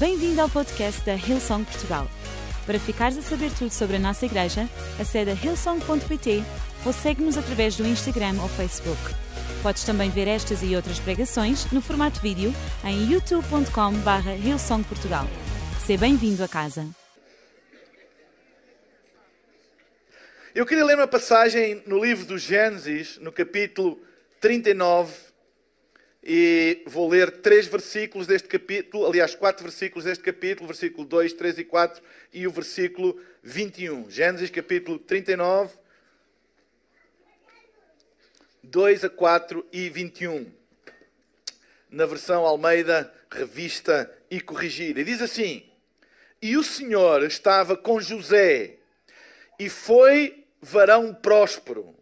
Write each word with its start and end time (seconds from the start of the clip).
Bem-vindo 0.00 0.40
ao 0.40 0.48
podcast 0.48 1.04
da 1.04 1.12
Hillsong 1.12 1.62
Portugal. 1.62 2.08
Para 2.64 2.80
ficares 2.80 3.18
a 3.18 3.20
saber 3.20 3.50
tudo 3.52 3.70
sobre 3.70 3.96
a 3.96 3.98
nossa 3.98 4.24
igreja, 4.24 4.66
acede 4.98 5.30
a 5.30 5.34
hillsong.pt 5.34 6.42
ou 6.86 6.92
segue-nos 6.94 7.36
através 7.36 7.76
do 7.76 7.86
Instagram 7.86 8.40
ou 8.40 8.48
Facebook. 8.48 8.98
Podes 9.62 9.84
também 9.84 10.08
ver 10.08 10.26
estas 10.26 10.62
e 10.62 10.74
outras 10.74 10.98
pregações 10.98 11.70
no 11.70 11.82
formato 11.82 12.18
vídeo 12.22 12.50
em 12.82 13.12
youtube.com.br 13.12 14.30
hillsongportugal. 14.42 15.26
Seja 15.84 16.00
bem-vindo 16.00 16.42
a 16.42 16.48
casa. 16.48 16.86
Eu 20.54 20.64
queria 20.64 20.86
ler 20.86 20.96
uma 20.96 21.06
passagem 21.06 21.82
no 21.86 22.02
livro 22.02 22.24
do 22.24 22.38
Gênesis, 22.38 23.18
no 23.18 23.30
capítulo 23.30 24.00
39, 24.40 25.12
e 26.22 26.82
vou 26.86 27.08
ler 27.08 27.40
três 27.40 27.66
versículos 27.66 28.26
deste 28.26 28.46
capítulo, 28.46 29.06
aliás, 29.06 29.34
quatro 29.34 29.64
versículos 29.64 30.04
deste 30.04 30.22
capítulo, 30.22 30.66
versículo 30.66 31.06
2, 31.06 31.32
3 31.32 31.58
e 31.58 31.64
4 31.64 32.02
e 32.32 32.46
o 32.46 32.50
versículo 32.50 33.18
21. 33.42 34.10
Gênesis 34.10 34.50
capítulo 34.50 34.98
39, 34.98 35.78
2 38.62 39.04
a 39.04 39.10
4 39.10 39.66
e 39.72 39.88
21. 39.88 40.52
Na 41.88 42.04
versão 42.04 42.44
Almeida, 42.44 43.12
revista 43.30 44.12
e 44.30 44.40
corrigida. 44.40 45.00
E 45.00 45.04
diz 45.04 45.22
assim: 45.22 45.64
E 46.40 46.56
o 46.56 46.62
Senhor 46.62 47.22
estava 47.22 47.76
com 47.76 47.98
José, 47.98 48.76
e 49.58 49.70
foi 49.70 50.44
varão 50.60 51.14
próspero, 51.14 51.96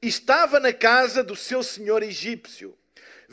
e 0.00 0.08
estava 0.08 0.58
na 0.58 0.72
casa 0.72 1.22
do 1.22 1.36
seu 1.36 1.62
senhor 1.62 2.02
egípcio. 2.02 2.76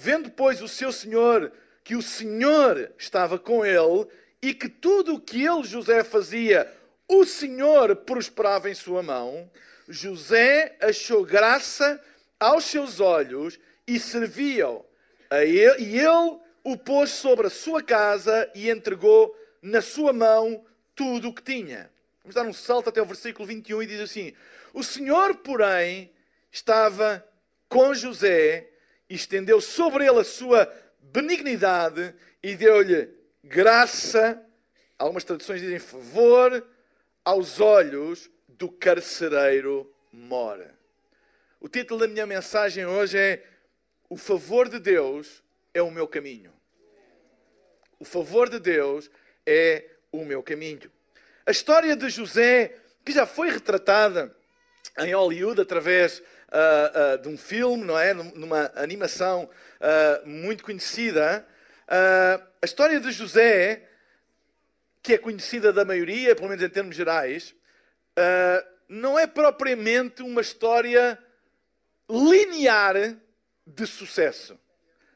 Vendo, 0.02 0.32
pois, 0.32 0.62
o 0.62 0.68
seu 0.70 0.94
senhor 0.94 1.52
que 1.84 1.94
o 1.94 2.02
Senhor 2.02 2.90
estava 2.98 3.38
com 3.38 3.66
ele 3.66 4.08
e 4.42 4.54
que 4.54 4.70
tudo 4.70 5.16
o 5.16 5.20
que 5.20 5.44
ele, 5.44 5.66
José, 5.66 6.06
fazia, 6.06 6.74
o 7.06 7.26
Senhor 7.26 7.94
prosperava 7.98 8.70
em 8.70 8.74
sua 8.74 9.04
mão, 9.04 9.52
José 9.90 10.78
achou 10.80 11.26
graça 11.26 12.02
aos 12.40 12.64
seus 12.64 13.02
olhos 13.02 13.60
e 13.86 14.00
serviu 14.00 14.86
a 15.30 15.44
ele, 15.44 15.84
e 15.84 16.00
ele 16.00 16.40
o 16.64 16.78
pôs 16.78 17.10
sobre 17.10 17.48
a 17.48 17.50
sua 17.50 17.84
casa 17.84 18.50
e 18.56 18.70
entregou 18.70 19.38
na 19.62 19.82
sua 19.82 20.14
mão 20.14 20.64
tudo 20.96 21.28
o 21.28 21.34
que 21.34 21.44
tinha. 21.44 21.92
Vamos 22.24 22.36
dar 22.36 22.46
um 22.46 22.54
salto 22.54 22.88
até 22.88 23.02
o 23.02 23.06
versículo 23.06 23.46
21 23.46 23.84
e 23.84 23.88
diz 23.88 24.00
assim: 24.00 24.34
O 24.74 24.82
Senhor, 24.82 25.36
porém, 25.36 26.10
estava 26.54 27.22
com 27.68 27.94
José 27.94 28.70
estendeu 29.10 29.60
sobre 29.60 30.06
ele 30.06 30.20
a 30.20 30.24
sua 30.24 30.72
benignidade 31.02 32.14
e 32.44 32.56
deu-lhe 32.56 33.10
graça, 33.44 34.42
algumas 34.98 35.24
traduções 35.24 35.62
dizem 35.62 35.80
favor, 35.80 36.66
aos 37.26 37.60
olhos 37.60 38.30
do 38.48 38.70
carcereiro 38.70 39.92
mora. 40.12 40.78
O 41.60 41.68
título 41.68 42.02
da 42.02 42.08
minha 42.08 42.26
mensagem 42.26 42.86
hoje 42.86 43.18
é 43.18 43.44
O 44.10 44.16
favor 44.16 44.70
de 44.70 44.80
Deus 44.80 45.44
é 45.74 45.82
o 45.82 45.92
meu 45.92 46.08
caminho. 46.08 46.54
O 48.00 48.06
favor 48.06 48.50
de 48.50 48.60
Deus 48.60 49.12
é 49.46 49.90
o 50.12 50.24
meu 50.24 50.42
caminho. 50.42 50.92
A 51.46 51.52
história 51.52 51.96
de 51.96 52.10
José, 52.10 52.76
que 53.04 53.12
já 53.12 53.26
foi 53.26 53.50
retratada 53.50 54.34
em 55.00 55.14
Hollywood 55.14 55.62
através 55.62 56.22
uh, 56.50 57.16
uh, 57.16 57.22
de 57.22 57.28
um 57.28 57.38
filme, 57.38 57.84
não 57.84 57.98
é? 57.98 58.14
Numa 58.14 58.72
animação 58.76 59.50
uh, 59.80 60.28
muito 60.28 60.64
conhecida. 60.64 61.46
a 61.88 62.66
história 62.66 63.00
de 63.00 63.12
José, 63.12 63.88
que 65.02 65.14
é 65.14 65.18
conhecida 65.18 65.72
da 65.72 65.86
maioria, 65.86 66.36
pelo 66.36 66.50
menos 66.50 66.64
em 66.64 66.70
termos 66.70 66.96
gerais, 66.96 67.56
não 68.88 69.18
é 69.18 69.26
propriamente 69.26 70.22
uma 70.22 70.42
história 70.42 71.18
linear 72.10 72.96
de 73.66 73.86
sucesso, 73.86 74.60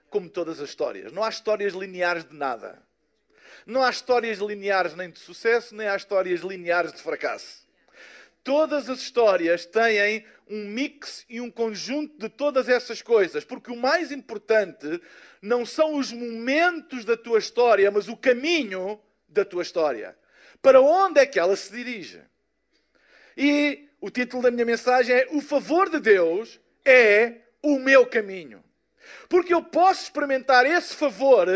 como 0.09 0.29
todas 0.29 0.61
as 0.61 0.69
histórias. 0.69 1.11
Não 1.11 1.23
há 1.23 1.29
histórias 1.29 1.73
lineares 1.73 2.23
de 2.23 2.35
nada. 2.35 2.81
Não 3.65 3.83
há 3.83 3.89
histórias 3.89 4.39
lineares 4.39 4.95
nem 4.95 5.09
de 5.09 5.19
sucesso, 5.19 5.75
nem 5.75 5.87
há 5.87 5.95
histórias 5.95 6.41
lineares 6.41 6.93
de 6.93 7.01
fracasso. 7.01 7.62
Todas 8.43 8.89
as 8.89 8.99
histórias 8.99 9.65
têm 9.65 10.25
um 10.49 10.65
mix 10.65 11.25
e 11.29 11.39
um 11.39 11.49
conjunto 11.49 12.17
de 12.17 12.27
todas 12.27 12.67
essas 12.67 13.01
coisas, 13.01 13.45
porque 13.45 13.71
o 13.71 13.77
mais 13.77 14.11
importante 14.11 15.01
não 15.41 15.65
são 15.65 15.95
os 15.95 16.11
momentos 16.11 17.05
da 17.05 17.15
tua 17.15 17.39
história, 17.39 17.89
mas 17.89 18.09
o 18.09 18.17
caminho 18.17 18.99
da 19.27 19.45
tua 19.45 19.61
história. 19.61 20.17
Para 20.61 20.81
onde 20.81 21.21
é 21.21 21.25
que 21.25 21.39
ela 21.39 21.55
se 21.55 21.71
dirige? 21.71 22.21
E 23.37 23.87
o 23.99 24.09
título 24.09 24.43
da 24.43 24.51
minha 24.51 24.65
mensagem 24.65 25.15
é: 25.15 25.27
O 25.31 25.41
favor 25.41 25.89
de 25.89 25.99
Deus 25.99 26.59
é 26.85 27.37
o 27.61 27.79
meu 27.79 28.05
caminho. 28.05 28.63
Porque 29.29 29.53
eu 29.53 29.63
posso 29.63 30.03
experimentar 30.03 30.65
esse 30.65 30.93
favor 30.95 31.47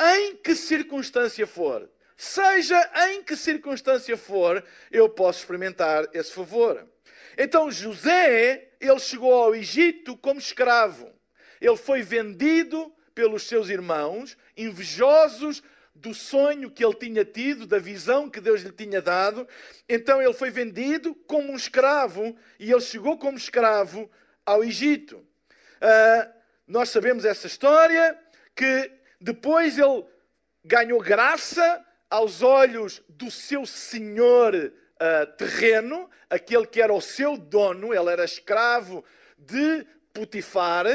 em 0.00 0.36
que 0.36 0.54
circunstância 0.54 1.46
for. 1.46 1.88
Seja 2.16 2.90
em 3.08 3.22
que 3.22 3.36
circunstância 3.36 4.16
for, 4.16 4.64
eu 4.90 5.08
posso 5.08 5.40
experimentar 5.40 6.08
esse 6.14 6.32
favor. 6.32 6.88
Então 7.36 7.70
José, 7.70 8.70
ele 8.80 8.98
chegou 8.98 9.34
ao 9.34 9.54
Egito 9.54 10.16
como 10.16 10.40
escravo. 10.40 11.12
Ele 11.60 11.76
foi 11.76 12.02
vendido 12.02 12.92
pelos 13.14 13.42
seus 13.44 13.68
irmãos, 13.68 14.36
invejosos 14.56 15.62
do 15.94 16.14
sonho 16.14 16.70
que 16.70 16.84
ele 16.84 16.94
tinha 16.94 17.24
tido, 17.24 17.66
da 17.66 17.78
visão 17.78 18.30
que 18.30 18.40
Deus 18.40 18.62
lhe 18.62 18.72
tinha 18.72 19.00
dado. 19.00 19.46
Então 19.88 20.20
ele 20.20 20.34
foi 20.34 20.50
vendido 20.50 21.14
como 21.26 21.52
um 21.52 21.56
escravo 21.56 22.36
e 22.58 22.70
ele 22.70 22.80
chegou 22.80 23.18
como 23.18 23.36
escravo 23.36 24.10
ao 24.44 24.64
Egito. 24.64 25.16
Uh, 25.16 26.32
nós 26.66 26.88
sabemos 26.90 27.24
essa 27.24 27.46
história, 27.46 28.18
que 28.54 28.90
depois 29.20 29.78
ele 29.78 30.04
ganhou 30.64 31.00
graça 31.00 31.85
aos 32.10 32.42
olhos 32.42 33.02
do 33.08 33.30
seu 33.30 33.66
senhor 33.66 34.54
uh, 34.54 35.26
terreno, 35.36 36.08
aquele 36.30 36.66
que 36.66 36.80
era 36.80 36.92
o 36.92 37.00
seu 37.00 37.36
dono, 37.36 37.94
ele 37.94 38.10
era 38.10 38.24
escravo 38.24 39.04
de 39.38 39.86
Putifar, 40.12 40.86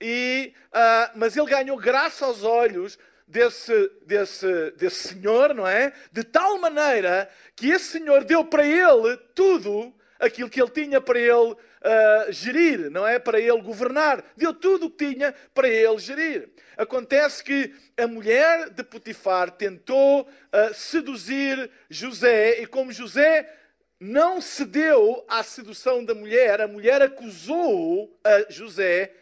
e, 0.00 0.52
uh, 0.68 1.12
mas 1.14 1.36
ele 1.36 1.48
ganhou 1.48 1.76
graça 1.78 2.26
aos 2.26 2.42
olhos 2.42 2.98
desse, 3.26 3.90
desse, 4.04 4.70
desse 4.72 5.08
senhor, 5.08 5.54
não 5.54 5.66
é? 5.66 5.92
De 6.12 6.22
tal 6.22 6.58
maneira 6.58 7.28
que 7.54 7.70
esse 7.70 7.98
senhor 7.98 8.24
deu 8.24 8.44
para 8.44 8.66
ele 8.66 9.16
tudo 9.34 9.94
aquilo 10.18 10.50
que 10.50 10.60
ele 10.60 10.70
tinha 10.70 11.00
para 11.00 11.18
ele 11.18 11.56
uh, 11.86 12.32
gerir, 12.32 12.90
não 12.90 13.06
é? 13.06 13.18
Para 13.18 13.38
ele 13.38 13.62
governar. 13.62 14.24
Deu 14.36 14.52
tudo 14.52 14.86
o 14.86 14.90
que 14.90 15.14
tinha 15.14 15.32
para 15.54 15.68
ele 15.68 15.98
gerir. 15.98 16.50
Acontece 16.76 17.42
que 17.42 17.72
a 17.96 18.06
mulher 18.06 18.70
de 18.70 18.82
Potifar 18.82 19.50
tentou 19.52 20.22
uh, 20.22 20.74
seduzir 20.74 21.70
José 21.88 22.60
e 22.60 22.66
como 22.66 22.92
José 22.92 23.50
não 23.98 24.40
cedeu 24.40 25.24
à 25.26 25.42
sedução 25.42 26.04
da 26.04 26.14
mulher, 26.14 26.60
a 26.60 26.68
mulher 26.68 27.00
acusou 27.00 28.18
a 28.22 28.50
José 28.50 29.14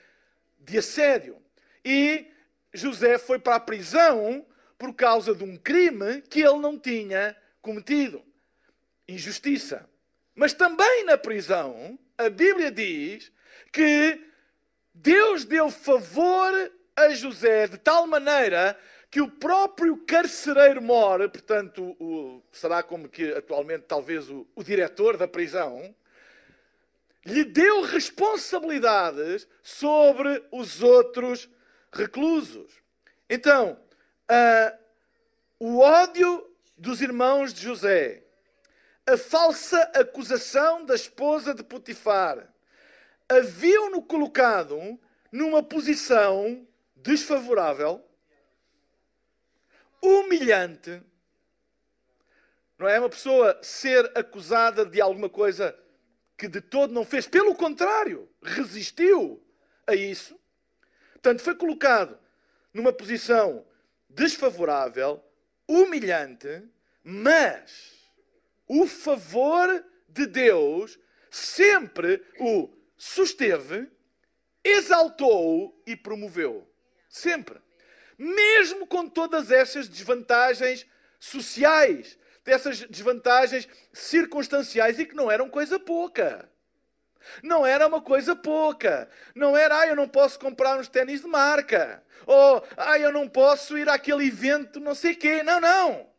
de 0.58 0.78
assédio. 0.78 1.41
E 1.84 2.26
José 2.72 3.19
foi 3.19 3.38
para 3.38 3.56
a 3.56 3.60
prisão 3.60 4.44
por 4.76 4.92
causa 4.94 5.32
de 5.32 5.44
um 5.44 5.56
crime 5.56 6.22
que 6.22 6.41
ele 6.41 6.58
não 6.58 6.76
tinha 6.76 7.36
cometido. 7.62 8.20
Injustiça. 9.06 9.88
Mas 10.34 10.52
também 10.52 11.04
na 11.04 11.16
prisão, 11.16 11.98
a 12.18 12.28
Bíblia 12.28 12.70
diz 12.70 13.30
que 13.72 14.20
Deus 14.92 15.44
deu 15.44 15.70
favor 15.70 16.52
a 16.96 17.10
José 17.10 17.66
de 17.66 17.78
tal 17.78 18.06
maneira 18.06 18.78
que 19.10 19.20
o 19.20 19.30
próprio 19.30 19.96
carcereiro 19.98 20.82
mora, 20.82 21.28
portanto, 21.28 21.96
o, 22.00 22.42
será 22.50 22.82
como 22.82 23.08
que 23.08 23.32
atualmente 23.32 23.84
talvez 23.86 24.28
o, 24.28 24.44
o 24.56 24.64
diretor 24.64 25.16
da 25.16 25.28
prisão, 25.28 25.94
lhe 27.25 27.44
deu 27.44 27.82
responsabilidades 27.82 29.46
sobre 29.62 30.44
os 30.50 30.82
outros 30.82 31.48
reclusos. 31.92 32.72
Então, 33.30 33.80
uh, 34.30 34.78
o 35.60 35.78
ódio 35.78 36.50
dos 36.76 37.00
irmãos 37.00 37.54
de 37.54 37.62
José, 37.62 38.24
a 39.06 39.16
falsa 39.18 39.80
acusação 39.94 40.84
da 40.84 40.94
esposa 40.94 41.54
de 41.54 41.62
Potifar 41.62 42.48
haviam-no 43.28 44.02
colocado 44.02 44.98
numa 45.30 45.62
posição 45.62 46.66
desfavorável, 46.96 48.02
humilhante. 50.00 51.02
Não 52.78 52.88
é 52.88 52.98
uma 52.98 53.10
pessoa 53.10 53.58
ser 53.62 54.10
acusada 54.16 54.86
de 54.86 55.00
alguma 55.00 55.28
coisa 55.28 55.78
que 56.36 56.48
de 56.48 56.60
todo 56.60 56.92
não 56.92 57.04
fez, 57.04 57.26
pelo 57.26 57.54
contrário, 57.54 58.28
resistiu 58.42 59.42
a 59.86 59.94
isso. 59.94 60.38
Portanto, 61.12 61.42
foi 61.42 61.54
colocado 61.54 62.18
numa 62.72 62.92
posição 62.92 63.64
desfavorável, 64.08 65.22
humilhante, 65.68 66.62
mas 67.02 67.94
o 68.69 68.87
favor 68.87 69.84
de 70.08 70.26
Deus 70.26 70.99
sempre 71.31 72.25
o 72.38 72.70
susteve, 72.96 73.90
exaltou 74.62 75.82
e 75.87 75.96
promoveu. 75.96 76.69
Sempre. 77.08 77.61
Mesmo 78.16 78.87
com 78.87 79.08
todas 79.08 79.50
essas 79.50 79.88
desvantagens 79.88 80.87
sociais, 81.19 82.16
dessas 82.44 82.81
desvantagens 82.82 83.69
circunstanciais 83.93 84.99
e 84.99 85.06
que 85.06 85.14
não 85.14 85.31
eram 85.31 85.49
coisa 85.50 85.78
pouca. 85.78 86.49
Não 87.43 87.66
era 87.66 87.87
uma 87.87 88.00
coisa 88.00 88.37
pouca. 88.37 89.08
Não 89.34 89.56
era, 89.56 89.81
ah, 89.81 89.87
eu 89.87 89.96
não 89.96 90.08
posso 90.08 90.38
comprar 90.38 90.78
uns 90.78 90.88
ténis 90.88 91.22
de 91.22 91.26
marca. 91.26 92.02
Ou, 92.26 92.64
ah, 92.76 92.99
eu 92.99 93.12
não 93.12 93.28
posso 93.28 93.76
ir 93.76 93.88
àquele 93.88 94.26
evento, 94.26 94.78
não 94.78 94.94
sei 94.94 95.14
quê. 95.14 95.43
Não, 95.43 95.61
não. 95.61 96.13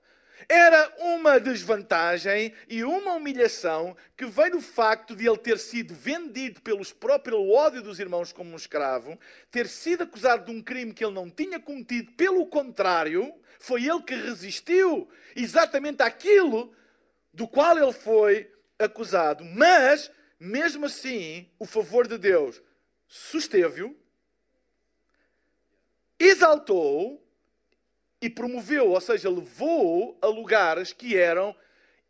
Era 0.47 0.93
uma 0.99 1.39
desvantagem 1.39 2.53
e 2.67 2.83
uma 2.83 3.13
humilhação 3.13 3.95
que 4.17 4.25
vem 4.25 4.51
do 4.51 4.61
facto 4.61 5.15
de 5.15 5.27
ele 5.27 5.37
ter 5.37 5.57
sido 5.57 5.93
vendido 5.93 6.61
pelos 6.61 6.91
próprios 6.91 7.39
ódio 7.49 7.81
dos 7.81 7.99
irmãos 7.99 8.31
como 8.31 8.51
um 8.51 8.55
escravo, 8.55 9.17
ter 9.49 9.67
sido 9.67 10.03
acusado 10.03 10.45
de 10.45 10.51
um 10.51 10.61
crime 10.61 10.93
que 10.93 11.03
ele 11.03 11.13
não 11.13 11.29
tinha 11.29 11.59
cometido, 11.59 12.11
pelo 12.13 12.45
contrário, 12.47 13.33
foi 13.59 13.85
ele 13.85 14.01
que 14.03 14.15
resistiu 14.15 15.09
exatamente 15.35 16.03
àquilo 16.03 16.73
do 17.33 17.47
qual 17.47 17.77
ele 17.77 17.93
foi 17.93 18.51
acusado. 18.77 19.43
Mas, 19.43 20.11
mesmo 20.39 20.85
assim, 20.85 21.49
o 21.57 21.65
favor 21.65 22.07
de 22.07 22.17
Deus 22.17 22.61
susteve-o, 23.07 23.97
exaltou 26.19 27.24
e 28.25 28.29
promoveu, 28.29 28.89
ou 28.89 28.99
seja, 28.99 29.29
levou 29.29 30.17
a 30.19 30.25
lugares 30.25 30.91
que 30.91 31.15
eram 31.15 31.55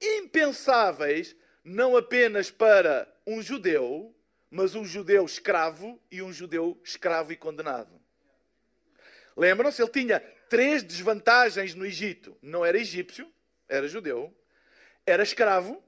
impensáveis, 0.02 1.36
não 1.62 1.98
apenas 1.98 2.50
para 2.50 3.06
um 3.28 3.42
judeu, 3.42 4.16
mas 4.50 4.76
um 4.76 4.86
judeu 4.86 5.26
escravo 5.26 6.02
e 6.10 6.22
um 6.22 6.32
judeu 6.32 6.80
escravo 6.84 7.34
e 7.34 7.36
condenado. 7.36 8.00
Lembram-se? 9.36 9.82
Ele 9.82 9.92
tinha 9.92 10.22
três 10.50 10.84
desvantagens 10.84 11.76
no 11.76 11.86
Egito. 11.86 12.38
Não 12.42 12.64
era 12.64 12.78
egípcio, 12.78 13.30
era 13.68 13.86
judeu, 13.86 14.34
era 15.06 15.22
escravo 15.22 15.84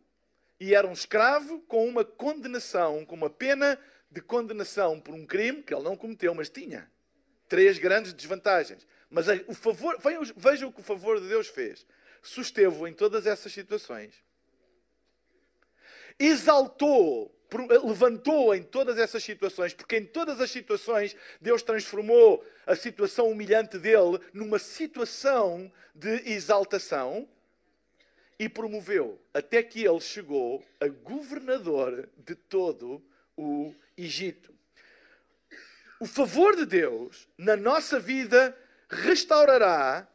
e 0.59 0.75
era 0.75 0.85
um 0.85 0.91
escravo 0.91 1.61
com 1.61 1.87
uma 1.87 2.03
condenação, 2.03 3.05
com 3.05 3.15
uma 3.15 3.29
pena 3.29 3.79
de 4.11 4.19
condenação 4.19 4.99
por 4.99 5.13
um 5.13 5.25
crime 5.25 5.63
que 5.63 5.73
ele 5.73 5.83
não 5.83 5.95
cometeu, 5.95 6.33
mas 6.35 6.49
tinha. 6.49 6.91
Três 7.47 7.79
grandes 7.79 8.11
desvantagens. 8.11 8.85
Mas 9.09 9.27
o 9.47 9.53
favor, 9.53 9.97
veja 10.35 10.67
o 10.67 10.71
que 10.71 10.81
o 10.81 10.83
favor 10.83 11.19
de 11.19 11.27
Deus 11.27 11.47
fez. 11.47 11.85
Susteve-o 12.21 12.87
em 12.87 12.93
todas 12.93 13.25
essas 13.25 13.53
situações. 13.53 14.13
Exaltou, 16.19 17.33
levantou 17.85 18.53
em 18.53 18.63
todas 18.63 18.97
essas 18.97 19.23
situações, 19.23 19.73
porque 19.73 19.97
em 19.97 20.05
todas 20.05 20.41
as 20.41 20.51
situações 20.51 21.15
Deus 21.39 21.61
transformou 21.61 22.45
a 22.65 22.75
situação 22.75 23.29
humilhante 23.29 23.77
dele 23.77 24.19
numa 24.33 24.59
situação 24.59 25.71
de 25.95 26.29
exaltação 26.29 27.29
e 28.39 28.49
promoveu 28.49 29.19
até 29.33 29.63
que 29.63 29.85
ele 29.85 29.99
chegou 30.01 30.65
a 30.79 30.87
governador 30.87 32.09
de 32.17 32.35
todo 32.35 33.03
o 33.37 33.73
Egito. 33.95 34.53
O 35.99 36.05
favor 36.05 36.55
de 36.55 36.65
Deus 36.65 37.27
na 37.37 37.55
nossa 37.55 37.99
vida 37.99 38.55
restaurará 38.89 40.07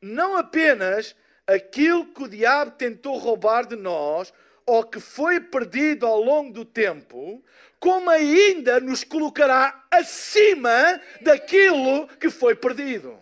não 0.00 0.36
apenas 0.36 1.16
aquilo 1.46 2.06
que 2.06 2.24
o 2.24 2.28
diabo 2.28 2.72
tentou 2.72 3.16
roubar 3.18 3.66
de 3.66 3.76
nós 3.76 4.32
ou 4.66 4.84
que 4.84 5.00
foi 5.00 5.40
perdido 5.40 6.06
ao 6.06 6.20
longo 6.20 6.52
do 6.52 6.64
tempo, 6.64 7.44
como 7.78 8.08
ainda 8.10 8.80
nos 8.80 9.04
colocará 9.04 9.86
acima 9.90 11.00
daquilo 11.20 12.08
que 12.18 12.30
foi 12.30 12.54
perdido. 12.54 13.18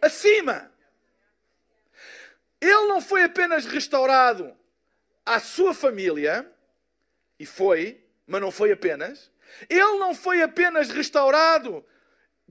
Acima. 0.00 0.72
Ele 2.60 2.86
não 2.88 3.00
foi 3.00 3.22
apenas 3.22 3.64
restaurado 3.64 4.56
à 5.24 5.38
sua 5.38 5.72
família, 5.72 6.50
e 7.38 7.46
foi, 7.46 8.04
mas 8.26 8.40
não 8.40 8.50
foi 8.50 8.72
apenas. 8.72 9.30
Ele 9.68 9.98
não 9.98 10.14
foi 10.14 10.42
apenas 10.42 10.88
restaurado 10.90 11.84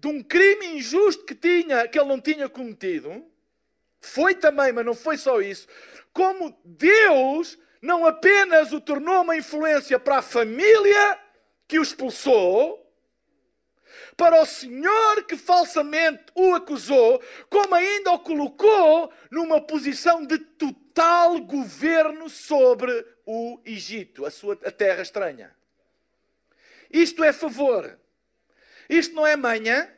de 0.02 0.08
um 0.08 0.24
crime 0.24 0.66
injusto 0.78 1.24
que 1.24 1.36
tinha, 1.36 1.88
que 1.88 2.00
ele 2.00 2.10
não 2.10 2.20
tinha 2.20 2.50
cometido, 2.50 3.24
foi 4.00 4.34
também, 4.34 4.74
mas 4.74 4.84
não 4.84 4.96
foi 4.96 5.16
só 5.16 5.40
isso, 5.40 5.68
como 6.12 6.60
Deus 6.66 7.56
não 7.80 8.08
apenas 8.08 8.74
o 8.74 8.82
tornou 8.82 9.22
uma 9.22 9.38
influência 9.38 10.00
para 10.00 10.18
a 10.18 10.22
família 10.24 11.20
que 11.68 11.78
o 11.78 11.84
expulsou, 11.84 12.80
para 14.18 14.42
o 14.42 14.46
Senhor 14.46 15.24
que 15.26 15.38
falsamente 15.38 16.26
o 16.34 16.56
acusou, 16.56 17.22
como 17.48 17.76
ainda 17.76 18.12
o 18.12 18.20
colocou 18.20 19.14
numa 19.30 19.62
posição 19.62 20.26
de 20.26 20.40
total 20.40 21.40
governo 21.42 22.28
sobre 22.28 23.06
o 23.24 23.62
Egito, 23.64 24.26
a 24.26 24.32
sua 24.32 24.58
a 24.66 24.72
terra 24.72 25.04
estranha. 25.04 25.56
Isto 26.92 27.24
é 27.24 27.32
favor. 27.32 28.01
Isto 28.92 29.16
não 29.16 29.26
é 29.26 29.38
manha, 29.38 29.90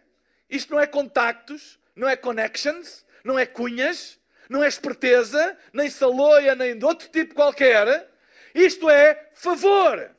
isto 0.47 0.71
não 0.71 0.79
é 0.79 0.85
contactos, 0.85 1.79
não 1.95 2.07
é 2.07 2.15
connections, 2.15 3.03
não 3.23 3.39
é 3.39 3.43
cunhas, 3.43 4.19
não 4.47 4.63
é 4.63 4.67
esperteza, 4.67 5.57
nem 5.73 5.89
saloia, 5.89 6.53
nem 6.53 6.77
de 6.77 6.85
outro 6.85 7.09
tipo 7.09 7.33
qualquer. 7.33 8.07
Isto 8.53 8.87
é 8.91 9.29
favor. 9.33 10.11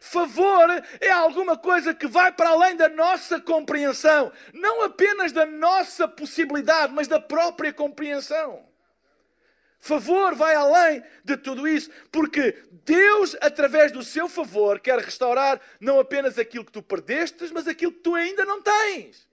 Favor 0.00 0.82
é 0.98 1.10
alguma 1.10 1.58
coisa 1.58 1.92
que 1.92 2.06
vai 2.06 2.32
para 2.32 2.48
além 2.48 2.74
da 2.74 2.88
nossa 2.88 3.38
compreensão, 3.38 4.32
não 4.54 4.82
apenas 4.82 5.30
da 5.30 5.44
nossa 5.44 6.08
possibilidade, 6.08 6.94
mas 6.94 7.06
da 7.06 7.20
própria 7.20 7.70
compreensão. 7.70 8.66
Favor 9.78 10.34
vai 10.34 10.54
além 10.54 11.02
de 11.24 11.36
tudo 11.36 11.68
isso, 11.68 11.90
porque 12.10 12.56
Deus, 12.84 13.36
através 13.40 13.92
do 13.92 14.02
seu 14.02 14.28
favor, 14.28 14.80
quer 14.80 14.98
restaurar 14.98 15.60
não 15.80 16.00
apenas 16.00 16.38
aquilo 16.38 16.64
que 16.64 16.72
tu 16.72 16.82
perdestes, 16.82 17.50
mas 17.50 17.68
aquilo 17.68 17.92
que 17.92 18.00
tu 18.00 18.14
ainda 18.14 18.44
não 18.44 18.62
tens. 18.62 19.26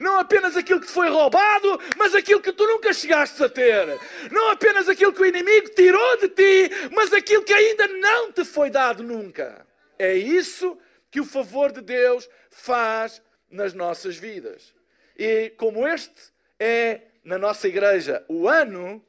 Não 0.00 0.18
apenas 0.18 0.56
aquilo 0.56 0.80
que 0.80 0.90
foi 0.90 1.08
roubado, 1.08 1.80
mas 1.96 2.14
aquilo 2.14 2.40
que 2.40 2.52
tu 2.52 2.66
nunca 2.66 2.92
chegaste 2.92 3.42
a 3.42 3.48
ter. 3.48 3.98
Não 4.30 4.50
apenas 4.50 4.88
aquilo 4.88 5.12
que 5.12 5.22
o 5.22 5.26
inimigo 5.26 5.70
tirou 5.70 6.18
de 6.18 6.28
ti, 6.28 6.70
mas 6.92 7.12
aquilo 7.12 7.44
que 7.44 7.52
ainda 7.52 7.86
não 7.86 8.32
te 8.32 8.44
foi 8.44 8.70
dado 8.70 9.02
nunca. 9.02 9.66
É 9.98 10.14
isso 10.14 10.76
que 11.10 11.20
o 11.20 11.24
favor 11.24 11.72
de 11.72 11.80
Deus 11.80 12.28
faz 12.50 13.22
nas 13.50 13.72
nossas 13.72 14.16
vidas. 14.16 14.74
E 15.16 15.50
como 15.56 15.86
este 15.86 16.32
é, 16.58 17.02
na 17.24 17.38
nossa 17.38 17.66
igreja, 17.66 18.24
o 18.28 18.48
ano 18.48 19.04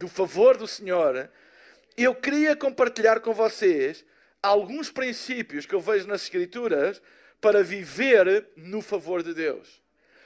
do 0.00 0.08
favor 0.08 0.56
do 0.56 0.66
Senhor, 0.66 1.30
eu 1.94 2.14
queria 2.14 2.56
compartilhar 2.56 3.20
com 3.20 3.34
vocês 3.34 4.02
alguns 4.42 4.90
princípios 4.90 5.66
que 5.66 5.74
eu 5.74 5.80
vejo 5.80 6.08
nas 6.08 6.22
Escrituras 6.22 7.02
para 7.38 7.62
viver 7.62 8.48
no 8.56 8.80
favor 8.80 9.22
de 9.22 9.34
Deus. 9.34 9.82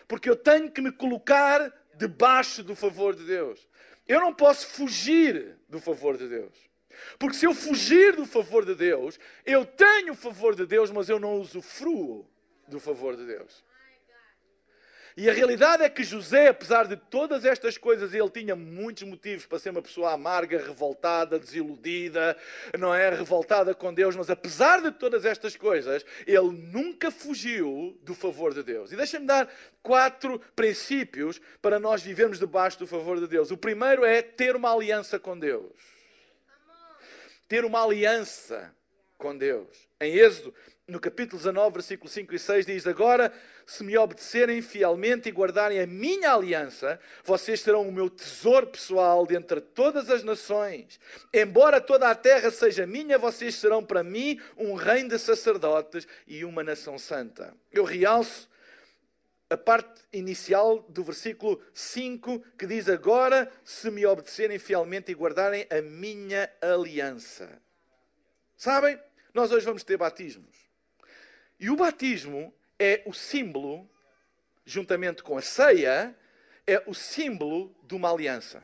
Porque 0.06 0.30
eu 0.30 0.36
tenho 0.36 0.70
que 0.70 0.80
me 0.80 0.92
colocar 0.92 1.72
debaixo 1.96 2.62
do 2.62 2.76
favor 2.76 3.16
de 3.16 3.24
Deus. 3.24 3.66
Eu 4.06 4.20
não 4.20 4.32
posso 4.32 4.68
fugir 4.68 5.56
do 5.68 5.80
favor 5.80 6.16
de 6.16 6.28
Deus. 6.28 6.54
Porque 7.18 7.36
se 7.36 7.44
eu 7.44 7.52
fugir 7.52 8.14
do 8.14 8.24
favor 8.24 8.64
de 8.64 8.76
Deus, 8.76 9.18
eu 9.44 9.66
tenho 9.66 10.12
o 10.12 10.16
favor 10.16 10.54
de 10.54 10.66
Deus, 10.66 10.92
mas 10.92 11.08
eu 11.08 11.18
não 11.18 11.40
usufruo 11.40 12.30
do 12.68 12.78
favor 12.78 13.16
de 13.16 13.26
Deus. 13.26 13.63
E 15.16 15.30
a 15.30 15.32
realidade 15.32 15.84
é 15.84 15.88
que 15.88 16.02
José, 16.02 16.48
apesar 16.48 16.88
de 16.88 16.96
todas 16.96 17.44
estas 17.44 17.78
coisas, 17.78 18.12
ele 18.12 18.28
tinha 18.30 18.56
muitos 18.56 19.04
motivos 19.04 19.46
para 19.46 19.60
ser 19.60 19.70
uma 19.70 19.80
pessoa 19.80 20.12
amarga, 20.12 20.58
revoltada, 20.58 21.38
desiludida, 21.38 22.36
não 22.76 22.92
é? 22.92 23.10
Revoltada 23.10 23.72
com 23.76 23.94
Deus, 23.94 24.16
mas 24.16 24.28
apesar 24.28 24.82
de 24.82 24.90
todas 24.90 25.24
estas 25.24 25.56
coisas, 25.56 26.04
ele 26.26 26.50
nunca 26.50 27.12
fugiu 27.12 27.96
do 28.02 28.12
favor 28.12 28.52
de 28.52 28.64
Deus. 28.64 28.90
E 28.90 28.96
deixa-me 28.96 29.24
dar 29.24 29.48
quatro 29.84 30.40
princípios 30.56 31.40
para 31.62 31.78
nós 31.78 32.02
vivermos 32.02 32.40
debaixo 32.40 32.80
do 32.80 32.86
favor 32.86 33.20
de 33.20 33.28
Deus. 33.28 33.52
O 33.52 33.56
primeiro 33.56 34.04
é 34.04 34.20
ter 34.20 34.56
uma 34.56 34.72
aliança 34.72 35.16
com 35.16 35.38
Deus. 35.38 35.72
Ter 37.46 37.64
uma 37.64 37.84
aliança 37.84 38.74
com 39.18 39.36
Deus. 39.36 39.88
Em 40.00 40.14
Êxodo 40.16 40.54
no 40.86 41.00
capítulo 41.00 41.38
19, 41.38 41.72
versículo 41.72 42.10
5 42.10 42.34
e 42.34 42.38
6, 42.38 42.66
diz: 42.66 42.86
Agora, 42.86 43.32
se 43.66 43.82
me 43.82 43.96
obedecerem 43.96 44.60
fielmente 44.60 45.28
e 45.28 45.32
guardarem 45.32 45.80
a 45.80 45.86
minha 45.86 46.34
aliança, 46.34 47.00
vocês 47.24 47.60
serão 47.60 47.88
o 47.88 47.92
meu 47.92 48.10
tesouro 48.10 48.66
pessoal 48.66 49.26
dentre 49.26 49.62
todas 49.62 50.10
as 50.10 50.22
nações. 50.22 51.00
Embora 51.32 51.80
toda 51.80 52.10
a 52.10 52.14
terra 52.14 52.50
seja 52.50 52.86
minha, 52.86 53.16
vocês 53.16 53.54
serão 53.54 53.82
para 53.82 54.02
mim 54.02 54.38
um 54.58 54.74
reino 54.74 55.08
de 55.08 55.18
sacerdotes 55.18 56.06
e 56.26 56.44
uma 56.44 56.62
nação 56.62 56.98
santa. 56.98 57.54
Eu 57.72 57.84
realço 57.84 58.48
a 59.48 59.56
parte 59.56 60.02
inicial 60.12 60.84
do 60.88 61.02
versículo 61.02 61.62
5, 61.72 62.44
que 62.58 62.66
diz: 62.66 62.90
Agora, 62.90 63.50
se 63.64 63.90
me 63.90 64.04
obedecerem 64.04 64.58
fielmente 64.58 65.10
e 65.10 65.14
guardarem 65.14 65.66
a 65.70 65.80
minha 65.80 66.50
aliança. 66.60 67.63
Sabem? 68.64 68.98
Nós 69.34 69.52
hoje 69.52 69.66
vamos 69.66 69.84
ter 69.84 69.98
batismos. 69.98 70.56
E 71.60 71.68
o 71.68 71.76
batismo 71.76 72.50
é 72.78 73.02
o 73.04 73.12
símbolo, 73.12 73.86
juntamente 74.64 75.22
com 75.22 75.36
a 75.36 75.42
ceia, 75.42 76.16
é 76.66 76.82
o 76.86 76.94
símbolo 76.94 77.76
de 77.82 77.94
uma 77.94 78.10
aliança. 78.10 78.62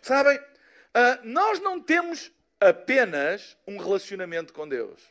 Sabem? 0.00 0.38
Uh, 0.38 1.24
nós 1.24 1.60
não 1.60 1.78
temos 1.78 2.32
apenas 2.58 3.54
um 3.66 3.76
relacionamento 3.76 4.54
com 4.54 4.66
Deus. 4.66 5.02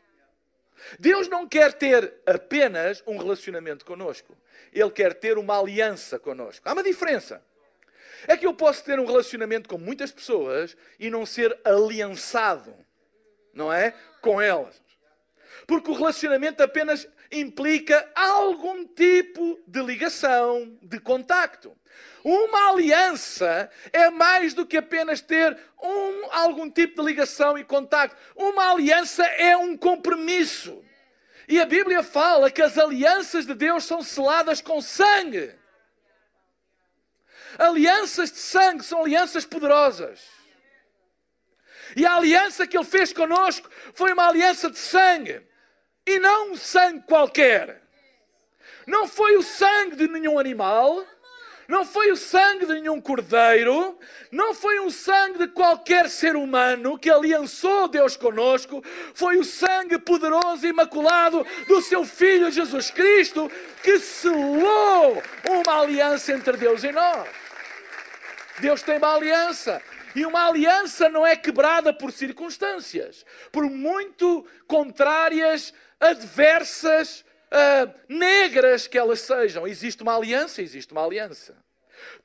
Deus 0.98 1.28
não 1.28 1.48
quer 1.48 1.74
ter 1.74 2.12
apenas 2.26 3.04
um 3.06 3.20
relacionamento 3.20 3.86
conosco. 3.86 4.36
Ele 4.74 4.90
quer 4.90 5.14
ter 5.14 5.38
uma 5.38 5.60
aliança 5.60 6.18
conosco. 6.18 6.68
Há 6.68 6.74
uma 6.74 6.82
diferença. 6.82 7.46
É 8.28 8.36
que 8.36 8.48
eu 8.48 8.56
posso 8.56 8.84
ter 8.84 9.00
um 9.00 9.06
relacionamento 9.06 9.70
com 9.70 9.78
muitas 9.78 10.12
pessoas 10.12 10.76
e 11.00 11.12
não 11.12 11.28
ser 11.28 11.56
aliançado, 11.64 12.76
não 13.54 13.72
é? 13.72 13.94
Com 14.22 14.42
elas. 14.42 14.82
Porque 15.68 15.92
o 15.92 15.94
relacionamento 15.94 16.62
apenas 16.62 17.08
implica 17.32 18.10
algum 18.14 18.86
tipo 18.86 19.60
de 19.66 19.82
ligação, 19.82 20.78
de 20.82 21.00
contacto. 21.00 21.76
Uma 22.24 22.72
aliança 22.72 23.70
é 23.92 24.10
mais 24.10 24.54
do 24.54 24.66
que 24.66 24.78
apenas 24.78 25.22
ter 25.22 25.58
um, 25.82 26.32
algum 26.32 26.70
tipo 26.70 27.02
de 27.02 27.08
ligação 27.08 27.58
e 27.58 27.64
contacto. 27.64 28.16
Uma 28.36 28.72
aliança 28.72 29.26
é 29.26 29.56
um 29.58 29.76
compromisso. 29.76 30.84
E 31.48 31.60
a 31.60 31.66
Bíblia 31.66 32.04
fala 32.04 32.52
que 32.52 32.62
as 32.62 32.78
alianças 32.78 33.46
de 33.46 33.54
Deus 33.54 33.86
são 33.86 34.04
seladas 34.04 34.62
com 34.62 34.82
sangue. 34.82 35.56
Alianças 37.58 38.32
de 38.32 38.38
sangue 38.40 38.84
são 38.84 39.02
alianças 39.02 39.46
poderosas. 39.46 40.41
E 41.96 42.06
a 42.06 42.16
aliança 42.16 42.68
que 42.68 42.78
Ele 42.78 42.86
fez 42.86 43.12
conosco 43.14 43.70
foi 43.94 44.14
uma 44.14 44.28
aliança 44.28 44.70
de 44.70 44.78
sangue. 44.78 45.42
E 46.06 46.20
não 46.20 46.52
um 46.52 46.56
sangue 46.56 47.04
qualquer. 47.08 47.82
Não 48.88 49.08
foi 49.08 49.38
o 49.38 49.44
sangue 49.44 49.96
de 49.96 50.08
nenhum 50.08 50.40
animal 50.40 51.06
não 51.72 51.86
foi 51.86 52.12
o 52.12 52.18
sangue 52.18 52.66
de 52.66 52.74
nenhum 52.74 53.00
cordeiro, 53.00 53.98
não 54.30 54.54
foi 54.54 54.82
o 54.82 54.92
sangue 54.92 55.38
de 55.38 55.48
qualquer 55.48 56.10
ser 56.10 56.36
humano 56.36 57.00
que 57.00 57.10
aliançou 57.10 57.88
Deus 57.88 58.18
conosco, 58.18 58.84
foi 59.14 59.38
o 59.38 59.44
sangue 59.46 59.98
poderoso 59.98 60.66
e 60.66 60.70
imaculado 60.70 61.48
do 61.70 61.82
seu 61.82 62.04
Filho 62.04 62.52
Jesus 62.52 62.92
Cristo 62.92 63.50
que 63.82 64.00
selou 64.00 65.24
uma 65.50 65.82
aliança 65.82 66.34
entre 66.34 66.58
Deus 66.58 66.84
e 66.84 66.92
nós. 66.92 67.26
Deus 68.60 68.82
tem 68.82 68.98
uma 68.98 69.16
aliança. 69.16 69.82
E 70.16 70.26
uma 70.26 70.48
aliança 70.48 71.10
não 71.10 71.26
é 71.26 71.36
quebrada 71.36 71.94
por 71.94 72.12
circunstâncias, 72.12 73.26
por 73.52 73.70
muito 73.70 74.46
contrárias, 74.68 75.74
adversas, 76.00 77.24
uh, 77.52 77.94
negras 78.10 78.88
que 78.88 78.98
elas 78.98 79.22
sejam. 79.22 79.68
Existe 79.68 80.04
uma 80.04 80.16
aliança, 80.16 80.62
existe 80.62 80.92
uma 80.92 81.06
aliança. 81.06 81.56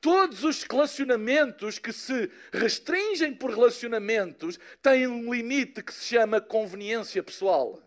Todos 0.01 0.43
os 0.43 0.63
relacionamentos 0.63 1.77
que 1.77 1.93
se 1.93 2.31
restringem 2.51 3.33
por 3.33 3.51
relacionamentos 3.51 4.59
têm 4.81 5.07
um 5.07 5.33
limite 5.33 5.83
que 5.83 5.93
se 5.93 6.15
chama 6.15 6.41
conveniência 6.41 7.21
pessoal. 7.21 7.81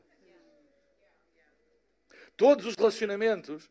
Todos 2.36 2.64
os 2.64 2.74
relacionamentos 2.74 3.68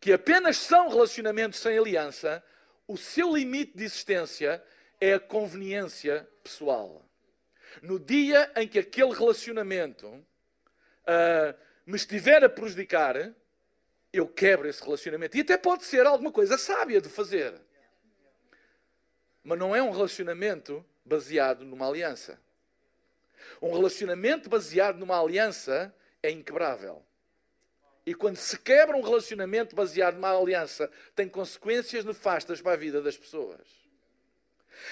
que 0.00 0.12
apenas 0.12 0.56
são 0.56 0.88
relacionamentos 0.88 1.60
sem 1.60 1.78
aliança, 1.78 2.42
o 2.88 2.96
seu 2.96 3.36
limite 3.36 3.76
de 3.76 3.84
existência 3.84 4.62
é 5.00 5.14
a 5.14 5.20
conveniência 5.20 6.28
pessoal. 6.42 7.02
No 7.82 7.98
dia 7.98 8.52
em 8.56 8.68
que 8.68 8.78
aquele 8.78 9.12
relacionamento 9.12 10.06
uh, 10.08 11.54
me 11.86 11.96
estiver 11.96 12.44
a 12.44 12.48
prejudicar, 12.48 13.32
eu 14.12 14.28
quebro 14.28 14.68
esse 14.68 14.82
relacionamento. 14.82 15.36
E 15.36 15.40
até 15.40 15.56
pode 15.56 15.84
ser 15.84 16.06
alguma 16.06 16.32
coisa 16.32 16.58
sábia 16.58 17.00
de 17.00 17.08
fazer. 17.08 17.54
Mas 19.42 19.58
não 19.58 19.74
é 19.74 19.82
um 19.82 19.90
relacionamento 19.90 20.84
baseado 21.04 21.64
numa 21.64 21.88
aliança. 21.88 22.38
Um 23.62 23.72
relacionamento 23.72 24.50
baseado 24.50 24.98
numa 24.98 25.20
aliança 25.20 25.94
é 26.22 26.30
inquebrável. 26.30 27.02
E 28.04 28.14
quando 28.14 28.36
se 28.36 28.58
quebra 28.58 28.96
um 28.96 29.02
relacionamento 29.02 29.76
baseado 29.76 30.14
numa 30.14 30.36
aliança, 30.36 30.90
tem 31.14 31.28
consequências 31.28 32.04
nefastas 32.04 32.60
para 32.60 32.72
a 32.72 32.76
vida 32.76 33.00
das 33.00 33.16
pessoas. 33.16 33.79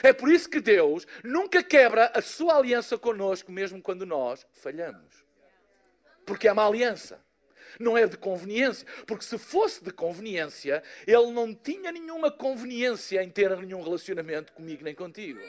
É 0.02 0.12
por 0.12 0.30
isso 0.30 0.49
que 0.49 0.61
Deus 0.61 1.07
nunca 1.23 1.62
quebra 1.62 2.12
a 2.14 2.23
sua 2.23 2.57
aliança 2.57 2.97
conosco, 2.99 3.50
mesmo 3.50 3.80
quando 3.83 4.07
nós 4.07 4.47
falhamos. 4.52 5.25
Porque 6.25 6.47
é 6.49 6.52
uma 6.52 6.66
aliança. 6.66 7.21
Não 7.78 7.97
é 7.97 8.07
de 8.07 8.16
conveniência. 8.16 8.87
Porque 9.07 9.25
se 9.25 9.38
fosse 9.38 9.83
de 9.83 9.90
conveniência, 9.90 10.83
ele 11.07 11.30
não 11.33 11.54
tinha 11.54 11.92
nenhuma 11.92 12.30
conveniência 12.30 13.23
em 13.23 13.30
ter 13.30 13.57
nenhum 13.57 13.83
relacionamento 13.83 14.52
comigo 14.52 14.85
nem 14.85 14.95
contigo. 14.95 15.40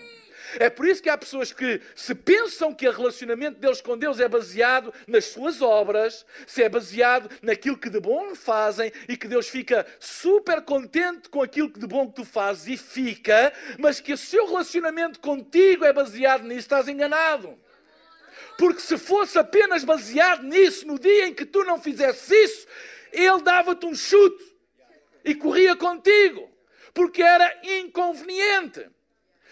É 0.60 0.70
por 0.70 0.88
isso 0.88 1.02
que 1.02 1.10
há 1.10 1.18
pessoas 1.18 1.52
que, 1.52 1.82
se 1.96 2.16
pensam 2.16 2.74
que 2.74 2.88
o 2.88 2.92
relacionamento 2.92 3.60
deles 3.60 3.82
com 3.82 3.98
Deus 3.98 4.20
é 4.20 4.28
baseado 4.28 4.94
nas 5.08 5.26
suas 5.26 5.62
obras, 5.62 6.26
se 6.48 6.64
é 6.64 6.70
baseado 6.70 7.30
naquilo 7.42 7.78
que 7.78 7.90
de 7.90 8.00
bom 8.00 8.36
fazem 8.36 8.92
e 9.08 9.18
que 9.18 9.28
Deus 9.28 9.48
fica 9.48 9.86
super 10.00 10.62
contente 10.62 11.30
com 11.30 11.42
aquilo 11.42 11.70
que 11.70 11.80
de 11.80 11.88
bom 11.88 12.08
que 12.08 12.16
tu 12.16 12.26
fazes 12.26 12.68
e 12.68 12.78
fica, 12.78 13.54
mas 13.78 14.00
que 14.00 14.14
o 14.14 14.18
seu 14.18 14.48
relacionamento 14.48 15.20
contigo 15.20 15.86
é 15.86 15.94
baseado 15.94 16.44
nisso, 16.44 16.60
estás 16.60 16.88
enganado. 16.88 17.58
Porque 18.58 18.82
se 18.82 18.98
fosse 18.98 19.40
apenas 19.40 19.84
baseado 19.84 20.44
nisso, 20.44 20.86
no 20.86 21.00
dia 21.00 21.28
em 21.28 21.34
que 21.34 21.46
tu 21.46 21.64
não 21.64 21.82
fizesse 21.82 22.36
isso, 22.36 22.68
ele 23.12 23.42
dava-te 23.42 23.86
um 23.86 23.96
chute 23.96 24.44
e 25.24 25.34
corria 25.34 25.76
contigo, 25.76 26.50
porque 26.94 27.22
era 27.22 27.60
inconveniente. 27.64 28.90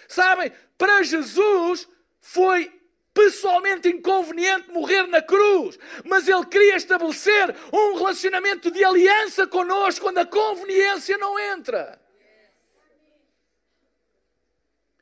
Sabem, 0.08 0.52
para 0.78 1.04
Jesus 1.04 1.88
foi 2.22 2.72
pessoalmente 3.14 3.90
inconveniente 3.90 4.70
morrer 4.70 5.08
na 5.08 5.22
cruz, 5.22 5.78
mas 6.06 6.28
ele 6.28 6.46
queria 6.46 6.76
estabelecer 6.76 7.56
um 7.74 7.96
relacionamento 7.96 8.70
de 8.70 8.84
aliança 8.84 9.48
conosco 9.48 10.06
quando 10.06 10.20
a 10.20 10.26
conveniência 10.26 11.18
não 11.18 11.40
entra. 11.40 12.00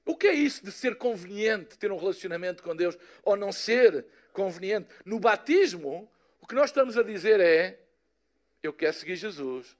O 0.05 0.15
que 0.15 0.27
é 0.27 0.33
isso 0.33 0.63
de 0.63 0.71
ser 0.71 0.95
conveniente, 0.97 1.77
ter 1.77 1.91
um 1.91 1.97
relacionamento 1.97 2.63
com 2.63 2.75
Deus, 2.75 2.97
ou 3.23 3.35
não 3.35 3.51
ser 3.51 4.05
conveniente? 4.31 4.87
No 5.03 5.19
batismo, 5.19 6.09
o 6.39 6.47
que 6.47 6.55
nós 6.55 6.69
estamos 6.69 6.95
a 6.97 7.03
dizer 7.03 7.39
é: 7.39 7.79
eu 8.61 8.71
quero 8.71 8.93
seguir 8.93 9.15
Jesus 9.15 9.75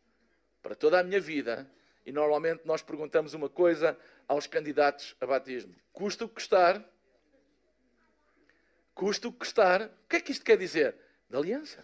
para 0.62 0.75
toda 0.75 1.00
a 1.00 1.03
minha 1.03 1.22
vida. 1.22 1.70
E 2.05 2.12
normalmente 2.12 2.62
nós 2.65 2.81
perguntamos 2.81 3.33
uma 3.33 3.50
coisa 3.50 3.97
aos 4.27 4.45
candidatos 4.45 5.15
a 5.19 5.25
batismo: 5.25 5.75
custa 5.91 6.25
o 6.25 6.27
que 6.27 6.35
custar? 6.35 6.83
Custa 8.93 9.27
o 9.27 9.31
que 9.31 9.39
custar? 9.39 9.81
O 9.81 10.07
que 10.07 10.17
é 10.17 10.21
que 10.21 10.31
isto 10.31 10.45
quer 10.45 10.57
dizer? 10.57 10.95
De 11.29 11.35
aliança. 11.35 11.83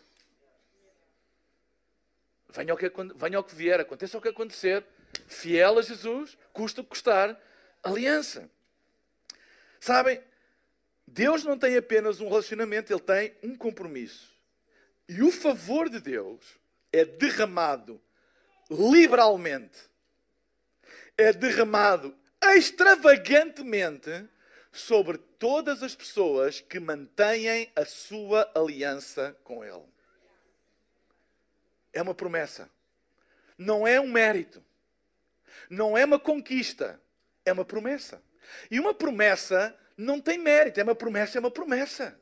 Venha 2.49 2.73
o 2.73 2.77
que, 2.77 2.91
venha 3.15 3.39
o 3.39 3.43
que 3.43 3.55
vier, 3.55 3.79
aconteça 3.79 4.17
o 4.17 4.21
que 4.21 4.27
acontecer, 4.27 4.85
fiel 5.27 5.79
a 5.79 5.81
Jesus, 5.81 6.37
custa 6.51 6.81
o 6.81 6.83
que 6.83 6.89
custar 6.91 7.39
aliança. 7.81 8.49
Sabem, 9.79 10.21
Deus 11.07 11.43
não 11.43 11.57
tem 11.57 11.75
apenas 11.75 12.19
um 12.19 12.29
relacionamento, 12.29 12.93
ele 12.93 12.99
tem 13.01 13.35
um 13.41 13.55
compromisso. 13.55 14.37
E 15.07 15.23
o 15.23 15.31
favor 15.31 15.89
de 15.89 15.99
Deus 15.99 16.59
é 16.91 17.03
derramado 17.03 18.01
liberalmente, 18.69 19.90
é 21.21 21.31
derramado 21.31 22.15
extravagantemente 22.41 24.27
sobre 24.71 25.17
todas 25.17 25.83
as 25.83 25.95
pessoas 25.95 26.61
que 26.61 26.79
mantêm 26.79 27.71
a 27.75 27.85
sua 27.85 28.49
aliança 28.55 29.37
com 29.43 29.63
Ele. 29.63 29.85
É 31.93 32.01
uma 32.01 32.15
promessa, 32.15 32.69
não 33.57 33.85
é 33.85 33.99
um 33.99 34.07
mérito, 34.07 34.63
não 35.69 35.97
é 35.97 36.05
uma 36.05 36.17
conquista, 36.17 36.99
é 37.45 37.51
uma 37.51 37.65
promessa. 37.65 38.23
E 38.69 38.79
uma 38.79 38.93
promessa 38.93 39.77
não 39.97 40.19
tem 40.19 40.37
mérito, 40.37 40.79
é 40.79 40.83
uma 40.83 40.95
promessa, 40.95 41.37
é 41.37 41.39
uma 41.39 41.51
promessa. 41.51 42.19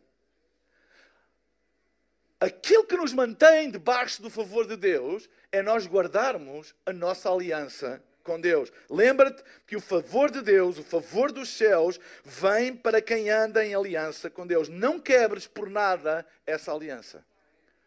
Aquilo 2.39 2.85
que 2.85 2.97
nos 2.97 3.13
mantém 3.13 3.69
debaixo 3.69 4.21
do 4.21 4.29
favor 4.29 4.65
de 4.65 4.75
Deus 4.75 5.29
é 5.51 5.61
nós 5.61 5.85
guardarmos 5.85 6.73
a 6.85 6.91
nossa 6.91 7.29
aliança 7.31 8.03
com 8.23 8.39
Deus. 8.39 8.71
Lembra-te 8.89 9.43
que 9.65 9.75
o 9.75 9.81
favor 9.81 10.31
de 10.31 10.41
Deus, 10.41 10.77
o 10.77 10.83
favor 10.83 11.31
dos 11.31 11.49
céus, 11.49 11.99
vem 12.23 12.75
para 12.75 13.01
quem 13.01 13.29
anda 13.29 13.65
em 13.65 13.73
aliança 13.73 14.29
com 14.29 14.45
Deus. 14.45 14.69
Não 14.69 14.99
quebres 14.99 15.47
por 15.47 15.69
nada 15.69 16.25
essa 16.45 16.71
aliança. 16.71 17.25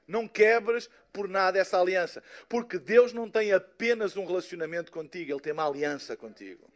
Não 0.06 0.26
quebres 0.26 0.90
por 1.12 1.28
nada 1.28 1.58
essa 1.58 1.78
aliança. 1.78 2.22
Porque 2.48 2.78
Deus 2.78 3.12
não 3.12 3.30
tem 3.30 3.52
apenas 3.52 4.16
um 4.16 4.24
relacionamento 4.24 4.90
contigo, 4.90 5.32
Ele 5.32 5.40
tem 5.40 5.52
uma 5.52 5.66
aliança 5.66 6.16
contigo. 6.16 6.70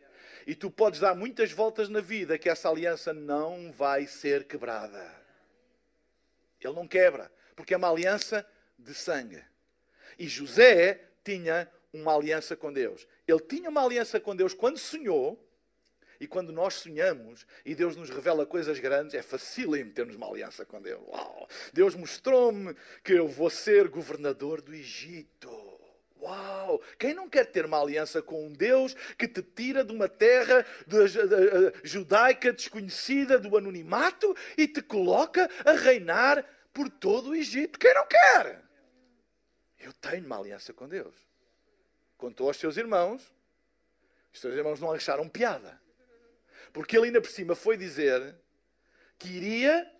E 0.47 0.55
tu 0.55 0.71
podes 0.71 1.01
dar 1.01 1.15
muitas 1.15 1.51
voltas 1.51 1.89
na 1.89 2.01
vida 2.01 2.39
que 2.39 2.49
essa 2.49 2.69
aliança 2.69 3.13
não 3.13 3.73
vai 3.73 4.07
ser 4.07 4.45
quebrada. 4.45 5.13
Ele 6.61 6.75
não 6.75 6.87
quebra, 6.87 7.31
porque 7.55 7.75
é 7.75 7.77
uma 7.77 7.91
aliança 7.91 8.47
de 8.79 8.95
sangue. 8.95 9.43
E 10.19 10.29
José 10.29 11.01
tinha 11.25 11.69
uma 11.93 12.15
aliança 12.15 12.57
com 12.57 12.73
Deus. 12.73 13.07
Ele 13.27 13.41
tinha 13.41 13.69
uma 13.69 13.85
aliança 13.85 14.21
com 14.21 14.35
Deus 14.35 14.55
quando 14.55 14.79
sonhou, 14.79 15.43
e 16.21 16.27
quando 16.27 16.53
nós 16.53 16.75
sonhamos 16.75 17.47
e 17.65 17.75
Deus 17.75 17.97
nos 17.97 18.11
revela 18.11 18.47
coisas 18.47 18.79
grandes, 18.79 19.15
é 19.15 19.23
facílimo 19.23 19.93
termos 19.93 20.17
uma 20.17 20.29
aliança 20.29 20.65
com 20.65 20.81
Deus. 20.81 21.03
Uau! 21.09 21.49
Deus 21.73 21.95
mostrou-me 21.95 22.75
que 23.05 23.13
eu 23.13 23.29
vou 23.29 23.51
ser 23.51 23.89
governador 23.89 24.63
do 24.63 24.75
Egito. 24.75 25.51
Uau! 26.21 26.81
Quem 26.99 27.15
não 27.15 27.29
quer 27.29 27.47
ter 27.47 27.67
uma 27.67 27.81
aliança 27.81 28.23
com 28.23 28.47
um 28.47 28.53
Deus 28.53 28.95
que 29.19 29.29
te 29.29 29.43
tira 29.43 29.85
de 29.85 29.93
uma 29.93 30.09
terra 30.09 30.65
de, 30.87 31.09
de, 31.09 31.27
de, 31.29 31.89
judaica 31.89 32.53
desconhecida, 32.53 33.39
do 33.39 33.57
anonimato, 33.57 34.35
e 34.57 34.67
te 34.67 34.83
coloca 34.83 35.49
a 35.65 35.73
reinar 35.73 36.45
por 36.73 36.89
todo 36.89 37.31
o 37.31 37.35
Egito? 37.35 37.79
Quem 37.79 37.95
não 37.95 38.07
quer? 38.07 38.63
Eu 39.79 39.93
tenho 39.93 40.25
uma 40.25 40.39
aliança 40.39 40.73
com 40.73 40.89
Deus. 40.89 41.26
Contou 42.17 42.49
aos 42.49 42.57
seus 42.57 42.77
irmãos, 42.77 43.33
os 44.33 44.41
seus 44.41 44.55
irmãos 44.55 44.81
não 44.81 44.93
acharam 44.93 45.29
piada. 45.29 45.81
Porque 46.73 46.97
ele 46.97 47.07
ainda 47.07 47.21
por 47.21 47.31
cima 47.31 47.55
foi 47.55 47.77
dizer 47.77 48.35
que 49.19 49.29
iria 49.29 49.91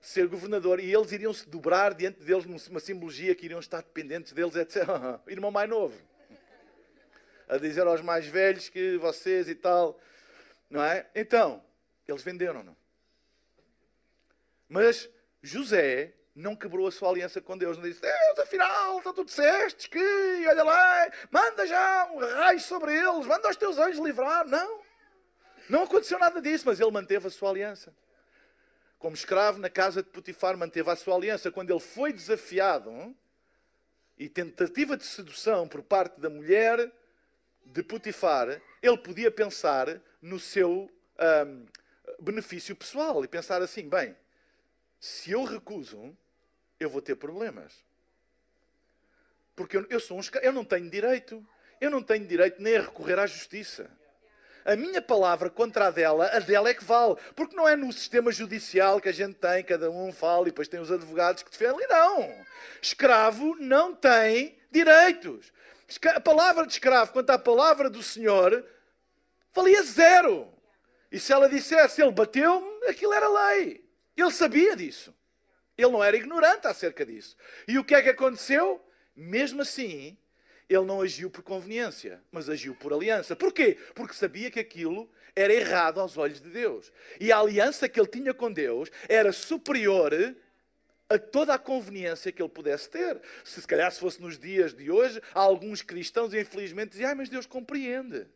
ser 0.00 0.26
governador 0.26 0.80
e 0.80 0.94
eles 0.94 1.12
iriam 1.12 1.32
se 1.32 1.48
dobrar 1.48 1.94
diante 1.94 2.20
deles 2.22 2.44
numa 2.44 2.80
simbologia 2.80 3.34
que 3.34 3.46
iriam 3.46 3.60
estar 3.60 3.82
dependentes 3.82 4.32
deles, 4.32 4.54
etc. 4.54 4.84
Irmão 5.26 5.50
mais 5.50 5.68
novo. 5.68 5.98
A 7.48 7.56
dizer 7.56 7.86
aos 7.86 8.00
mais 8.00 8.26
velhos 8.26 8.68
que 8.68 8.96
vocês 8.98 9.48
e 9.48 9.54
tal. 9.54 9.98
Não 10.70 10.82
é? 10.82 11.08
Então, 11.14 11.64
eles 12.06 12.22
venderam-no. 12.22 12.76
Mas 14.68 15.08
José 15.42 16.14
não 16.38 16.54
quebrou 16.54 16.86
a 16.86 16.92
sua 16.92 17.10
aliança 17.10 17.40
com 17.40 17.58
Deus. 17.58 17.76
Não 17.76 17.84
disse, 17.84 18.00
Deus, 18.00 18.38
afinal, 18.38 19.00
então 19.00 19.12
tu 19.12 19.24
disseste 19.24 19.90
que, 19.90 20.46
olha 20.46 20.62
lá, 20.62 21.10
manda 21.30 21.66
já 21.66 22.08
um 22.12 22.18
raio 22.18 22.60
sobre 22.60 22.94
eles, 22.94 23.26
manda 23.26 23.50
os 23.50 23.56
teus 23.56 23.76
anjos 23.76 24.04
livrar. 24.04 24.46
Não. 24.46 24.80
Não 25.68 25.82
aconteceu 25.82 26.18
nada 26.18 26.40
disso, 26.40 26.64
mas 26.66 26.78
ele 26.78 26.92
manteve 26.92 27.26
a 27.26 27.30
sua 27.30 27.50
aliança. 27.50 27.92
Como 29.00 29.14
escravo 29.14 29.58
na 29.58 29.68
casa 29.68 30.00
de 30.00 30.08
Potifar, 30.10 30.56
manteve 30.56 30.88
a 30.88 30.96
sua 30.96 31.16
aliança. 31.16 31.50
Quando 31.50 31.70
ele 31.70 31.80
foi 31.80 32.12
desafiado 32.12 32.88
hum, 32.88 33.14
e 34.16 34.28
tentativa 34.28 34.96
de 34.96 35.04
sedução 35.04 35.66
por 35.66 35.82
parte 35.82 36.20
da 36.20 36.30
mulher 36.30 36.90
de 37.66 37.82
Potifar, 37.82 38.62
ele 38.80 38.98
podia 38.98 39.30
pensar 39.30 40.00
no 40.22 40.38
seu 40.38 40.88
hum, 41.46 41.66
benefício 42.20 42.76
pessoal 42.76 43.24
e 43.24 43.28
pensar 43.28 43.60
assim: 43.60 43.88
bem, 43.88 44.16
se 45.00 45.32
eu 45.32 45.44
recuso, 45.44 46.16
eu 46.78 46.88
vou 46.88 47.02
ter 47.02 47.16
problemas. 47.16 47.72
Porque 49.54 49.76
eu, 49.76 49.86
eu 49.90 50.00
sou 50.00 50.18
um 50.18 50.22
eu 50.42 50.52
não 50.52 50.64
tenho 50.64 50.88
direito. 50.88 51.46
Eu 51.80 51.90
não 51.90 52.02
tenho 52.02 52.26
direito 52.26 52.60
nem 52.60 52.76
a 52.76 52.82
recorrer 52.82 53.18
à 53.18 53.26
justiça 53.26 53.90
a 54.68 54.76
minha 54.76 55.00
palavra 55.00 55.48
contra 55.48 55.86
a 55.86 55.90
dela, 55.90 56.26
a 56.26 56.40
dela 56.40 56.68
é 56.68 56.74
que 56.74 56.84
vale. 56.84 57.16
Porque 57.34 57.56
não 57.56 57.66
é 57.66 57.74
no 57.74 57.90
sistema 57.90 58.30
judicial 58.30 59.00
que 59.00 59.08
a 59.08 59.12
gente 59.12 59.34
tem, 59.36 59.64
cada 59.64 59.90
um 59.90 60.12
fala 60.12 60.42
e 60.42 60.50
depois 60.50 60.68
tem 60.68 60.78
os 60.78 60.92
advogados 60.92 61.42
que 61.42 61.50
defendem. 61.50 61.88
Não. 61.88 62.44
Escravo 62.82 63.56
não 63.58 63.94
tem 63.94 64.58
direitos. 64.70 65.50
A 66.14 66.20
palavra 66.20 66.66
de 66.66 66.72
escravo 66.74 67.12
quanto 67.12 67.30
à 67.30 67.38
palavra 67.38 67.88
do 67.88 68.02
Senhor 68.02 68.62
valia 69.54 69.82
zero. 69.82 70.52
E 71.10 71.18
se 71.18 71.32
ela 71.32 71.48
dissesse, 71.48 72.02
ele 72.02 72.12
bateu-me, 72.12 72.88
aquilo 72.88 73.14
era 73.14 73.26
lei. 73.26 73.82
Ele 74.14 74.30
sabia 74.30 74.76
disso. 74.76 75.14
Ele 75.78 75.92
não 75.92 76.02
era 76.02 76.16
ignorante 76.16 76.66
acerca 76.66 77.06
disso. 77.06 77.36
E 77.68 77.78
o 77.78 77.84
que 77.84 77.94
é 77.94 78.02
que 78.02 78.08
aconteceu? 78.08 78.84
Mesmo 79.14 79.62
assim, 79.62 80.18
ele 80.68 80.84
não 80.84 81.00
agiu 81.00 81.30
por 81.30 81.42
conveniência, 81.42 82.20
mas 82.32 82.48
agiu 82.48 82.74
por 82.74 82.92
aliança. 82.92 83.36
Porquê? 83.36 83.78
Porque 83.94 84.12
sabia 84.12 84.50
que 84.50 84.58
aquilo 84.58 85.08
era 85.36 85.54
errado 85.54 86.00
aos 86.00 86.18
olhos 86.18 86.40
de 86.40 86.50
Deus. 86.50 86.92
E 87.20 87.30
a 87.30 87.38
aliança 87.38 87.88
que 87.88 87.98
ele 87.98 88.08
tinha 88.08 88.34
com 88.34 88.52
Deus 88.52 88.90
era 89.08 89.32
superior 89.32 90.12
a 91.08 91.16
toda 91.16 91.54
a 91.54 91.58
conveniência 91.58 92.32
que 92.32 92.42
ele 92.42 92.48
pudesse 92.50 92.90
ter. 92.90 93.20
Se, 93.44 93.60
se 93.60 93.66
calhar 93.66 93.90
se 93.90 94.00
fosse 94.00 94.20
nos 94.20 94.36
dias 94.36 94.74
de 94.74 94.90
hoje, 94.90 95.22
há 95.32 95.40
alguns 95.40 95.80
cristãos, 95.80 96.34
infelizmente, 96.34 96.90
dizem, 96.90 97.06
ai, 97.06 97.14
mas 97.14 97.28
Deus 97.28 97.46
compreende. 97.46 98.26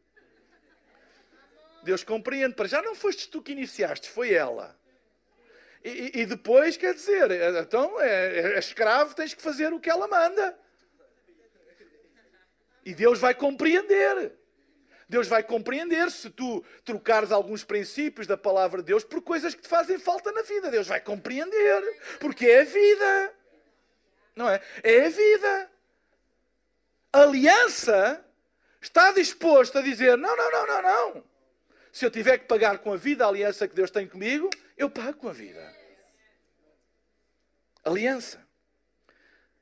Deus 1.83 2.05
compreende. 2.05 2.55
Para 2.55 2.68
já 2.68 2.81
não 2.81 2.94
foste 2.94 3.28
tu 3.28 3.42
que 3.42 3.52
iniciaste, 3.52 4.09
foi 4.09 4.33
ela. 4.33 4.81
E, 5.85 6.21
e 6.21 6.27
depois, 6.27 6.77
quer 6.77 6.95
dizer, 6.95 7.31
então 7.61 8.01
é, 8.01 8.55
é 8.55 8.59
escravo, 8.59 9.14
tens 9.14 9.35
que 9.35 9.42
fazer 9.42 9.73
o 9.73 9.81
que 9.81 9.90
ela 9.90 10.07
manda. 10.07 10.57
E 12.85 12.95
Deus 12.95 13.18
vai 13.18 13.35
compreender. 13.35 14.33
Deus 15.09 15.29
vai 15.29 15.42
compreender 15.42 16.11
se 16.11 16.31
tu 16.31 16.64
trocares 16.85 17.31
alguns 17.31 17.64
princípios 17.64 18.27
da 18.27 18.37
palavra 18.37 18.81
de 18.81 18.87
Deus 18.87 19.05
por 19.05 19.21
coisas 19.21 19.55
que 19.55 19.61
te 19.61 19.68
fazem 19.68 19.99
falta 19.99 20.33
na 20.33 20.42
vida. 20.42 20.71
Deus 20.71 20.87
vai 20.87 21.01
compreender. 21.01 21.83
Porque 22.18 22.47
é 22.47 22.61
a 22.61 22.64
vida. 22.64 23.35
Não 24.35 24.49
é? 24.49 24.62
É 24.83 25.07
a 25.07 25.11
vida. 25.11 25.71
A 27.12 27.23
aliança 27.23 28.25
está 28.81 29.12
disposto 29.12 29.79
a 29.79 29.83
dizer: 29.83 30.16
não, 30.16 30.35
não, 30.35 30.51
não, 30.51 30.66
não, 30.66 30.83
não. 30.83 31.32
Se 31.92 32.07
eu 32.07 32.11
tiver 32.11 32.38
que 32.38 32.46
pagar 32.46 32.78
com 32.78 32.90
a 32.90 32.96
vida 32.96 33.24
a 33.24 33.28
aliança 33.28 33.68
que 33.68 33.74
Deus 33.74 33.90
tem 33.90 34.09
comigo, 34.09 34.48
eu 34.78 34.88
pago 34.88 35.18
com 35.18 35.28
a 35.28 35.33
vida. 35.33 35.76
Aliança. 37.85 38.42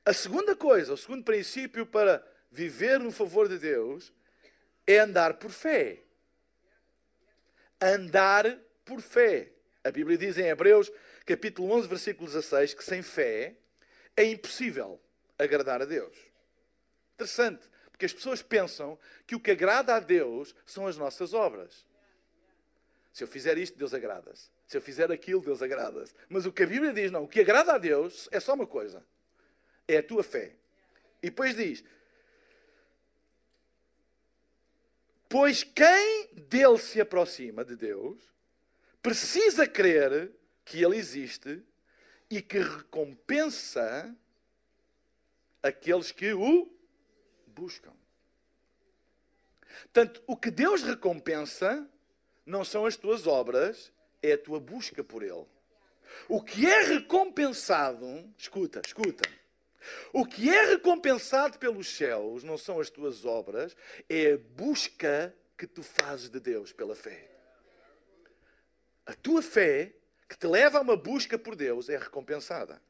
A 0.04 0.12
segunda 0.12 0.54
coisa, 0.54 0.92
o 0.92 0.96
segundo 0.96 1.24
princípio 1.24 1.84
para 1.84 2.24
viver 2.48 3.00
no 3.00 3.10
favor 3.10 3.48
de 3.48 3.58
Deus 3.58 4.12
é 4.86 4.98
andar 4.98 5.34
por 5.34 5.50
fé. 5.50 6.04
Andar 7.80 8.58
por 8.84 9.00
fé. 9.00 9.50
A 9.82 9.90
Bíblia 9.90 10.16
diz 10.16 10.38
em 10.38 10.46
Hebreus, 10.46 10.90
capítulo 11.26 11.72
11, 11.72 11.88
versículo 11.88 12.28
16, 12.28 12.74
que 12.74 12.84
sem 12.84 13.02
fé 13.02 13.56
é 14.16 14.24
impossível 14.24 15.00
agradar 15.36 15.82
a 15.82 15.84
Deus. 15.84 16.16
Interessante, 17.14 17.68
porque 17.90 18.06
as 18.06 18.12
pessoas 18.12 18.40
pensam 18.40 18.96
que 19.26 19.34
o 19.34 19.40
que 19.40 19.50
agrada 19.50 19.96
a 19.96 20.00
Deus 20.00 20.54
são 20.64 20.86
as 20.86 20.96
nossas 20.96 21.34
obras. 21.34 21.89
Se 23.12 23.24
eu 23.24 23.28
fizer 23.28 23.58
isto, 23.58 23.76
Deus 23.76 23.92
agrada-se. 23.92 24.50
Se 24.66 24.76
eu 24.76 24.80
fizer 24.80 25.10
aquilo, 25.10 25.40
Deus 25.40 25.62
agrada-se. 25.62 26.14
Mas 26.28 26.46
o 26.46 26.52
que 26.52 26.62
a 26.62 26.66
Bíblia 26.66 26.92
diz, 26.92 27.10
não. 27.10 27.24
O 27.24 27.28
que 27.28 27.40
agrada 27.40 27.74
a 27.74 27.78
Deus 27.78 28.28
é 28.30 28.38
só 28.38 28.54
uma 28.54 28.66
coisa: 28.66 29.04
é 29.88 29.98
a 29.98 30.02
tua 30.02 30.22
fé. 30.22 30.54
E 31.22 31.28
depois 31.28 31.56
diz: 31.56 31.82
Pois 35.28 35.62
quem 35.62 36.28
dele 36.48 36.78
se 36.78 37.00
aproxima 37.00 37.64
de 37.64 37.76
Deus 37.76 38.20
precisa 39.02 39.66
crer 39.66 40.30
que 40.64 40.82
ele 40.82 40.96
existe 40.96 41.62
e 42.28 42.40
que 42.40 42.58
recompensa 42.58 44.14
aqueles 45.62 46.12
que 46.12 46.32
o 46.32 46.70
buscam. 47.46 47.92
Portanto, 49.82 50.22
o 50.26 50.36
que 50.36 50.50
Deus 50.50 50.82
recompensa 50.82 51.88
não 52.50 52.64
são 52.64 52.84
as 52.84 52.96
tuas 52.96 53.26
obras, 53.26 53.92
é 54.22 54.32
a 54.32 54.38
tua 54.38 54.60
busca 54.60 55.02
por 55.02 55.22
Ele. 55.22 55.46
O 56.28 56.42
que 56.42 56.66
é 56.66 56.82
recompensado, 56.82 58.28
escuta, 58.36 58.82
escuta, 58.84 59.28
o 60.12 60.26
que 60.26 60.50
é 60.50 60.66
recompensado 60.66 61.58
pelos 61.58 61.88
céus 61.88 62.42
não 62.44 62.58
são 62.58 62.80
as 62.80 62.90
tuas 62.90 63.24
obras, 63.24 63.74
é 64.08 64.32
a 64.32 64.38
busca 64.38 65.34
que 65.56 65.66
tu 65.66 65.82
fazes 65.82 66.28
de 66.28 66.40
Deus 66.40 66.72
pela 66.72 66.94
fé. 66.94 67.30
A 69.06 69.14
tua 69.14 69.42
fé, 69.42 69.92
que 70.28 70.36
te 70.36 70.46
leva 70.46 70.78
a 70.78 70.82
uma 70.82 70.96
busca 70.96 71.38
por 71.38 71.56
Deus, 71.56 71.88
é 71.88 71.96
recompensada. 71.96 72.80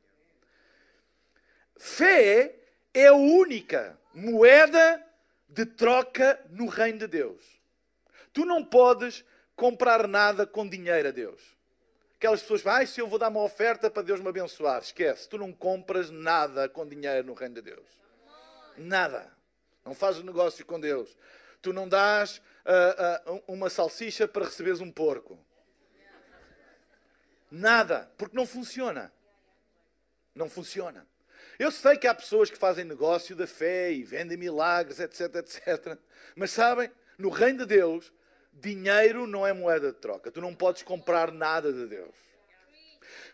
Fé 1.76 2.56
é 2.92 3.06
a 3.06 3.14
única 3.14 3.98
moeda 4.12 5.06
de 5.48 5.64
troca 5.64 6.40
no 6.50 6.66
reino 6.66 6.98
de 6.98 7.06
Deus. 7.06 7.60
Tu 8.32 8.44
não 8.44 8.64
podes 8.64 9.24
comprar 9.60 10.08
nada 10.08 10.46
com 10.46 10.66
dinheiro 10.66 11.08
a 11.08 11.10
Deus. 11.10 11.54
Aquelas 12.16 12.40
pessoas 12.40 12.62
falam, 12.62 12.80
ah, 12.80 12.86
se 12.86 12.98
eu 12.98 13.06
vou 13.06 13.18
dar 13.18 13.28
uma 13.28 13.42
oferta 13.42 13.90
para 13.90 14.02
Deus 14.02 14.18
me 14.18 14.28
abençoar. 14.28 14.80
Esquece, 14.80 15.28
tu 15.28 15.36
não 15.36 15.52
compras 15.52 16.08
nada 16.08 16.66
com 16.66 16.88
dinheiro 16.88 17.26
no 17.26 17.34
reino 17.34 17.56
de 17.56 17.60
Deus. 17.60 17.86
Nada. 18.78 19.30
Não 19.84 19.94
fazes 19.94 20.24
negócio 20.24 20.64
com 20.64 20.80
Deus. 20.80 21.14
Tu 21.60 21.74
não 21.74 21.86
dás 21.86 22.40
uh, 22.64 23.32
uh, 23.34 23.42
uma 23.46 23.68
salsicha 23.68 24.26
para 24.26 24.46
receberes 24.46 24.80
um 24.80 24.90
porco. 24.90 25.38
Nada. 27.50 28.10
Porque 28.16 28.34
não 28.34 28.46
funciona. 28.46 29.12
Não 30.34 30.48
funciona. 30.48 31.06
Eu 31.58 31.70
sei 31.70 31.98
que 31.98 32.06
há 32.06 32.14
pessoas 32.14 32.50
que 32.50 32.56
fazem 32.56 32.86
negócio 32.86 33.36
da 33.36 33.46
fé 33.46 33.92
e 33.92 34.04
vendem 34.04 34.38
milagres, 34.38 35.00
etc, 35.00 35.34
etc. 35.34 35.98
Mas 36.34 36.50
sabem, 36.50 36.90
no 37.18 37.28
reino 37.28 37.58
de 37.58 37.66
Deus, 37.66 38.10
dinheiro 38.60 39.26
não 39.26 39.46
é 39.46 39.52
moeda 39.52 39.92
de 39.92 39.98
troca. 39.98 40.30
Tu 40.30 40.40
não 40.40 40.54
podes 40.54 40.82
comprar 40.82 41.32
nada 41.32 41.72
de 41.72 41.86
Deus. 41.86 42.14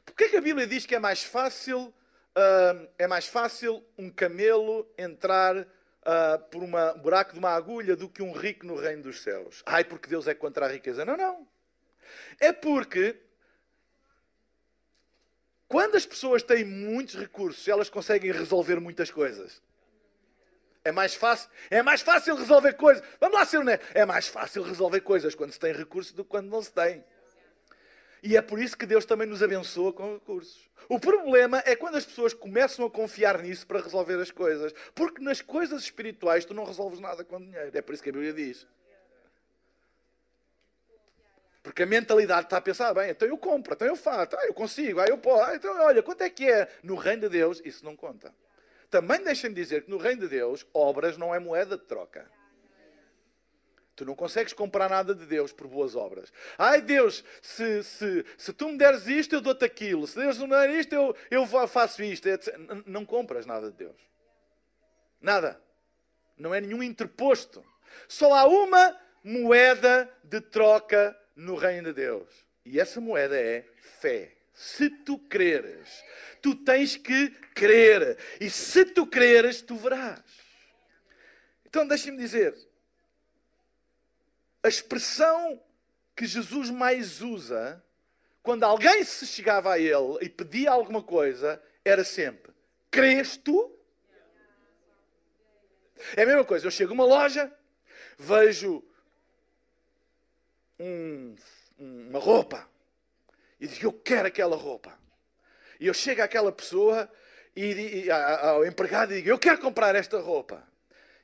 Porquê 0.05 0.25
é 0.25 0.29
que 0.29 0.37
a 0.37 0.41
Bíblia 0.41 0.67
diz 0.67 0.87
que 0.87 0.95
é 0.95 0.99
mais 0.99 1.23
fácil, 1.23 1.93
uh, 2.37 2.89
é 2.99 3.07
mais 3.07 3.27
fácil 3.27 3.85
um 3.99 4.09
camelo 4.09 4.89
entrar 4.97 5.57
uh, 5.57 6.39
por 6.51 6.63
um 6.63 6.71
buraco 7.01 7.33
de 7.33 7.39
uma 7.39 7.51
agulha 7.51 7.97
do 7.97 8.09
que 8.09 8.23
um 8.23 8.33
rico 8.33 8.65
no 8.65 8.77
reino 8.77 9.03
dos 9.03 9.21
céus? 9.23 9.63
Ai, 9.67 9.85
porque 9.85 10.09
Deus 10.09 10.27
é 10.29 10.35
contra 10.35 10.67
a 10.67 10.69
riqueza. 10.69 11.05
Não, 11.05 11.17
não. 11.17 11.47
É 12.39 12.53
porque 12.53 13.17
quando 15.69 15.97
as 15.97 16.07
pessoas 16.07 16.43
têm 16.43 16.65
muitos 16.65 17.17
recursos, 17.17 17.67
elas 17.67 17.91
conseguem 17.91 18.31
resolver 18.31 18.79
muitas 18.79 19.11
coisas. 19.11 19.61
É 20.87 20.93
mais 20.93 21.17
fácil, 21.17 21.51
é 21.69 21.83
mais 21.83 22.01
fácil 22.01 22.37
resolver 22.37 22.75
coisas. 22.75 23.03
Vamos 23.19 23.37
lá 23.37 23.45
ser 23.45 23.59
honesto. 23.59 23.85
É 23.93 24.07
mais 24.07 24.29
fácil 24.29 24.63
resolver 24.63 25.01
coisas 25.01 25.35
quando 25.35 25.51
se 25.51 25.59
tem 25.59 25.73
recursos 25.73 26.13
do 26.13 26.23
que 26.23 26.31
quando 26.31 26.49
não 26.49 26.63
se 26.63 26.73
tem. 26.73 27.05
E 28.23 28.37
é 28.37 28.41
por 28.41 28.61
isso 28.61 28.79
que 28.79 28.87
Deus 28.87 29.05
também 29.05 29.27
nos 29.27 29.43
abençoa 29.43 29.93
com 29.93 30.15
recursos. 30.15 30.71
O 30.89 31.01
problema 31.01 31.61
é 31.67 31.75
quando 31.75 31.97
as 31.97 32.07
pessoas 32.07 32.33
começam 32.33 32.87
a 32.87 32.91
confiar 32.91 33.43
nisso 33.43 33.67
para 33.67 33.81
resolver 33.81 34.15
as 34.21 34.31
coisas. 34.31 34.73
Porque 34.95 35.21
nas 35.21 35.43
coisas 35.43 35.83
espirituais 35.83 36.45
tu 36.45 36.55
não 36.55 36.63
resolves 36.63 37.01
nada 37.01 37.25
com 37.25 37.41
dinheiro. 37.41 37.77
É 37.77 37.83
por 37.83 37.93
isso 37.93 38.03
que 38.05 38.11
a 38.11 38.13
Bíblia 38.13 38.33
diz. 38.33 38.65
Porque 41.65 41.83
a 41.83 41.87
mentalidade 41.87 42.47
está 42.47 42.59
a 42.59 42.61
pensar, 42.61 42.95
bem, 42.95 43.11
então 43.11 43.27
eu 43.27 43.37
compro, 43.37 43.75
então 43.75 43.89
eu 43.89 43.97
faço, 43.97 44.37
ah, 44.37 44.47
eu 44.47 44.55
consigo, 44.55 45.01
ah, 45.01 45.07
eu 45.09 45.19
posso, 45.19 45.51
ah, 45.51 45.57
então 45.57 45.77
olha, 45.85 46.01
quanto 46.01 46.23
é 46.23 46.31
que 46.31 46.49
é? 46.49 46.69
No 46.81 46.95
reino 46.95 47.23
de 47.23 47.29
Deus, 47.29 47.61
isso 47.65 47.85
não 47.85 47.97
conta. 47.97 48.33
Também 48.97 49.23
deixem-me 49.23 49.55
dizer 49.55 49.85
que 49.85 49.91
no 49.91 49.99
reino 49.99 50.23
de 50.23 50.29
Deus, 50.29 50.67
obras 50.73 51.19
não 51.19 51.35
é 51.35 51.39
moeda 51.39 51.77
de 51.77 51.85
troca. 51.85 52.27
Tu 53.95 54.07
não 54.07 54.15
consegues 54.15 54.55
comprar 54.55 54.89
nada 54.89 55.15
de 55.15 55.27
Deus 55.27 55.53
por 55.53 55.69
boas 55.69 55.95
obras. 55.95 56.33
Ai 56.57 56.81
Deus, 56.81 57.23
se, 57.43 57.83
se, 57.83 58.25
se 58.39 58.55
tu 58.55 58.71
me 58.71 58.79
deres 58.79 59.07
isto, 59.07 59.35
eu 59.35 59.43
dou-te 59.43 59.67
aquilo. 59.67 60.07
Se 60.07 60.19
Deus 60.19 60.39
não 60.39 60.49
der 60.49 60.71
isto, 60.71 60.95
eu, 60.95 61.15
eu 61.31 61.47
faço 61.69 62.03
isto. 62.03 62.27
Não 62.87 63.05
compras 63.05 63.45
nada 63.45 63.71
de 63.71 63.77
Deus. 63.77 64.01
Nada. 65.21 65.61
Não 66.35 66.55
é 66.55 66.61
nenhum 66.63 66.83
interposto. 66.83 67.63
Só 68.09 68.33
há 68.33 68.47
uma 68.47 68.99
moeda 69.23 70.11
de 70.25 70.41
troca 70.41 71.15
no 71.35 71.55
reino 71.55 71.93
de 71.93 72.01
Deus. 72.01 72.47
E 72.65 72.81
essa 72.81 72.99
moeda 72.99 73.39
é 73.39 73.63
fé. 73.77 74.36
Se 74.57 74.89
tu 74.89 75.19
creres, 75.19 76.03
tu 76.41 76.55
tens 76.55 76.97
que 76.97 77.29
crer. 77.55 78.17
E 78.41 78.49
se 78.49 78.87
tu 78.87 79.07
creres, 79.07 79.61
tu 79.61 79.77
verás. 79.77 80.23
Então 81.67 81.87
deixe-me 81.87 82.17
dizer: 82.17 82.57
a 84.63 84.69
expressão 84.69 85.63
que 86.17 86.25
Jesus 86.25 86.71
mais 86.71 87.21
usa 87.21 87.85
quando 88.43 88.65
alguém 88.65 89.05
se 89.05 89.27
chegava 89.27 89.75
a 89.75 89.79
ele 89.79 90.17
e 90.23 90.29
pedia 90.31 90.71
alguma 90.71 91.03
coisa 91.03 91.63
era 91.85 92.03
sempre: 92.03 92.51
Crês 92.91 93.37
tu? 93.37 93.79
É 96.17 96.23
a 96.23 96.27
mesma 96.27 96.47
coisa. 96.47 96.67
Eu 96.67 96.71
chego 96.71 96.93
a 96.93 96.95
uma 96.95 97.05
loja, 97.05 97.55
vejo 98.19 98.83
um, 100.81 101.37
uma 101.79 102.19
roupa 102.19 102.67
e 103.61 103.67
digo, 103.67 103.87
eu 103.87 103.93
quero 103.93 104.29
aquela 104.29 104.57
roupa. 104.57 104.99
E 105.79 105.87
eu 105.87 105.95
chego 105.95 106.23
àquela 106.23 106.53
pessoa 106.53 107.11
e, 107.55 108.05
e 108.05 108.11
ao 108.11 108.65
empregado 108.65 109.13
e 109.13 109.17
digo, 109.17 109.29
eu 109.29 109.39
quero 109.39 109.59
comprar 109.61 109.95
esta 109.95 110.19
roupa. 110.21 110.67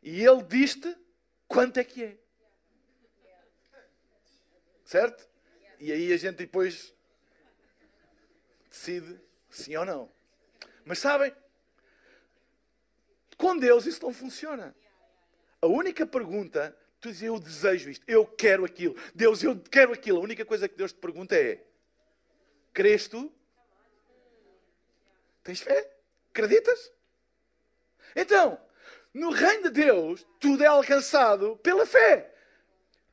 E 0.02 0.24
ele 0.24 0.42
diz-te 0.42 0.96
quanto 1.46 1.78
é 1.78 1.84
que 1.84 2.04
é. 2.04 2.16
Certo? 4.84 5.28
E 5.78 5.92
aí 5.92 6.12
a 6.12 6.16
gente 6.16 6.36
depois 6.36 6.94
decide 8.68 9.20
sim 9.50 9.76
ou 9.76 9.84
não. 9.84 10.10
Mas 10.84 10.98
sabem, 10.98 11.34
com 13.36 13.56
Deus 13.56 13.86
isso 13.86 14.02
não 14.02 14.12
funciona. 14.12 14.74
A 15.60 15.66
única 15.66 16.06
pergunta 16.06 16.76
Tu 17.02 17.08
dizes, 17.08 17.22
eu 17.24 17.40
desejo 17.40 17.90
isto, 17.90 18.04
eu 18.06 18.24
quero 18.24 18.64
aquilo. 18.64 18.94
Deus, 19.12 19.42
eu 19.42 19.58
quero 19.58 19.92
aquilo. 19.92 20.18
A 20.18 20.22
única 20.22 20.44
coisa 20.44 20.68
que 20.68 20.76
Deus 20.76 20.92
te 20.92 21.00
pergunta 21.00 21.34
é: 21.34 21.60
crês 22.72 23.08
tu? 23.08 23.32
Tens 25.42 25.60
fé? 25.60 25.90
Acreditas? 26.30 26.92
Então, 28.14 28.60
no 29.12 29.30
reino 29.30 29.64
de 29.64 29.70
Deus, 29.70 30.26
tudo 30.40 30.62
é 30.62 30.66
alcançado 30.66 31.56
pela 31.58 31.84
fé. 31.84 32.34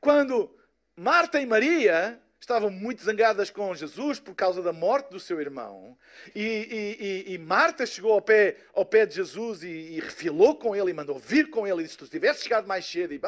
Quando 0.00 0.56
Marta 0.96 1.40
e 1.40 1.46
Maria 1.46 2.20
estavam 2.40 2.70
muito 2.70 3.04
zangadas 3.04 3.50
com 3.50 3.74
Jesus 3.74 4.18
por 4.18 4.34
causa 4.34 4.62
da 4.62 4.72
morte 4.72 5.10
do 5.10 5.20
seu 5.20 5.40
irmão. 5.40 5.96
E, 6.34 6.40
e, 6.40 7.30
e, 7.30 7.34
e 7.34 7.38
Marta 7.38 7.84
chegou 7.84 8.12
ao 8.12 8.22
pé, 8.22 8.56
ao 8.72 8.84
pé 8.84 9.04
de 9.04 9.14
Jesus 9.14 9.62
e, 9.62 10.00
refilou 10.00 10.56
com 10.56 10.74
ele 10.74 10.90
e 10.90 10.94
mandou 10.94 11.18
vir 11.18 11.50
com 11.50 11.66
ele. 11.66 11.82
E 11.82 11.84
disse: 11.84 11.98
Tu 11.98 12.08
tivesse 12.08 12.44
chegado 12.44 12.66
mais 12.66 12.86
cedo 12.86 13.12
e 13.12 13.20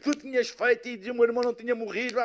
tu 0.00 0.14
tinhas 0.14 0.48
feito 0.48 0.88
e 0.88 1.10
o 1.10 1.14
meu 1.14 1.24
irmão 1.24 1.42
não 1.42 1.54
tinha 1.54 1.74
morrido. 1.74 2.18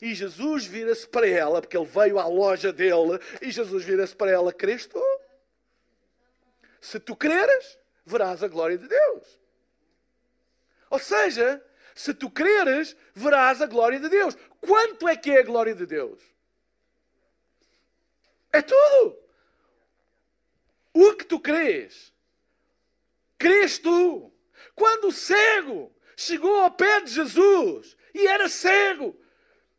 E 0.00 0.14
Jesus 0.14 0.64
vira-se 0.64 1.06
para 1.08 1.26
ela, 1.28 1.60
porque 1.60 1.76
ele 1.76 1.86
veio 1.86 2.18
à 2.18 2.26
loja 2.26 2.72
dele. 2.72 3.18
E 3.42 3.50
Jesus 3.50 3.84
vira-se 3.84 4.14
para 4.14 4.30
ela: 4.30 4.52
Crês 4.52 4.86
tu? 4.86 5.02
Se 6.80 7.00
tu 7.00 7.16
creres, 7.16 7.76
verás 8.04 8.44
a 8.44 8.48
glória 8.48 8.78
de 8.78 8.86
Deus. 8.86 9.40
Ou 10.88 11.00
seja, 11.00 11.60
se 11.96 12.12
tu 12.12 12.30
creres, 12.30 12.94
verás 13.14 13.62
a 13.62 13.66
glória 13.66 13.98
de 13.98 14.10
Deus. 14.10 14.36
Quanto 14.60 15.08
é 15.08 15.16
que 15.16 15.30
é 15.30 15.40
a 15.40 15.42
glória 15.42 15.74
de 15.74 15.86
Deus? 15.86 16.22
É 18.52 18.60
tudo. 18.60 19.18
O 20.92 21.14
que 21.14 21.24
tu 21.24 21.40
crês? 21.40 22.12
Crês 23.38 23.78
tu? 23.78 24.30
Quando 24.74 25.08
o 25.08 25.12
cego 25.12 25.90
chegou 26.14 26.60
ao 26.60 26.70
pé 26.70 27.00
de 27.00 27.12
Jesus 27.12 27.96
e 28.14 28.26
era 28.26 28.46
cego, 28.46 29.18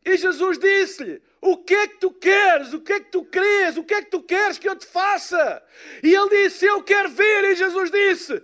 e 0.04 0.18
Jesus 0.18 0.58
disse-lhe: 0.58 1.22
O 1.40 1.58
que 1.58 1.76
é 1.76 1.88
que 1.88 1.98
tu 1.98 2.12
queres? 2.12 2.74
O 2.74 2.82
que 2.82 2.94
é 2.94 3.00
que 3.00 3.12
tu 3.12 3.26
crês? 3.26 3.78
O 3.78 3.84
que 3.84 3.94
é 3.94 4.02
que 4.02 4.10
tu 4.10 4.24
queres 4.24 4.58
que 4.58 4.68
eu 4.68 4.76
te 4.76 4.88
faça? 4.88 5.64
E 6.02 6.16
ele 6.16 6.30
disse: 6.30 6.66
Eu 6.66 6.82
quero 6.82 7.10
ver. 7.10 7.44
E 7.44 7.56
Jesus 7.56 7.92
disse: 7.92 8.42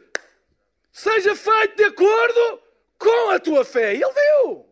Seja 0.91 1.36
feito 1.36 1.75
de 1.75 1.86
acordo 1.86 2.62
com 3.03 3.29
a 3.31 3.39
tua 3.39 3.65
fé. 3.65 3.93
E 3.93 4.01
ele 4.01 4.13
viu. 4.13 4.65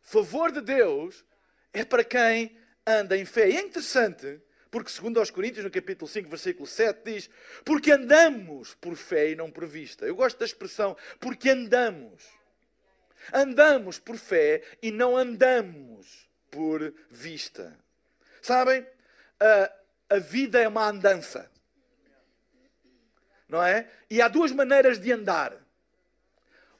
Favor 0.00 0.50
de 0.50 0.60
Deus 0.60 1.24
é 1.72 1.84
para 1.84 2.02
quem 2.02 2.58
anda 2.84 3.16
em 3.16 3.24
fé. 3.24 3.48
E 3.48 3.56
é 3.56 3.60
interessante, 3.60 4.40
porque 4.70 4.90
segundo 4.90 5.20
aos 5.20 5.30
Coríntios, 5.30 5.64
no 5.64 5.70
capítulo 5.70 6.08
5, 6.08 6.28
versículo 6.28 6.66
7, 6.66 7.00
diz, 7.04 7.30
porque 7.64 7.92
andamos 7.92 8.74
por 8.74 8.96
fé 8.96 9.30
e 9.30 9.36
não 9.36 9.50
por 9.50 9.66
vista. 9.66 10.04
Eu 10.04 10.16
gosto 10.16 10.38
da 10.38 10.44
expressão, 10.44 10.96
porque 11.20 11.50
andamos. 11.50 12.24
Andamos 13.32 13.98
por 13.98 14.16
fé 14.16 14.62
e 14.82 14.90
não 14.90 15.16
andamos 15.16 16.28
por 16.50 16.94
vista. 17.10 17.78
Sabem? 18.40 18.86
A, 19.38 20.16
a 20.16 20.18
vida 20.18 20.58
é 20.58 20.66
uma 20.66 20.88
andança. 20.88 21.50
Não 23.48 23.62
é? 23.62 23.88
E 24.10 24.20
há 24.20 24.28
duas 24.28 24.52
maneiras 24.52 24.98
de 24.98 25.12
andar. 25.12 25.67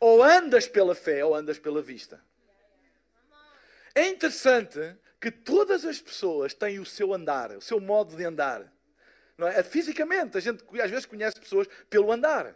Ou 0.00 0.22
andas 0.22 0.68
pela 0.68 0.94
fé 0.94 1.24
ou 1.24 1.34
andas 1.34 1.58
pela 1.58 1.82
vista. 1.82 2.22
É 3.94 4.06
interessante 4.06 4.96
que 5.20 5.30
todas 5.30 5.84
as 5.84 6.00
pessoas 6.00 6.54
têm 6.54 6.78
o 6.78 6.86
seu 6.86 7.12
andar, 7.12 7.50
o 7.50 7.60
seu 7.60 7.80
modo 7.80 8.16
de 8.16 8.24
andar. 8.24 8.72
Não 9.36 9.46
é? 9.46 9.62
Fisicamente, 9.62 10.36
a 10.36 10.40
gente 10.40 10.64
às 10.80 10.90
vezes 10.90 11.06
conhece 11.06 11.40
pessoas 11.40 11.68
pelo 11.88 12.12
andar. 12.12 12.54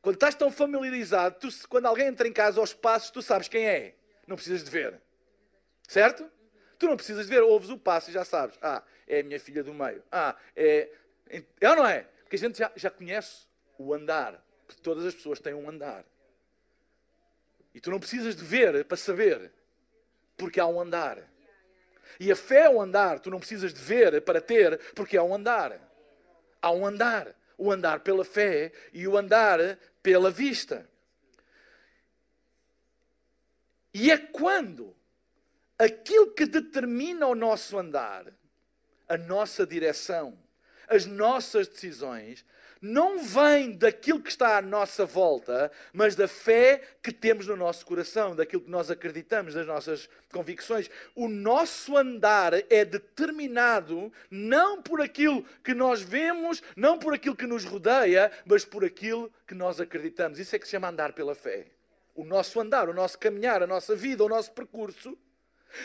Quando 0.00 0.14
estás 0.14 0.34
tão 0.34 0.50
familiarizado, 0.50 1.36
tu, 1.38 1.68
quando 1.68 1.86
alguém 1.86 2.06
entra 2.06 2.26
em 2.26 2.32
casa 2.32 2.60
aos 2.60 2.72
passos, 2.72 3.10
tu 3.10 3.20
sabes 3.20 3.48
quem 3.48 3.66
é. 3.66 3.94
Não 4.26 4.36
precisas 4.36 4.64
de 4.64 4.70
ver. 4.70 5.00
Certo? 5.86 6.30
Tu 6.78 6.86
não 6.86 6.96
precisas 6.96 7.26
de 7.26 7.34
ver, 7.34 7.42
ouves 7.42 7.70
o 7.70 7.78
passo 7.78 8.10
e 8.10 8.12
já 8.12 8.24
sabes. 8.24 8.56
Ah, 8.62 8.82
é 9.06 9.20
a 9.20 9.22
minha 9.22 9.40
filha 9.40 9.64
do 9.64 9.74
meio. 9.74 10.02
Ah, 10.12 10.36
é. 10.54 10.90
É 11.60 11.70
ou 11.70 11.76
não 11.76 11.86
é? 11.86 12.06
Porque 12.22 12.36
a 12.36 12.38
gente 12.38 12.58
já, 12.58 12.70
já 12.76 12.90
conhece 12.90 13.46
o 13.76 13.92
andar. 13.92 14.42
Porque 14.68 14.82
todas 14.82 15.06
as 15.06 15.14
pessoas 15.14 15.40
têm 15.40 15.54
um 15.54 15.68
andar. 15.68 16.04
E 17.74 17.80
tu 17.80 17.90
não 17.90 17.98
precisas 17.98 18.36
de 18.36 18.44
ver 18.44 18.84
para 18.84 18.98
saber, 18.98 19.50
porque 20.36 20.60
há 20.60 20.66
um 20.66 20.78
andar. 20.78 21.18
E 22.20 22.30
a 22.30 22.36
fé 22.36 22.64
é 22.64 22.68
um 22.68 22.80
andar, 22.80 23.18
tu 23.18 23.30
não 23.30 23.38
precisas 23.38 23.72
de 23.72 23.80
ver 23.80 24.20
para 24.22 24.42
ter, 24.42 24.78
porque 24.94 25.16
há 25.16 25.22
um 25.22 25.34
andar. 25.34 25.80
Há 26.60 26.70
um 26.70 26.84
andar. 26.86 27.34
O 27.56 27.72
andar 27.72 28.00
pela 28.00 28.24
fé 28.24 28.72
e 28.92 29.08
o 29.08 29.16
andar 29.16 29.58
pela 30.02 30.30
vista. 30.30 30.88
E 33.92 34.12
é 34.12 34.18
quando 34.18 34.94
aquilo 35.78 36.32
que 36.32 36.46
determina 36.46 37.26
o 37.26 37.34
nosso 37.34 37.78
andar, 37.78 38.26
a 39.08 39.16
nossa 39.16 39.66
direção, 39.66 40.38
as 40.86 41.06
nossas 41.06 41.66
decisões 41.66 42.44
não 42.80 43.18
vem 43.22 43.72
daquilo 43.72 44.20
que 44.20 44.30
está 44.30 44.58
à 44.58 44.62
nossa 44.62 45.04
volta, 45.04 45.70
mas 45.92 46.14
da 46.14 46.28
fé 46.28 46.82
que 47.02 47.12
temos 47.12 47.46
no 47.46 47.56
nosso 47.56 47.84
coração, 47.84 48.34
daquilo 48.34 48.62
que 48.62 48.70
nós 48.70 48.90
acreditamos, 48.90 49.54
das 49.54 49.66
nossas 49.66 50.08
convicções. 50.32 50.90
O 51.14 51.28
nosso 51.28 51.96
andar 51.96 52.54
é 52.54 52.84
determinado 52.84 54.12
não 54.30 54.82
por 54.82 55.00
aquilo 55.00 55.44
que 55.62 55.74
nós 55.74 56.00
vemos, 56.00 56.62
não 56.76 56.98
por 56.98 57.14
aquilo 57.14 57.36
que 57.36 57.46
nos 57.46 57.64
rodeia, 57.64 58.30
mas 58.44 58.64
por 58.64 58.84
aquilo 58.84 59.32
que 59.46 59.54
nós 59.54 59.80
acreditamos. 59.80 60.38
Isso 60.38 60.54
é 60.54 60.58
que 60.58 60.64
se 60.64 60.72
chama 60.72 60.88
andar 60.88 61.12
pela 61.12 61.34
fé. 61.34 61.66
O 62.14 62.24
nosso 62.24 62.60
andar, 62.60 62.88
o 62.88 62.94
nosso 62.94 63.18
caminhar, 63.18 63.62
a 63.62 63.66
nossa 63.66 63.94
vida, 63.94 64.24
o 64.24 64.28
nosso 64.28 64.52
percurso 64.52 65.16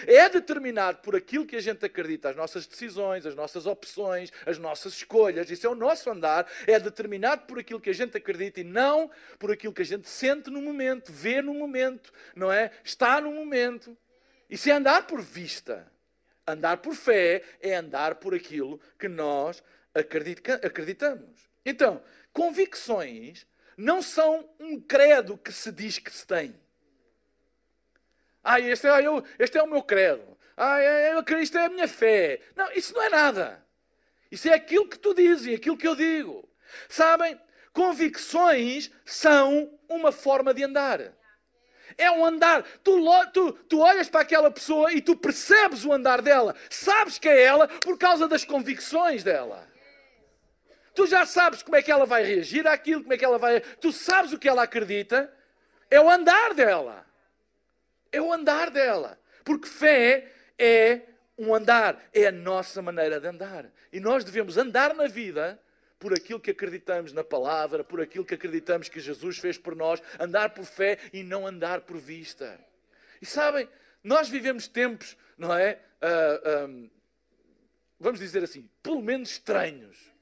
é 0.07 0.29
determinado 0.29 0.99
por 0.99 1.15
aquilo 1.15 1.45
que 1.45 1.55
a 1.55 1.61
gente 1.61 1.85
acredita, 1.85 2.29
as 2.29 2.35
nossas 2.35 2.65
decisões, 2.65 3.25
as 3.25 3.35
nossas 3.35 3.65
opções, 3.65 4.31
as 4.45 4.57
nossas 4.57 4.93
escolhas. 4.93 5.49
Isso 5.49 5.67
é 5.67 5.69
o 5.69 5.75
nosso 5.75 6.09
andar. 6.09 6.49
É 6.65 6.79
determinado 6.79 7.45
por 7.45 7.59
aquilo 7.59 7.79
que 7.79 7.89
a 7.89 7.93
gente 7.93 8.17
acredita 8.17 8.61
e 8.61 8.63
não 8.63 9.09
por 9.37 9.51
aquilo 9.51 9.73
que 9.73 9.81
a 9.81 9.85
gente 9.85 10.07
sente 10.07 10.49
no 10.49 10.61
momento, 10.61 11.11
vê 11.11 11.41
no 11.41 11.53
momento, 11.53 12.11
não 12.35 12.51
é? 12.51 12.71
Está 12.83 13.19
no 13.21 13.31
momento. 13.31 13.97
Isso 14.49 14.69
é 14.69 14.73
andar 14.73 15.07
por 15.07 15.21
vista. 15.21 15.91
Andar 16.45 16.77
por 16.77 16.93
fé 16.93 17.43
é 17.61 17.75
andar 17.75 18.15
por 18.15 18.35
aquilo 18.35 18.79
que 18.99 19.07
nós 19.07 19.63
acreditamos. 19.93 21.49
Então, 21.65 22.03
convicções 22.33 23.45
não 23.77 24.01
são 24.01 24.49
um 24.59 24.79
credo 24.79 25.37
que 25.37 25.51
se 25.51 25.71
diz 25.71 25.99
que 25.99 26.11
se 26.11 26.27
tem. 26.27 26.55
Ah, 28.43 28.59
este 28.59 28.87
é, 28.87 29.07
eu, 29.07 29.23
este 29.39 29.57
é 29.57 29.63
o 29.63 29.67
meu 29.67 29.81
credo. 29.81 30.37
Ah, 30.57 30.81
eu 30.81 31.19
acredito, 31.19 31.57
é 31.57 31.65
a 31.65 31.69
minha 31.69 31.87
fé. 31.87 32.41
Não, 32.55 32.71
isso 32.73 32.93
não 32.93 33.01
é 33.01 33.09
nada. 33.09 33.65
Isso 34.29 34.49
é 34.49 34.53
aquilo 34.53 34.89
que 34.89 34.99
tu 34.99 35.13
dizes 35.13 35.45
e 35.45 35.55
aquilo 35.55 35.77
que 35.77 35.87
eu 35.87 35.95
digo. 35.95 36.47
Sabem? 36.89 37.39
Convicções 37.71 38.91
são 39.05 39.79
uma 39.87 40.11
forma 40.11 40.53
de 40.53 40.63
andar. 40.63 41.13
É 41.97 42.11
um 42.11 42.25
andar. 42.25 42.63
Tu, 42.83 42.99
tu, 43.31 43.53
tu 43.53 43.79
olhas 43.79 44.09
para 44.09 44.21
aquela 44.21 44.51
pessoa 44.51 44.91
e 44.91 45.01
tu 45.01 45.15
percebes 45.15 45.85
o 45.85 45.93
andar 45.93 46.21
dela. 46.21 46.55
Sabes 46.69 47.17
que 47.17 47.29
é 47.29 47.43
ela 47.43 47.67
por 47.67 47.97
causa 47.97 48.27
das 48.27 48.43
convicções 48.43 49.23
dela. 49.23 49.67
Tu 50.93 51.07
já 51.07 51.25
sabes 51.25 51.63
como 51.63 51.75
é 51.75 51.81
que 51.81 51.91
ela 51.91 52.05
vai 52.05 52.23
reagir 52.23 52.67
àquilo, 52.67 53.01
como 53.01 53.13
é 53.13 53.17
que 53.17 53.25
ela 53.25 53.39
vai. 53.39 53.61
Tu 53.61 53.91
sabes 53.91 54.33
o 54.33 54.39
que 54.39 54.49
ela 54.49 54.63
acredita. 54.63 55.33
É 55.89 55.99
o 55.99 56.09
andar 56.09 56.53
dela 56.53 57.02
é 58.13 58.21
o 58.21 58.31
andar 58.31 58.69
dela. 58.69 59.19
Porque 59.43 59.67
fé 59.67 60.31
é 60.57 61.01
um 61.37 61.53
andar, 61.53 62.01
é 62.13 62.27
a 62.27 62.31
nossa 62.31 62.81
maneira 62.81 63.19
de 63.19 63.27
andar. 63.27 63.69
E 63.91 63.99
nós 63.99 64.23
devemos 64.23 64.55
andar 64.55 64.93
na 64.93 65.07
vida 65.07 65.59
por 65.99 66.13
aquilo 66.13 66.39
que 66.39 66.51
acreditamos 66.51 67.11
na 67.11 67.23
palavra, 67.23 67.83
por 67.83 67.99
aquilo 67.99 68.23
que 68.23 68.35
acreditamos 68.35 68.87
que 68.87 68.99
Jesus 68.99 69.39
fez 69.39 69.57
por 69.57 69.75
nós, 69.75 70.01
andar 70.19 70.51
por 70.51 70.63
fé 70.63 70.99
e 71.11 71.23
não 71.23 71.47
andar 71.47 71.81
por 71.81 71.97
vista. 71.97 72.59
E 73.21 73.25
sabem, 73.25 73.67
nós 74.03 74.29
vivemos 74.29 74.67
tempos, 74.67 75.17
não 75.37 75.53
é? 75.53 75.79
Uh, 76.01 76.47
ah, 76.47 76.65
um, 76.67 76.89
vamos 77.99 78.19
dizer 78.19 78.43
assim, 78.43 78.69
pelo 78.81 79.01
menos 79.01 79.31
estranhos 79.31 80.12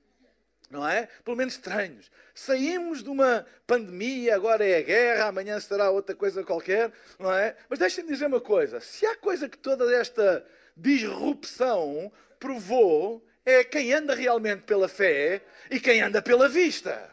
não 0.71 0.87
é? 0.87 1.07
Pelo 1.23 1.37
menos 1.37 1.53
estranhos. 1.53 2.09
Saímos 2.33 3.03
de 3.03 3.09
uma 3.09 3.45
pandemia, 3.67 4.35
agora 4.35 4.65
é 4.65 4.77
a 4.77 4.81
guerra, 4.81 5.25
amanhã 5.25 5.59
será 5.59 5.91
outra 5.91 6.15
coisa 6.15 6.43
qualquer, 6.43 6.91
não 7.19 7.31
é? 7.31 7.55
Mas 7.69 7.77
deixem-me 7.77 8.09
dizer 8.09 8.25
uma 8.25 8.41
coisa: 8.41 8.79
se 8.79 9.05
há 9.05 9.15
coisa 9.15 9.49
que 9.49 9.57
toda 9.57 9.93
esta 9.93 10.45
disrupção 10.75 12.11
provou, 12.39 13.23
é 13.45 13.63
quem 13.63 13.93
anda 13.93 14.15
realmente 14.15 14.63
pela 14.63 14.87
fé 14.87 15.41
e 15.69 15.79
quem 15.79 16.01
anda 16.01 16.21
pela 16.21 16.47
vista. 16.47 17.11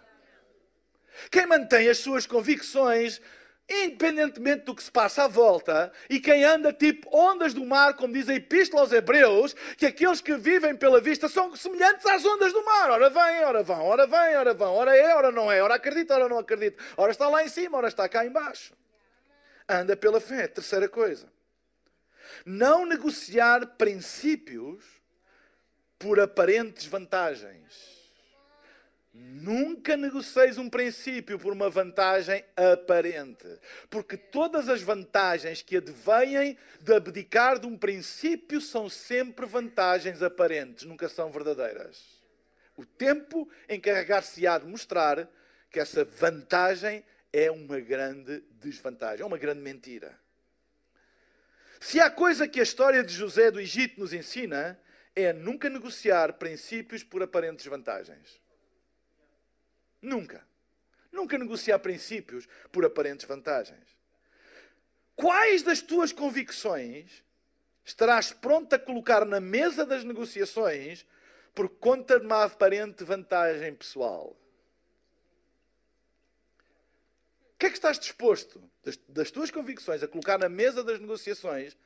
Quem 1.31 1.47
mantém 1.47 1.89
as 1.89 1.99
suas 1.99 2.27
convicções 2.27 3.21
independentemente 3.69 4.65
do 4.65 4.75
que 4.75 4.83
se 4.83 4.91
passa 4.91 5.25
à 5.25 5.29
volta, 5.29 5.93
e 6.09 6.19
quem 6.19 6.43
anda 6.45 6.73
tipo 6.73 7.09
ondas 7.15 7.53
do 7.53 7.65
mar, 7.65 7.95
como 7.95 8.15
diz 8.15 8.29
a 8.29 8.35
Epístola 8.35 8.83
aos 8.83 8.93
Hebreus, 8.93 9.55
que 9.77 9.87
aqueles 9.87 10.21
que 10.21 10.37
vivem 10.37 10.75
pela 10.75 11.01
vista 11.01 11.29
são 11.29 11.55
semelhantes 11.55 12.07
às 12.07 12.25
ondas 12.25 12.53
do 12.53 12.65
mar. 12.65 12.91
Ora 12.91 13.11
vem, 13.11 13.45
ora 13.45 13.63
vão, 13.63 13.85
ora 13.85 14.07
vem, 14.07 14.37
ora 14.37 14.55
vão, 14.55 14.75
ora 14.75 14.97
é, 14.97 15.15
ora 15.15 15.31
não 15.31 15.53
é, 15.53 15.63
ora 15.63 15.75
acredita, 15.75 16.15
ora 16.15 16.29
não 16.29 16.39
acredita, 16.39 16.83
ora 16.97 17.13
está 17.13 17.29
lá 17.29 17.45
em 17.45 17.49
cima, 17.49 17.77
ora 17.77 17.89
está 17.89 18.09
cá 18.09 18.25
embaixo. 18.25 18.73
Anda 19.69 19.95
pela 19.95 20.21
fé. 20.21 20.49
Terceira 20.49 20.89
coisa. 20.89 21.31
Não 22.45 22.87
negociar 22.87 23.67
princípios 23.77 24.85
por 25.99 26.19
aparentes 26.19 26.87
vantagens. 26.87 27.98
Nunca 29.21 29.97
negocies 29.97 30.59
um 30.59 30.71
princípio 30.71 31.41
por 31.41 31.53
uma 31.53 31.69
vantagem 31.69 32.45
aparente, 32.57 33.49
porque 33.91 34.17
todas 34.17 34.69
as 34.69 34.81
vantagens 34.81 35.61
que 35.61 35.77
advêm 35.77 36.57
de 36.81 36.95
abdicar 36.95 37.59
de 37.59 37.67
um 37.67 37.77
princípio 37.77 38.61
são 38.61 38.89
sempre 38.89 39.45
vantagens 39.45 40.23
aparentes, 40.23 40.85
nunca 40.85 41.09
são 41.09 41.33
verdadeiras. 41.33 42.01
O 42.77 42.87
tempo 42.87 43.51
encarregar-se-á 43.69 44.57
de 44.59 44.67
mostrar 44.67 45.29
que 45.69 45.81
essa 45.81 46.05
vantagem 46.05 47.05
é 47.33 47.51
uma 47.51 47.81
grande 47.81 48.45
desvantagem, 48.53 49.23
é 49.23 49.27
uma 49.27 49.39
grande 49.39 49.61
mentira. 49.61 50.17
Se 51.81 51.99
há 51.99 52.09
coisa 52.09 52.47
que 52.47 52.61
a 52.61 52.63
história 52.63 53.03
de 53.03 53.13
José 53.13 53.51
do 53.51 53.61
Egito 53.61 53.99
nos 53.99 54.13
ensina, 54.13 54.81
é 55.17 55.33
nunca 55.33 55.69
negociar 55.69 56.35
princípios 56.35 57.03
por 57.03 57.21
aparentes 57.21 57.67
vantagens. 57.67 58.41
Nunca. 60.01 60.47
Nunca 61.11 61.39
negociar 61.39 61.79
princípios 61.79 62.47
por 62.71 62.85
aparentes 62.85 63.27
vantagens. 63.27 63.97
Quais 65.17 65.63
das 65.63 65.83
tuas 65.83 66.13
convicções 66.13 67.25
estarás 67.85 68.33
pronto 68.33 68.73
a 68.75 68.79
colocar 68.79 69.25
na 69.25 69.41
mesa 69.41 69.85
das 69.85 70.05
negociações 70.05 71.05
por 71.55 71.69
conta 71.69 72.21
de 72.21 72.27
uma 72.27 72.45
aparente 72.45 73.03
vantagem 73.03 73.75
pessoal? 73.75 74.37
O 77.55 77.59
que 77.59 77.67
é 77.67 77.71
que 77.71 77.77
estás 77.77 77.99
disposto 77.99 78.63
das, 78.85 78.97
das 79.09 79.31
tuas 79.33 79.51
convicções 79.51 80.05
a 80.05 80.07
colocar 80.07 80.39
na 80.39 80.49
mesa 80.49 80.85
das 80.85 81.01
negociações 81.01 81.77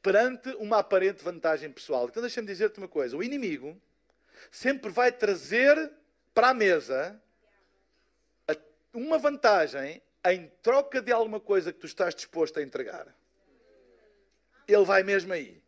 perante 0.00 0.48
uma 0.54 0.78
aparente 0.78 1.22
vantagem 1.22 1.70
pessoal? 1.70 2.08
Então 2.08 2.22
deixa-me 2.22 2.46
dizer-te 2.46 2.78
uma 2.78 2.88
coisa: 2.88 3.14
o 3.14 3.22
inimigo 3.22 3.78
sempre 4.50 4.90
vai 4.90 5.12
trazer 5.12 5.92
para 6.34 6.50
a 6.50 6.54
mesa 6.54 7.20
uma 8.92 9.18
vantagem 9.18 10.02
em 10.26 10.48
troca 10.62 11.00
de 11.00 11.10
alguma 11.10 11.40
coisa 11.40 11.72
que 11.72 11.78
tu 11.78 11.86
estás 11.86 12.14
disposto 12.14 12.58
a 12.58 12.62
entregar. 12.62 13.06
Ele 14.68 14.84
vai 14.84 15.02
mesmo 15.02 15.32
aí. 15.32 15.62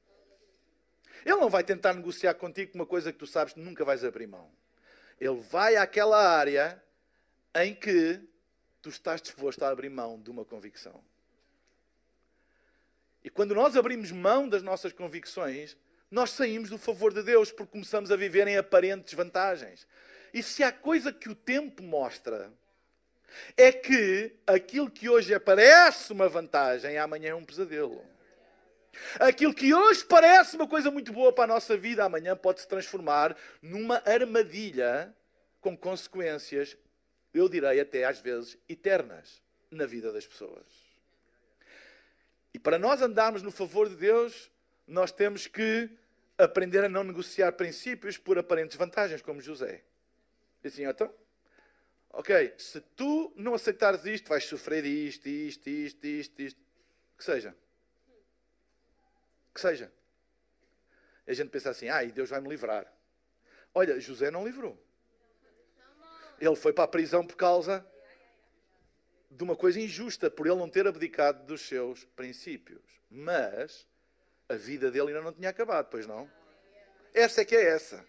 Ele 1.24 1.37
não 1.37 1.48
vai 1.48 1.64
tentar 1.64 1.94
negociar 1.94 2.34
contigo 2.34 2.72
uma 2.74 2.87
coisa 2.87 3.12
que 3.12 3.18
tu 3.18 3.26
sabes 3.26 3.54
que 3.54 3.60
nunca 3.60 3.84
vais 3.84 4.04
abrir 4.04 4.26
mão. 4.26 4.50
Ele 5.18 5.40
vai 5.40 5.76
àquela 5.76 6.28
área 6.28 6.82
em 7.54 7.74
que 7.74 8.20
tu 8.82 8.90
estás 8.90 9.22
disposto 9.22 9.62
a 9.62 9.68
abrir 9.68 9.88
mão 9.88 10.20
de 10.20 10.30
uma 10.30 10.44
convicção. 10.44 11.02
E 13.22 13.30
quando 13.30 13.54
nós 13.54 13.74
abrimos 13.74 14.12
mão 14.12 14.46
das 14.46 14.62
nossas 14.62 14.92
convicções, 14.92 15.76
nós 16.10 16.30
saímos 16.30 16.70
do 16.70 16.78
favor 16.78 17.12
de 17.12 17.22
Deus 17.22 17.50
porque 17.50 17.72
começamos 17.72 18.10
a 18.10 18.16
viver 18.16 18.46
em 18.46 18.56
aparentes 18.56 19.14
vantagens. 19.14 19.86
E 20.32 20.42
se 20.42 20.62
há 20.62 20.72
coisa 20.72 21.12
que 21.12 21.28
o 21.28 21.34
tempo 21.34 21.82
mostra, 21.82 22.52
é 23.56 23.72
que 23.72 24.34
aquilo 24.46 24.90
que 24.90 25.08
hoje 25.08 25.38
parece 25.38 26.12
uma 26.12 26.28
vantagem, 26.28 26.98
amanhã 26.98 27.30
é 27.30 27.34
um 27.34 27.44
pesadelo. 27.44 28.04
Aquilo 29.18 29.52
que 29.52 29.74
hoje 29.74 30.04
parece 30.04 30.56
uma 30.56 30.68
coisa 30.68 30.90
muito 30.90 31.12
boa 31.12 31.32
para 31.32 31.44
a 31.44 31.54
nossa 31.54 31.76
vida, 31.76 32.04
amanhã 32.04 32.36
pode 32.36 32.60
se 32.60 32.68
transformar 32.68 33.36
numa 33.60 34.02
armadilha 34.04 35.14
com 35.60 35.76
consequências, 35.76 36.76
eu 37.32 37.48
direi 37.48 37.80
até 37.80 38.04
às 38.04 38.20
vezes 38.20 38.56
eternas, 38.68 39.42
na 39.70 39.86
vida 39.86 40.12
das 40.12 40.26
pessoas. 40.26 40.64
E 42.52 42.58
para 42.58 42.78
nós 42.78 43.02
andarmos 43.02 43.42
no 43.42 43.50
favor 43.50 43.88
de 43.88 43.96
Deus, 43.96 44.50
nós 44.86 45.12
temos 45.12 45.46
que 45.46 45.90
aprender 46.36 46.84
a 46.84 46.88
não 46.88 47.04
negociar 47.04 47.52
princípios 47.52 48.18
por 48.18 48.38
aparentes 48.38 48.76
vantagens, 48.76 49.22
como 49.22 49.40
José. 49.40 49.82
E 50.62 50.68
assim, 50.68 50.84
então, 50.84 51.12
ok, 52.10 52.54
se 52.58 52.80
tu 52.80 53.32
não 53.36 53.54
aceitares 53.54 54.04
isto, 54.04 54.28
vais 54.28 54.44
sofrer 54.44 54.84
isto, 54.84 55.28
isto, 55.28 55.68
isto, 55.68 56.06
isto, 56.06 56.42
isto. 56.42 56.60
Que 57.16 57.24
seja. 57.24 57.56
Que 59.54 59.60
seja. 59.60 59.92
E 61.26 61.30
a 61.30 61.34
gente 61.34 61.50
pensa 61.50 61.70
assim, 61.70 61.88
ah, 61.88 62.02
e 62.02 62.12
Deus 62.12 62.30
vai 62.30 62.40
me 62.40 62.48
livrar. 62.48 62.92
Olha, 63.72 63.98
José 64.00 64.30
não 64.30 64.44
livrou. 64.44 64.80
Ele 66.40 66.56
foi 66.56 66.72
para 66.72 66.84
a 66.84 66.88
prisão 66.88 67.26
por 67.26 67.36
causa 67.36 67.86
de 69.30 69.42
uma 69.42 69.56
coisa 69.56 69.80
injusta, 69.80 70.30
por 70.30 70.46
ele 70.46 70.56
não 70.56 70.68
ter 70.68 70.86
abdicado 70.86 71.44
dos 71.44 71.62
seus 71.62 72.04
princípios. 72.16 72.82
Mas 73.10 73.86
a 74.48 74.54
vida 74.57 74.90
dele 74.90 75.09
ainda 75.09 75.22
não 75.22 75.33
tinha 75.33 75.48
acabado, 75.48 75.88
pois 75.90 76.07
não? 76.07 76.28
Essa 77.14 77.40
é 77.40 77.44
que 77.44 77.57
é 77.57 77.70
essa. 77.70 78.04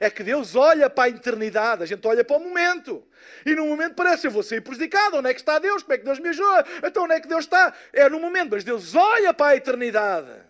É 0.00 0.10
que 0.10 0.24
Deus 0.24 0.56
olha 0.56 0.90
para 0.90 1.04
a 1.04 1.08
eternidade, 1.08 1.84
a 1.84 1.86
gente 1.86 2.04
olha 2.06 2.24
para 2.24 2.36
o 2.36 2.40
momento. 2.40 3.06
E 3.46 3.54
no 3.54 3.66
momento 3.66 3.94
parece, 3.94 4.26
eu 4.26 4.30
vou 4.30 4.42
ser 4.42 4.60
prejudicado, 4.60 5.18
onde 5.18 5.30
é 5.30 5.34
que 5.34 5.40
está 5.40 5.58
Deus? 5.58 5.82
Como 5.82 5.94
é 5.94 5.98
que 5.98 6.04
Deus 6.04 6.18
me 6.18 6.30
ajuda? 6.30 6.66
Então 6.82 7.04
onde 7.04 7.14
é 7.14 7.20
que 7.20 7.28
Deus 7.28 7.44
está? 7.44 7.72
É 7.92 8.08
no 8.08 8.18
momento, 8.18 8.50
mas 8.52 8.64
Deus 8.64 8.96
olha 8.96 9.32
para 9.32 9.52
a 9.52 9.56
eternidade. 9.56 10.48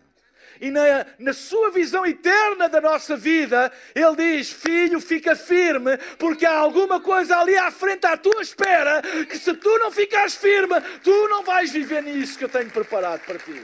E 0.61 0.71
na, 0.71 1.07
na 1.19 1.33
sua 1.33 1.71
visão 1.71 2.07
eterna 2.07 2.69
da 2.69 2.81
nossa 2.81 3.17
vida, 3.17 3.71
Ele 3.95 4.17
diz: 4.17 4.51
Filho, 4.51 4.99
fica 4.99 5.37
firme, 5.37 5.99
porque 6.19 6.47
há 6.47 6.57
alguma 6.57 7.01
coisa 7.01 7.39
ali 7.39 7.57
à 7.57 7.71
frente 7.71 8.07
à 8.07 8.17
tua 8.17 8.43
espera, 8.43 9.03
que 9.29 9.39
se 9.39 9.53
tu 9.55 9.79
não 9.79 9.93
ficares 9.93 10.35
firme, 10.35 10.81
tu 11.05 11.29
não 11.29 11.45
vais 11.45 11.71
viver 11.71 12.03
nisso 12.03 12.39
que 12.39 12.45
eu 12.45 12.49
tenho 12.49 12.71
preparado 12.71 13.21
para 13.21 13.39
ti. 13.39 13.63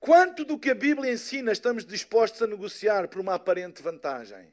Quanto 0.00 0.46
do 0.46 0.58
que 0.58 0.70
a 0.70 0.74
Bíblia 0.74 1.12
ensina 1.12 1.52
estamos 1.52 1.84
dispostos 1.84 2.40
a 2.40 2.46
negociar 2.46 3.06
por 3.08 3.20
uma 3.20 3.34
aparente 3.34 3.82
vantagem? 3.82 4.50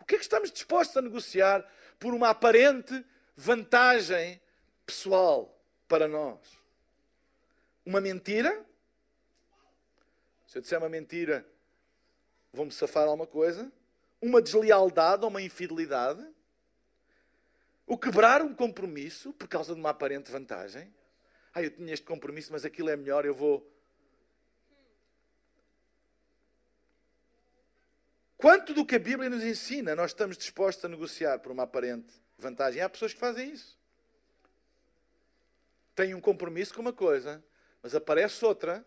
O 0.00 0.06
que 0.06 0.14
é 0.14 0.18
que 0.18 0.24
estamos 0.24 0.50
dispostos 0.50 0.96
a 0.96 1.02
negociar 1.02 1.70
por 1.98 2.14
uma 2.14 2.30
aparente 2.30 3.04
vantagem 3.36 4.40
pessoal 4.86 5.54
para 5.86 6.08
nós? 6.08 6.38
Uma 7.84 8.00
mentira? 8.00 8.64
Se 10.46 10.56
eu 10.56 10.62
disser 10.62 10.78
uma 10.78 10.88
mentira, 10.88 11.46
vou-me 12.54 12.72
safar 12.72 13.04
alguma 13.04 13.26
coisa? 13.26 13.70
Uma 14.18 14.40
deslealdade 14.40 15.24
ou 15.24 15.28
uma 15.28 15.42
infidelidade? 15.42 16.26
O 17.86 17.98
quebrar 17.98 18.40
um 18.40 18.54
compromisso 18.54 19.30
por 19.34 19.46
causa 19.46 19.74
de 19.74 19.80
uma 19.80 19.90
aparente 19.90 20.32
vantagem? 20.32 20.90
Ah, 21.52 21.62
eu 21.62 21.70
tinha 21.70 21.92
este 21.92 22.06
compromisso, 22.06 22.50
mas 22.50 22.64
aquilo 22.64 22.88
é 22.88 22.96
melhor, 22.96 23.26
eu 23.26 23.34
vou 23.34 23.73
Quanto 28.44 28.74
do 28.74 28.84
que 28.84 28.96
a 28.96 28.98
Bíblia 28.98 29.30
nos 29.30 29.42
ensina 29.42 29.96
nós 29.96 30.10
estamos 30.10 30.36
dispostos 30.36 30.84
a 30.84 30.88
negociar 30.90 31.38
por 31.38 31.50
uma 31.50 31.62
aparente 31.62 32.12
vantagem? 32.36 32.82
Há 32.82 32.90
pessoas 32.90 33.14
que 33.14 33.18
fazem 33.18 33.50
isso. 33.50 33.74
Têm 35.94 36.14
um 36.14 36.20
compromisso 36.20 36.74
com 36.74 36.82
uma 36.82 36.92
coisa, 36.92 37.42
mas 37.82 37.94
aparece 37.94 38.44
outra 38.44 38.84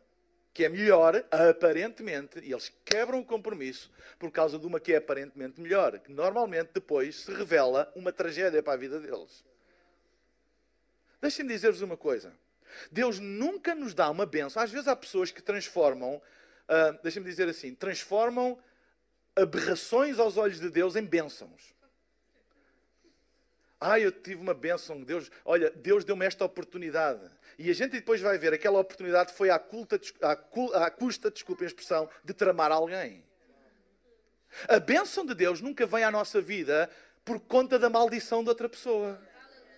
que 0.53 0.63
é 0.63 0.69
melhor, 0.69 1.25
aparentemente, 1.31 2.37
e 2.41 2.51
eles 2.51 2.71
quebram 2.85 3.19
o 3.19 3.25
compromisso 3.25 3.91
por 4.19 4.29
causa 4.29 4.59
de 4.59 4.67
uma 4.67 4.79
que 4.79 4.93
é 4.93 4.97
aparentemente 4.97 5.59
melhor, 5.59 5.97
que 5.97 6.11
normalmente 6.11 6.69
depois 6.75 7.21
se 7.21 7.33
revela 7.33 7.91
uma 7.95 8.13
tragédia 8.13 8.61
para 8.61 8.73
a 8.73 8.77
vida 8.77 8.99
deles. 8.99 9.43
Deixem-me 11.19 11.51
dizer-vos 11.51 11.81
uma 11.81 11.97
coisa. 11.97 12.31
Deus 12.91 13.17
nunca 13.17 13.73
nos 13.73 13.95
dá 13.95 14.07
uma 14.11 14.27
benção. 14.27 14.61
Às 14.61 14.69
vezes 14.69 14.87
há 14.87 14.95
pessoas 14.95 15.31
que 15.31 15.41
transformam, 15.41 16.17
uh, 16.17 17.01
deixem-me 17.01 17.27
dizer 17.27 17.49
assim, 17.49 17.73
transformam 17.73 18.55
aberrações 19.37 20.19
aos 20.19 20.37
olhos 20.37 20.59
de 20.59 20.69
Deus 20.69 20.95
em 20.95 21.03
bênçãos. 21.03 21.75
Ah, 23.79 23.99
eu 23.99 24.11
tive 24.11 24.41
uma 24.41 24.55
bênção 24.55 24.97
de 24.97 25.05
Deus. 25.05 25.29
Olha, 25.45 25.69
Deus 25.69 26.03
deu-me 26.03 26.25
esta 26.25 26.43
oportunidade. 26.43 27.21
E 27.59 27.69
a 27.69 27.73
gente 27.73 27.91
depois 27.91 28.19
vai 28.19 28.37
ver, 28.37 28.53
aquela 28.53 28.79
oportunidade 28.79 29.33
foi 29.33 29.49
à, 29.49 29.59
culta, 29.59 29.99
à, 30.21 30.31
à 30.85 30.91
custa, 30.91 31.29
desculpem 31.29 31.65
a 31.65 31.67
expressão, 31.67 32.09
de 32.23 32.33
tramar 32.33 32.71
alguém. 32.71 33.23
A 34.67 34.79
bênção 34.79 35.25
de 35.25 35.35
Deus 35.35 35.61
nunca 35.61 35.85
vem 35.85 36.03
à 36.03 36.09
nossa 36.09 36.41
vida 36.41 36.89
por 37.23 37.39
conta 37.39 37.77
da 37.77 37.89
maldição 37.89 38.43
de 38.43 38.49
outra 38.49 38.67
pessoa. 38.67 39.19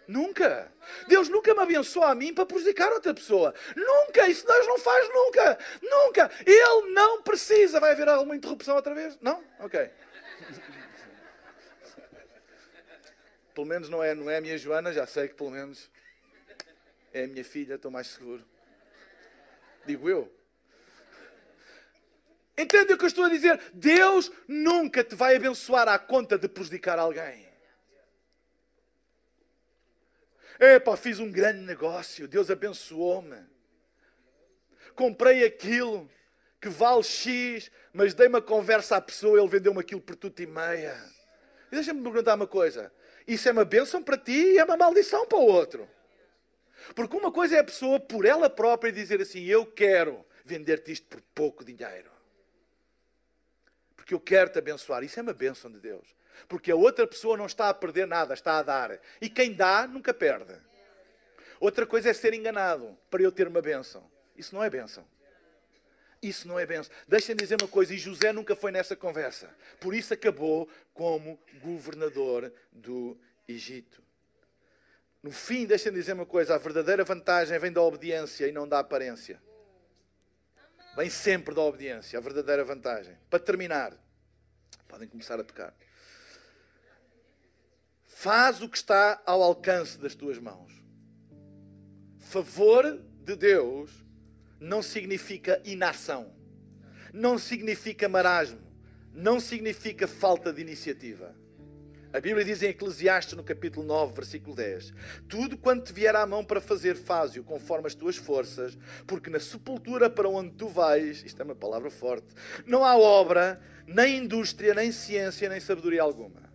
Nunca. 0.09 0.69
Deus 1.07 1.29
nunca 1.29 1.53
me 1.53 1.61
abençoa 1.61 2.09
a 2.09 2.15
mim 2.15 2.33
para 2.33 2.43
prejudicar 2.43 2.91
outra 2.91 3.13
pessoa. 3.13 3.53
Nunca. 3.75 4.27
Isso 4.27 4.43
Deus 4.43 4.65
não 4.65 4.79
faz 4.79 5.07
nunca. 5.07 5.59
Nunca. 5.83 6.31
Ele 6.47 6.93
não 6.93 7.21
precisa. 7.21 7.79
Vai 7.79 7.91
haver 7.91 8.09
alguma 8.09 8.35
interrupção 8.35 8.75
outra 8.75 8.95
vez? 8.95 9.19
Não? 9.21 9.43
Ok. 9.59 9.79
Pelo 13.53 13.67
menos 13.67 13.87
não 13.87 14.03
é, 14.03 14.15
não 14.15 14.27
é 14.27 14.37
a 14.37 14.41
minha 14.41 14.57
Joana, 14.57 14.91
já 14.91 15.05
sei 15.05 15.27
que 15.27 15.33
pelo 15.33 15.51
menos 15.51 15.91
é 17.11 17.25
a 17.25 17.27
minha 17.27 17.43
filha, 17.43 17.75
estou 17.75 17.91
mais 17.91 18.07
seguro. 18.07 18.41
Digo 19.85 20.09
eu. 20.09 20.33
Entende 22.57 22.93
o 22.93 22.97
que 22.97 23.03
eu 23.03 23.07
estou 23.07 23.25
a 23.25 23.29
dizer? 23.29 23.61
Deus 23.73 24.31
nunca 24.47 25.03
te 25.03 25.13
vai 25.13 25.35
abençoar 25.35 25.89
à 25.89 25.99
conta 25.99 26.37
de 26.37 26.47
prejudicar 26.47 26.97
alguém. 26.97 27.48
Epá, 30.59 30.97
fiz 30.97 31.19
um 31.19 31.31
grande 31.31 31.61
negócio, 31.61 32.27
Deus 32.27 32.51
abençoou-me. 32.51 33.37
Comprei 34.93 35.45
aquilo 35.45 36.09
que 36.59 36.67
vale 36.67 37.03
X, 37.03 37.71
mas 37.93 38.13
dei 38.13 38.27
uma 38.27 38.41
conversa 38.41 38.97
à 38.97 39.01
pessoa, 39.01 39.39
ele 39.39 39.47
vendeu-me 39.47 39.79
aquilo 39.79 40.01
por 40.01 40.17
tudo 40.17 40.37
e 40.41 40.45
meia. 40.45 41.01
E 41.71 41.75
deixa-me 41.75 42.03
perguntar 42.03 42.35
uma 42.35 42.47
coisa: 42.47 42.91
isso 43.25 43.47
é 43.47 43.51
uma 43.53 43.63
bênção 43.63 44.03
para 44.03 44.17
ti 44.17 44.33
e 44.33 44.57
é 44.57 44.63
uma 44.65 44.75
maldição 44.75 45.25
para 45.25 45.37
o 45.37 45.45
outro. 45.45 45.87
Porque 46.93 47.15
uma 47.15 47.31
coisa 47.31 47.55
é 47.55 47.59
a 47.59 47.63
pessoa 47.63 47.99
por 47.99 48.25
ela 48.25 48.49
própria 48.49 48.91
dizer 48.91 49.21
assim: 49.21 49.45
Eu 49.45 49.65
quero 49.65 50.25
vender-te 50.43 50.91
isto 50.91 51.07
por 51.07 51.21
pouco 51.33 51.63
dinheiro. 51.63 52.11
Porque 53.95 54.13
eu 54.13 54.19
quero 54.19 54.49
te 54.49 54.59
abençoar. 54.59 55.03
Isso 55.03 55.19
é 55.19 55.23
uma 55.23 55.33
bênção 55.33 55.71
de 55.71 55.79
Deus. 55.79 56.18
Porque 56.47 56.71
a 56.71 56.75
outra 56.75 57.05
pessoa 57.05 57.37
não 57.37 57.45
está 57.45 57.69
a 57.69 57.73
perder 57.73 58.07
nada, 58.07 58.33
está 58.33 58.57
a 58.57 58.63
dar. 58.63 58.99
E 59.21 59.29
quem 59.29 59.53
dá 59.53 59.87
nunca 59.87 60.13
perde. 60.13 60.55
Outra 61.59 61.85
coisa 61.85 62.09
é 62.09 62.13
ser 62.13 62.33
enganado 62.33 62.97
para 63.09 63.21
eu 63.21 63.31
ter 63.31 63.47
uma 63.47 63.61
bênção. 63.61 64.09
Isso 64.35 64.55
não 64.55 64.63
é 64.63 64.69
bênção. 64.69 65.05
Isso 66.21 66.47
não 66.47 66.59
é 66.59 66.65
bênção. 66.65 66.93
Deixem-me 67.07 67.41
dizer 67.41 67.57
uma 67.61 67.67
coisa, 67.67 67.93
e 67.93 67.97
José 67.97 68.31
nunca 68.31 68.55
foi 68.55 68.71
nessa 68.71 68.95
conversa. 68.95 69.49
Por 69.79 69.93
isso 69.93 70.13
acabou 70.13 70.69
como 70.93 71.39
governador 71.61 72.51
do 72.71 73.17
Egito. 73.47 74.03
No 75.21 75.31
fim, 75.31 75.65
deixem-me 75.65 75.97
dizer 75.97 76.13
uma 76.13 76.25
coisa, 76.25 76.55
a 76.55 76.57
verdadeira 76.57 77.03
vantagem 77.03 77.57
vem 77.59 77.71
da 77.71 77.81
obediência 77.81 78.47
e 78.47 78.51
não 78.51 78.67
da 78.67 78.79
aparência. 78.79 79.41
Vem 80.95 81.09
sempre 81.09 81.53
da 81.53 81.61
obediência, 81.61 82.17
a 82.17 82.21
verdadeira 82.21 82.63
vantagem. 82.63 83.17
Para 83.29 83.39
terminar, 83.39 83.93
podem 84.87 85.07
começar 85.07 85.39
a 85.39 85.43
tocar. 85.43 85.73
Faz 88.21 88.61
o 88.61 88.67
que 88.67 88.75
está 88.75 89.21
ao 89.25 89.41
alcance 89.41 89.97
das 89.97 90.13
tuas 90.13 90.37
mãos. 90.37 90.73
Favor 92.17 93.01
de 93.23 93.33
Deus 93.33 93.89
não 94.59 94.83
significa 94.83 95.61
inação, 95.63 96.29
não 97.13 97.39
significa 97.39 98.09
marasmo, 98.09 98.59
não 99.13 99.39
significa 99.39 100.05
falta 100.05 100.51
de 100.51 100.61
iniciativa. 100.61 101.33
A 102.11 102.19
Bíblia 102.19 102.43
diz 102.43 102.61
em 102.61 102.71
Eclesiastes, 102.71 103.35
no 103.35 103.43
capítulo 103.43 103.85
9, 103.85 104.13
versículo 104.13 104.53
10: 104.53 104.91
Tudo 105.29 105.57
quanto 105.57 105.85
te 105.85 105.93
vier 105.93 106.13
à 106.13 106.27
mão 106.27 106.43
para 106.43 106.59
fazer, 106.59 106.97
faz-o 106.97 107.41
conforme 107.41 107.87
as 107.87 107.95
tuas 107.95 108.17
forças, 108.17 108.77
porque 109.07 109.29
na 109.29 109.39
sepultura 109.39 110.09
para 110.09 110.27
onde 110.27 110.55
tu 110.55 110.67
vais, 110.67 111.23
isto 111.23 111.41
é 111.41 111.45
uma 111.45 111.55
palavra 111.55 111.89
forte, 111.89 112.27
não 112.65 112.83
há 112.83 112.97
obra, 112.97 113.61
nem 113.87 114.17
indústria, 114.17 114.73
nem 114.73 114.91
ciência, 114.91 115.47
nem 115.47 115.61
sabedoria 115.61 116.01
alguma. 116.01 116.48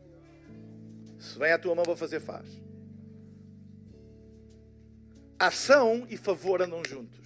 Se 1.24 1.38
vem 1.38 1.52
à 1.52 1.58
tua 1.58 1.74
mão 1.74 1.84
para 1.84 1.96
fazer, 1.96 2.20
faz. 2.20 2.46
Ação 5.38 6.06
e 6.10 6.16
favor 6.16 6.60
andam 6.60 6.82
juntos. 6.86 7.24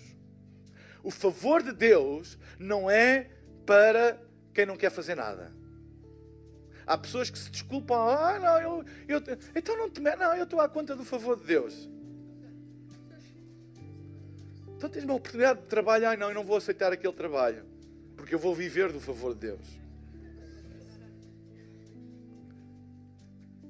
O 1.02 1.10
favor 1.10 1.62
de 1.62 1.72
Deus 1.72 2.38
não 2.58 2.88
é 2.88 3.30
para 3.66 4.20
quem 4.54 4.64
não 4.64 4.76
quer 4.76 4.90
fazer 4.90 5.14
nada. 5.14 5.52
Há 6.86 6.96
pessoas 6.96 7.28
que 7.28 7.38
se 7.38 7.50
desculpam, 7.50 7.96
ah, 8.08 8.38
não, 8.38 8.58
eu, 8.60 8.84
eu 9.08 9.22
então 9.54 9.76
não 9.76 9.90
te 9.90 10.00
não, 10.00 10.34
eu 10.34 10.44
estou 10.44 10.60
à 10.60 10.68
conta 10.68 10.96
do 10.96 11.04
favor 11.04 11.36
de 11.36 11.44
Deus. 11.44 11.88
Então 14.76 14.88
tens 14.88 15.04
uma 15.04 15.14
oportunidade 15.14 15.60
de 15.60 15.66
trabalho, 15.66 16.08
ah, 16.08 16.16
não, 16.16 16.28
eu 16.28 16.34
não 16.34 16.44
vou 16.44 16.56
aceitar 16.56 16.92
aquele 16.92 17.12
trabalho, 17.12 17.66
porque 18.16 18.34
eu 18.34 18.38
vou 18.38 18.54
viver 18.54 18.92
do 18.92 19.00
favor 19.00 19.34
de 19.34 19.40
Deus. 19.40 19.77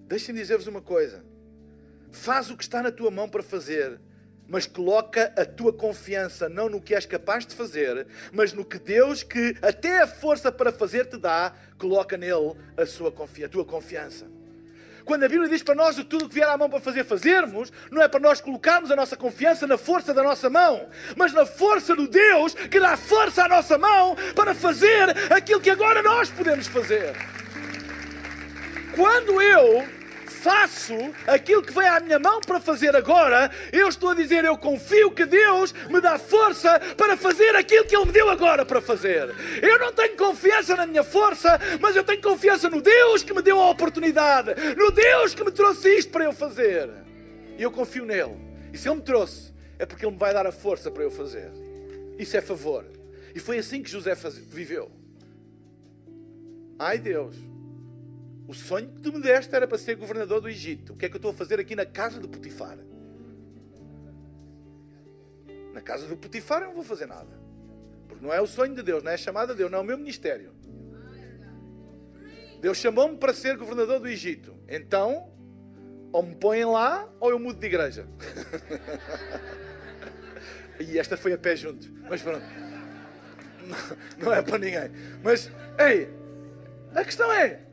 Deixem-me 0.08 0.40
dizer-vos 0.40 0.66
uma 0.66 0.80
coisa. 0.80 1.22
Faz 2.10 2.50
o 2.50 2.56
que 2.56 2.62
está 2.62 2.82
na 2.82 2.90
tua 2.90 3.10
mão 3.10 3.28
para 3.28 3.42
fazer, 3.42 4.00
mas 4.48 4.66
coloca 4.66 5.30
a 5.36 5.44
tua 5.44 5.70
confiança 5.70 6.48
não 6.48 6.70
no 6.70 6.80
que 6.80 6.94
és 6.94 7.04
capaz 7.04 7.46
de 7.46 7.54
fazer, 7.54 8.06
mas 8.32 8.54
no 8.54 8.64
que 8.64 8.78
Deus, 8.78 9.22
que 9.22 9.54
até 9.60 10.00
a 10.00 10.06
força 10.06 10.50
para 10.50 10.72
fazer 10.72 11.04
te 11.04 11.18
dá, 11.18 11.54
coloca 11.76 12.16
nele 12.16 12.56
a, 12.74 12.86
sua 12.86 13.10
a 13.10 13.48
tua 13.50 13.66
confiança. 13.66 14.26
Quando 15.04 15.24
a 15.24 15.28
Bíblia 15.28 15.50
diz 15.50 15.62
para 15.62 15.74
nós 15.74 15.96
de 15.96 16.04
tudo 16.04 16.24
o 16.24 16.28
que 16.28 16.36
vier 16.36 16.48
à 16.48 16.56
mão 16.56 16.70
para 16.70 16.80
fazer, 16.80 17.04
fazermos, 17.04 17.70
não 17.90 18.00
é 18.00 18.08
para 18.08 18.20
nós 18.20 18.40
colocarmos 18.40 18.90
a 18.90 18.96
nossa 18.96 19.16
confiança 19.16 19.66
na 19.66 19.76
força 19.76 20.14
da 20.14 20.22
nossa 20.22 20.48
mão, 20.48 20.88
mas 21.16 21.34
na 21.34 21.44
força 21.44 21.94
do 21.94 22.08
Deus 22.08 22.54
que 22.54 22.80
dá 22.80 22.96
força 22.96 23.44
à 23.44 23.48
nossa 23.48 23.76
mão 23.76 24.16
para 24.34 24.54
fazer 24.54 25.10
aquilo 25.30 25.60
que 25.60 25.70
agora 25.70 26.02
nós 26.02 26.30
podemos 26.30 26.66
fazer. 26.66 27.14
Quando 28.94 29.40
eu 29.40 29.97
faço 30.48 30.94
aquilo 31.26 31.62
que 31.62 31.74
vem 31.74 31.86
à 31.86 32.00
minha 32.00 32.18
mão 32.18 32.40
para 32.40 32.58
fazer 32.58 32.96
agora, 32.96 33.50
eu 33.70 33.86
estou 33.86 34.08
a 34.08 34.14
dizer, 34.14 34.46
eu 34.46 34.56
confio 34.56 35.10
que 35.10 35.26
Deus 35.26 35.74
me 35.90 36.00
dá 36.00 36.18
força 36.18 36.80
para 36.96 37.18
fazer 37.18 37.54
aquilo 37.54 37.84
que 37.84 37.94
Ele 37.94 38.06
me 38.06 38.12
deu 38.12 38.30
agora 38.30 38.64
para 38.64 38.80
fazer. 38.80 39.28
Eu 39.62 39.78
não 39.78 39.92
tenho 39.92 40.16
confiança 40.16 40.74
na 40.74 40.86
minha 40.86 41.04
força, 41.04 41.60
mas 41.78 41.94
eu 41.94 42.02
tenho 42.02 42.22
confiança 42.22 42.70
no 42.70 42.80
Deus 42.80 43.22
que 43.22 43.34
me 43.34 43.42
deu 43.42 43.60
a 43.60 43.68
oportunidade, 43.68 44.54
no 44.74 44.90
Deus 44.90 45.34
que 45.34 45.44
me 45.44 45.50
trouxe 45.50 45.98
isto 45.98 46.10
para 46.10 46.24
eu 46.24 46.32
fazer. 46.32 46.88
E 47.58 47.62
eu 47.62 47.70
confio 47.70 48.06
nele. 48.06 48.36
E 48.72 48.78
se 48.78 48.88
Ele 48.88 48.96
me 48.96 49.02
trouxe, 49.02 49.52
é 49.78 49.84
porque 49.84 50.06
Ele 50.06 50.12
me 50.12 50.18
vai 50.18 50.32
dar 50.32 50.46
a 50.46 50.52
força 50.52 50.90
para 50.90 51.02
eu 51.02 51.10
fazer. 51.10 51.50
Isso 52.18 52.34
é 52.34 52.40
favor. 52.40 52.86
E 53.34 53.38
foi 53.38 53.58
assim 53.58 53.82
que 53.82 53.90
José 53.90 54.14
viveu. 54.48 54.90
Ai 56.78 56.98
Deus, 56.98 57.36
o 58.48 58.54
sonho 58.54 58.88
que 58.88 59.02
tu 59.02 59.12
me 59.12 59.20
deste 59.20 59.54
era 59.54 59.68
para 59.68 59.76
ser 59.76 59.94
governador 59.94 60.40
do 60.40 60.48
Egito. 60.48 60.94
O 60.94 60.96
que 60.96 61.04
é 61.04 61.08
que 61.10 61.16
eu 61.16 61.18
estou 61.18 61.32
a 61.32 61.34
fazer 61.34 61.60
aqui 61.60 61.76
na 61.76 61.84
casa 61.84 62.18
de 62.18 62.26
Potifar? 62.26 62.78
Na 65.74 65.82
casa 65.82 66.06
de 66.06 66.16
Potifar 66.16 66.62
eu 66.62 66.68
não 66.68 66.74
vou 66.74 66.82
fazer 66.82 67.04
nada. 67.04 67.38
Porque 68.08 68.24
não 68.24 68.32
é 68.32 68.40
o 68.40 68.46
sonho 68.46 68.74
de 68.74 68.82
Deus, 68.82 69.02
não 69.02 69.10
é 69.10 69.14
a 69.14 69.18
chamada 69.18 69.52
de 69.52 69.58
Deus, 69.58 69.70
não 69.70 69.80
é 69.80 69.82
o 69.82 69.84
meu 69.84 69.98
ministério. 69.98 70.54
Deus 72.58 72.78
chamou-me 72.78 73.18
para 73.18 73.34
ser 73.34 73.58
governador 73.58 74.00
do 74.00 74.08
Egito. 74.08 74.56
Então, 74.66 75.30
ou 76.10 76.22
me 76.22 76.34
põem 76.34 76.64
lá 76.64 77.06
ou 77.20 77.28
eu 77.28 77.38
mudo 77.38 77.60
de 77.60 77.66
igreja. 77.66 78.08
e 80.80 80.98
esta 80.98 81.18
foi 81.18 81.34
a 81.34 81.38
pé 81.38 81.54
junto. 81.54 81.86
Mas 82.08 82.22
pronto. 82.22 82.46
Não, 84.16 84.24
não 84.24 84.32
é 84.32 84.40
para 84.40 84.56
ninguém. 84.56 84.90
Mas, 85.22 85.50
ei, 85.78 86.08
a 86.94 87.04
questão 87.04 87.30
é: 87.30 87.67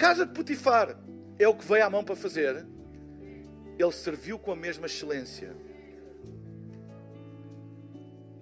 casa 0.00 0.24
de 0.24 0.32
Potifar 0.32 0.96
é 1.38 1.46
o 1.46 1.54
que 1.54 1.62
veio 1.66 1.84
à 1.84 1.90
mão 1.90 2.02
para 2.02 2.16
fazer. 2.16 2.66
Ele 3.78 3.92
serviu 3.92 4.38
com 4.38 4.50
a 4.50 4.56
mesma 4.56 4.86
excelência. 4.86 5.54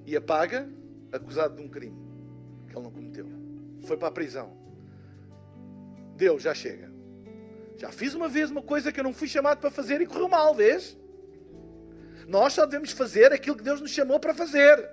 E 0.06 0.16
apaga, 0.16 0.68
acusado 1.10 1.56
de 1.56 1.62
um 1.62 1.68
crime 1.68 1.98
que 2.68 2.76
ele 2.76 2.84
não 2.84 2.92
cometeu. 2.92 3.26
Foi 3.82 3.96
para 3.96 4.06
a 4.06 4.12
prisão. 4.12 4.56
Deus, 6.14 6.42
já 6.44 6.54
chega. 6.54 6.92
Já 7.76 7.90
fiz 7.90 8.14
uma 8.14 8.28
vez 8.28 8.52
uma 8.52 8.62
coisa 8.62 8.92
que 8.92 9.00
eu 9.00 9.04
não 9.04 9.12
fui 9.12 9.26
chamado 9.26 9.58
para 9.58 9.70
fazer 9.70 10.00
e 10.00 10.06
correu 10.06 10.28
mal, 10.28 10.54
vês? 10.54 10.96
Nós 12.28 12.52
só 12.52 12.66
devemos 12.66 12.92
fazer 12.92 13.32
aquilo 13.32 13.56
que 13.56 13.64
Deus 13.64 13.80
nos 13.80 13.90
chamou 13.90 14.20
para 14.20 14.32
fazer. 14.32 14.90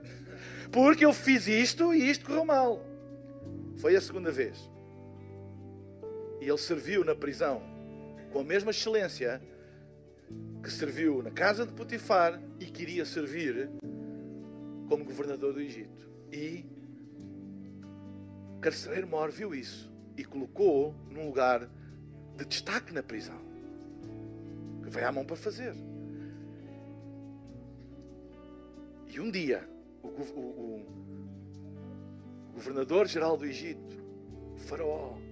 Porque 0.72 1.06
eu 1.06 1.14
fiz 1.14 1.48
isto 1.48 1.94
e 1.94 2.10
isto 2.10 2.26
correu 2.26 2.44
mal. 2.44 2.84
Foi 3.78 3.96
a 3.96 4.02
segunda 4.02 4.32
vez. 4.32 4.75
E 6.46 6.48
ele 6.48 6.60
serviu 6.60 7.04
na 7.04 7.16
prisão 7.16 7.60
com 8.32 8.42
a 8.42 8.44
mesma 8.44 8.70
excelência 8.70 9.42
que 10.62 10.70
serviu 10.70 11.24
na 11.24 11.32
casa 11.32 11.66
de 11.66 11.74
Potifar 11.74 12.40
e 12.60 12.66
queria 12.66 13.04
servir 13.04 13.68
como 14.88 15.04
governador 15.04 15.54
do 15.54 15.60
Egito. 15.60 16.08
E 16.32 16.64
carcereiro 18.62 19.08
maior 19.08 19.32
viu 19.32 19.56
isso 19.56 19.92
e 20.16 20.24
colocou 20.24 20.94
num 21.10 21.26
lugar 21.26 21.68
de 22.38 22.46
destaque 22.46 22.94
na 22.94 23.02
prisão. 23.02 23.42
Que 24.84 24.90
veio 24.92 25.08
à 25.08 25.12
mão 25.12 25.26
para 25.26 25.36
fazer. 25.36 25.74
E 29.08 29.20
um 29.20 29.32
dia, 29.32 29.68
o, 30.04 30.08
o, 30.10 30.86
o 32.50 32.54
governador-geral 32.54 33.36
do 33.36 33.48
Egito, 33.48 33.98
o 34.54 34.60
faraó, 34.60 35.25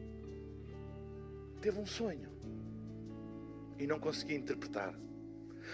teve 1.63 1.79
um 1.79 1.85
sonho 1.85 2.29
e 3.79 3.87
não 3.87 3.97
conseguia 3.97 4.35
interpretar. 4.35 4.93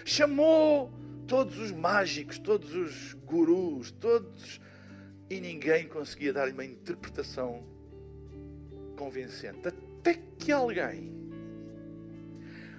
Chamou 0.04 0.92
todos 1.26 1.58
os 1.58 1.72
mágicos, 1.72 2.38
todos 2.38 2.72
os 2.76 3.14
gurus, 3.26 3.90
todos 3.90 4.60
e 5.28 5.40
ninguém 5.40 5.88
conseguia 5.88 6.32
dar-lhe 6.32 6.52
uma 6.52 6.64
interpretação 6.64 7.64
convincente. 8.96 9.66
Até 9.66 10.14
que 10.38 10.52
alguém 10.52 11.12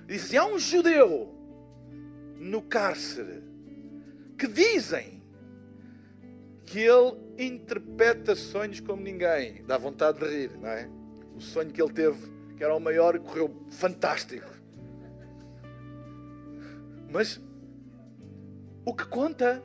disse: 0.08 0.38
há 0.38 0.46
um 0.46 0.58
judeu 0.58 1.36
no 2.38 2.62
cárcere 2.62 3.44
que 4.38 4.48
dizem 4.48 5.22
que 6.66 6.80
ele 6.80 7.18
interpreta 7.38 8.36
sonhos 8.36 8.80
como 8.80 9.02
ninguém. 9.02 9.66
Dá 9.66 9.78
vontade 9.78 10.20
de 10.20 10.26
rir, 10.26 10.58
não 10.58 10.70
é? 10.70 10.90
O 11.36 11.42
sonho 11.42 11.72
que 11.72 11.82
ele 11.82 11.92
teve 11.92 12.41
que 12.62 12.66
era 12.66 12.76
o 12.76 12.80
maior, 12.80 13.18
correu 13.18 13.52
fantástico. 13.72 14.48
Mas 17.10 17.42
o 18.86 18.94
que 18.94 19.04
conta 19.04 19.64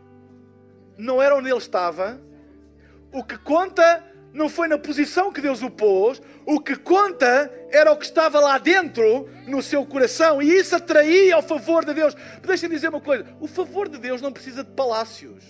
não 0.97 1.21
era 1.21 1.37
onde 1.37 1.51
ele 1.51 1.59
estava, 1.59 2.19
o 3.13 3.23
que 3.23 3.37
conta 3.37 4.03
não 4.33 4.49
foi 4.49 4.67
na 4.67 4.79
posição 4.79 5.31
que 5.31 5.43
Deus 5.43 5.63
o 5.63 5.71
pôs, 5.71 6.23
o 6.47 6.59
que 6.59 6.75
conta 6.75 7.53
era 7.71 7.93
o 7.93 7.99
que 7.99 8.07
estava 8.07 8.41
lá 8.41 8.57
dentro 8.57 9.29
no 9.47 9.61
seu 9.63 9.85
coração 9.85 10.41
e 10.41 10.49
isso 10.49 10.75
atraía 10.75 11.35
ao 11.35 11.43
favor 11.43 11.85
de 11.85 11.93
Deus. 11.93 12.17
Deixa-me 12.41 12.77
dizer 12.77 12.89
uma 12.89 13.03
coisa: 13.03 13.27
o 13.39 13.47
favor 13.47 13.91
de 13.91 13.99
Deus 13.99 14.23
não 14.23 14.33
precisa 14.33 14.65
de 14.65 14.71
palácios. 14.71 15.45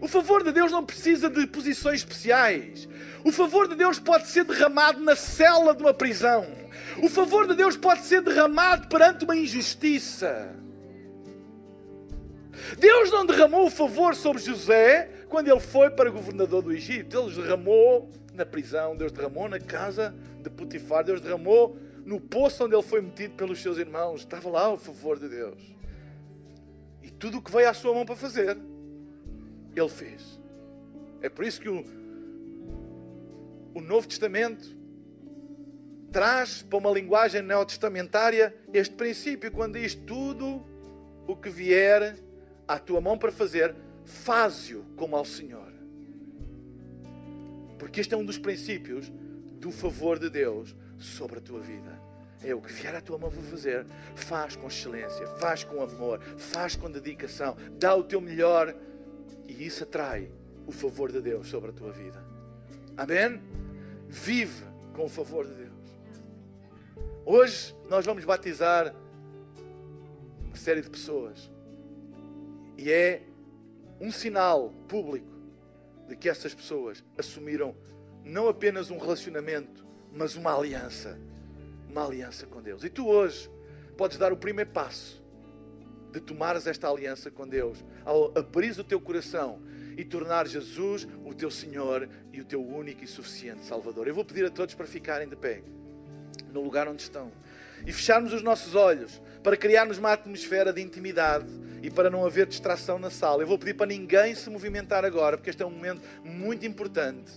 O 0.00 0.08
favor 0.08 0.42
de 0.42 0.52
Deus 0.52 0.70
não 0.70 0.84
precisa 0.84 1.28
de 1.28 1.46
posições 1.46 2.00
especiais. 2.00 2.88
O 3.24 3.32
favor 3.32 3.68
de 3.68 3.74
Deus 3.74 3.98
pode 3.98 4.28
ser 4.28 4.44
derramado 4.44 5.00
na 5.00 5.16
cela 5.16 5.74
de 5.74 5.82
uma 5.82 5.94
prisão. 5.94 6.46
O 7.02 7.08
favor 7.08 7.46
de 7.46 7.54
Deus 7.54 7.76
pode 7.76 8.02
ser 8.02 8.22
derramado 8.22 8.88
perante 8.88 9.24
uma 9.24 9.36
injustiça. 9.36 10.54
Deus 12.78 13.10
não 13.10 13.26
derramou 13.26 13.66
o 13.66 13.70
favor 13.70 14.14
sobre 14.14 14.42
José 14.42 15.10
quando 15.28 15.48
ele 15.48 15.60
foi 15.60 15.90
para 15.90 16.10
governador 16.10 16.62
do 16.62 16.72
Egito. 16.72 17.18
Ele 17.18 17.42
derramou 17.42 18.10
na 18.34 18.46
prisão, 18.46 18.96
Deus 18.96 19.12
derramou 19.12 19.48
na 19.48 19.58
casa 19.58 20.14
de 20.42 20.50
Potifar, 20.50 21.04
Deus 21.04 21.20
derramou 21.20 21.76
no 22.04 22.20
poço 22.20 22.64
onde 22.64 22.74
ele 22.74 22.82
foi 22.82 23.00
metido 23.00 23.34
pelos 23.34 23.60
seus 23.60 23.78
irmãos. 23.78 24.20
Estava 24.20 24.48
lá 24.48 24.72
o 24.72 24.76
favor 24.76 25.18
de 25.18 25.28
Deus. 25.28 25.74
E 27.02 27.10
tudo 27.10 27.38
o 27.38 27.42
que 27.42 27.50
veio 27.50 27.68
à 27.68 27.74
sua 27.74 27.94
mão 27.94 28.04
para 28.04 28.16
fazer, 28.16 28.56
ele 29.76 29.88
fez. 29.88 30.40
É 31.20 31.28
por 31.28 31.44
isso 31.44 31.60
que 31.60 31.68
o, 31.68 31.84
o 33.74 33.80
Novo 33.80 34.06
Testamento 34.08 34.76
traz 36.10 36.62
para 36.62 36.78
uma 36.78 36.90
linguagem 36.90 37.42
neotestamentária 37.42 38.54
este 38.72 38.94
princípio, 38.94 39.50
quando 39.52 39.78
diz 39.78 39.94
tudo 39.94 40.64
o 41.26 41.36
que 41.36 41.50
vier 41.50 42.16
à 42.66 42.78
tua 42.78 43.00
mão 43.00 43.18
para 43.18 43.30
fazer, 43.30 43.74
faz-o 44.04 44.84
como 44.96 45.16
ao 45.16 45.24
Senhor. 45.24 45.72
Porque 47.78 48.00
este 48.00 48.14
é 48.14 48.16
um 48.16 48.24
dos 48.24 48.38
princípios 48.38 49.12
do 49.60 49.70
favor 49.70 50.18
de 50.18 50.30
Deus 50.30 50.74
sobre 50.98 51.38
a 51.38 51.40
tua 51.40 51.60
vida. 51.60 52.00
É 52.42 52.54
o 52.54 52.60
que 52.60 52.72
vier 52.72 52.94
à 52.94 53.00
tua 53.00 53.18
mão 53.18 53.30
para 53.30 53.42
fazer, 53.42 53.86
faz 54.14 54.56
com 54.56 54.68
excelência, 54.68 55.26
faz 55.38 55.64
com 55.64 55.82
amor, 55.82 56.20
faz 56.38 56.76
com 56.76 56.90
dedicação, 56.90 57.56
dá 57.78 57.94
o 57.94 58.04
teu 58.04 58.20
melhor 58.20 58.74
e 59.56 59.66
isso 59.66 59.84
atrai 59.84 60.30
o 60.66 60.72
favor 60.72 61.10
de 61.10 61.20
Deus 61.20 61.48
sobre 61.48 61.70
a 61.70 61.72
tua 61.72 61.92
vida. 61.92 62.22
Amém? 62.96 63.40
Vive 64.08 64.64
com 64.94 65.04
o 65.04 65.08
favor 65.08 65.46
de 65.46 65.54
Deus. 65.54 65.66
Hoje 67.24 67.74
nós 67.88 68.04
vamos 68.04 68.24
batizar 68.24 68.94
uma 70.44 70.56
série 70.56 70.80
de 70.80 70.90
pessoas. 70.90 71.50
E 72.76 72.90
é 72.90 73.22
um 74.00 74.12
sinal 74.12 74.72
público 74.86 75.34
de 76.08 76.16
que 76.16 76.28
essas 76.28 76.54
pessoas 76.54 77.02
assumiram 77.16 77.74
não 78.22 78.48
apenas 78.48 78.90
um 78.90 78.98
relacionamento, 78.98 79.86
mas 80.12 80.36
uma 80.36 80.54
aliança. 80.54 81.18
Uma 81.88 82.04
aliança 82.04 82.46
com 82.46 82.60
Deus. 82.60 82.84
E 82.84 82.90
tu 82.90 83.06
hoje 83.06 83.50
podes 83.96 84.18
dar 84.18 84.32
o 84.32 84.36
primeiro 84.36 84.70
passo 84.70 85.24
de 86.16 86.22
tomares 86.22 86.66
esta 86.66 86.88
aliança 86.88 87.30
com 87.30 87.46
Deus, 87.46 87.84
ao 88.02 88.32
o 88.32 88.84
teu 88.84 88.98
coração 88.98 89.60
e 89.98 90.04
tornar 90.04 90.46
Jesus 90.46 91.06
o 91.26 91.34
teu 91.34 91.50
Senhor 91.50 92.08
e 92.32 92.40
o 92.40 92.44
teu 92.44 92.64
único 92.64 93.04
e 93.04 93.06
suficiente 93.06 93.66
Salvador. 93.66 94.08
Eu 94.08 94.14
vou 94.14 94.24
pedir 94.24 94.46
a 94.46 94.50
todos 94.50 94.74
para 94.74 94.86
ficarem 94.86 95.28
de 95.28 95.36
pé, 95.36 95.62
no 96.50 96.62
lugar 96.62 96.88
onde 96.88 97.02
estão, 97.02 97.30
e 97.86 97.92
fecharmos 97.92 98.32
os 98.32 98.42
nossos 98.42 98.74
olhos 98.74 99.20
para 99.42 99.58
criarmos 99.58 99.98
uma 99.98 100.10
atmosfera 100.12 100.72
de 100.72 100.80
intimidade 100.80 101.46
e 101.82 101.90
para 101.90 102.08
não 102.08 102.24
haver 102.24 102.46
distração 102.46 102.98
na 102.98 103.10
sala. 103.10 103.42
Eu 103.42 103.46
vou 103.46 103.58
pedir 103.58 103.74
para 103.74 103.86
ninguém 103.86 104.34
se 104.34 104.48
movimentar 104.48 105.04
agora, 105.04 105.36
porque 105.36 105.50
este 105.50 105.62
é 105.62 105.66
um 105.66 105.70
momento 105.70 106.00
muito 106.24 106.64
importante. 106.64 107.30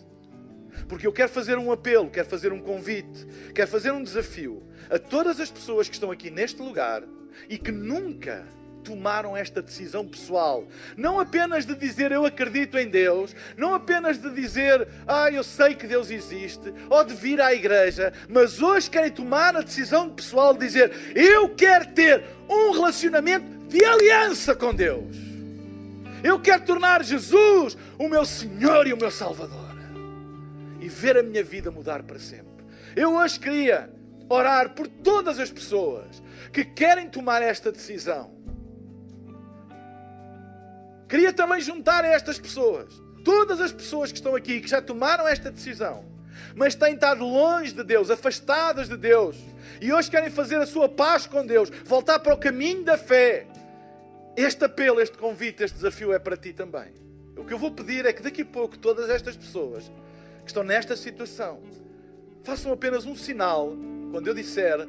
Porque 0.87 1.05
eu 1.05 1.11
quero 1.11 1.29
fazer 1.29 1.57
um 1.57 1.69
apelo, 1.69 2.09
quero 2.09 2.29
fazer 2.29 2.53
um 2.53 2.61
convite, 2.61 3.27
quero 3.53 3.69
fazer 3.69 3.91
um 3.91 4.01
desafio 4.01 4.63
a 4.89 4.97
todas 4.97 5.39
as 5.41 5.51
pessoas 5.51 5.89
que 5.89 5.95
estão 5.95 6.11
aqui 6.11 6.31
neste 6.31 6.61
lugar 6.61 7.03
e 7.47 7.57
que 7.57 7.71
nunca 7.71 8.47
tomaram 8.83 9.35
esta 9.35 9.61
decisão 9.61 10.07
pessoal. 10.07 10.67
Não 10.97 11.19
apenas 11.19 11.65
de 11.65 11.75
dizer 11.75 12.11
eu 12.11 12.25
acredito 12.25 12.77
em 12.77 12.87
Deus, 12.87 13.35
não 13.57 13.73
apenas 13.73 14.17
de 14.17 14.29
dizer 14.31 14.87
ah, 15.07 15.29
eu 15.31 15.43
sei 15.43 15.75
que 15.75 15.87
Deus 15.87 16.09
existe, 16.09 16.73
ou 16.89 17.03
de 17.03 17.13
vir 17.13 17.41
à 17.41 17.53
igreja, 17.53 18.13
mas 18.27 18.61
hoje 18.61 18.89
querem 18.89 19.11
tomar 19.11 19.55
a 19.55 19.61
decisão 19.61 20.09
pessoal 20.09 20.53
de 20.53 20.59
dizer 20.59 20.91
eu 21.15 21.49
quero 21.49 21.87
ter 21.93 22.23
um 22.49 22.71
relacionamento 22.71 23.45
de 23.67 23.83
aliança 23.85 24.55
com 24.55 24.73
Deus. 24.73 25.15
Eu 26.23 26.39
quero 26.39 26.65
tornar 26.65 27.03
Jesus 27.03 27.77
o 27.97 28.09
meu 28.09 28.25
Senhor 28.25 28.87
e 28.87 28.93
o 28.93 28.97
meu 28.97 29.11
Salvador. 29.11 29.69
E 30.81 30.87
ver 30.89 31.17
a 31.17 31.23
minha 31.23 31.43
vida 31.43 31.71
mudar 31.71 32.03
para 32.03 32.19
sempre. 32.19 32.65
Eu 32.95 33.15
hoje 33.15 33.39
queria 33.39 33.89
orar 34.27 34.71
por 34.71 34.87
todas 34.87 35.39
as 35.39 35.51
pessoas 35.51 36.21
que 36.51 36.63
querem 36.63 37.09
tomar 37.09 37.41
esta 37.41 37.71
decisão. 37.71 38.31
Queria 41.09 41.33
também 41.33 41.59
juntar 41.59 42.05
a 42.05 42.07
estas 42.07 42.37
pessoas, 42.37 43.01
todas 43.25 43.59
as 43.59 43.71
pessoas 43.71 44.11
que 44.11 44.19
estão 44.19 44.35
aqui, 44.35 44.61
que 44.61 44.69
já 44.69 44.79
tomaram 44.79 45.27
esta 45.27 45.49
decisão, 45.49 46.05
mas 46.55 46.75
têm 46.75 46.93
estado 46.93 47.25
longe 47.25 47.73
de 47.73 47.83
Deus, 47.83 48.11
afastadas 48.11 48.87
de 48.87 48.95
Deus, 48.95 49.35
e 49.81 49.91
hoje 49.91 50.11
querem 50.11 50.29
fazer 50.29 50.57
a 50.57 50.67
sua 50.67 50.87
paz 50.87 51.25
com 51.25 51.43
Deus, 51.43 51.71
voltar 51.83 52.19
para 52.19 52.35
o 52.35 52.37
caminho 52.37 52.83
da 52.83 52.95
fé. 52.95 53.47
Este 54.37 54.65
apelo, 54.65 55.01
este 55.01 55.17
convite, 55.17 55.63
este 55.63 55.77
desafio 55.77 56.13
é 56.13 56.19
para 56.19 56.37
ti 56.37 56.53
também. 56.53 56.93
O 57.35 57.43
que 57.43 57.55
eu 57.55 57.57
vou 57.57 57.71
pedir 57.71 58.05
é 58.05 58.13
que 58.13 58.21
daqui 58.21 58.43
a 58.43 58.45
pouco 58.45 58.77
todas 58.77 59.09
estas 59.09 59.35
pessoas 59.35 59.91
que 60.41 60.47
estão 60.47 60.63
nesta 60.63 60.95
situação 60.95 61.59
façam 62.43 62.71
apenas 62.71 63.07
um 63.07 63.15
sinal 63.15 63.75
quando 64.11 64.27
eu 64.27 64.33
disser, 64.35 64.87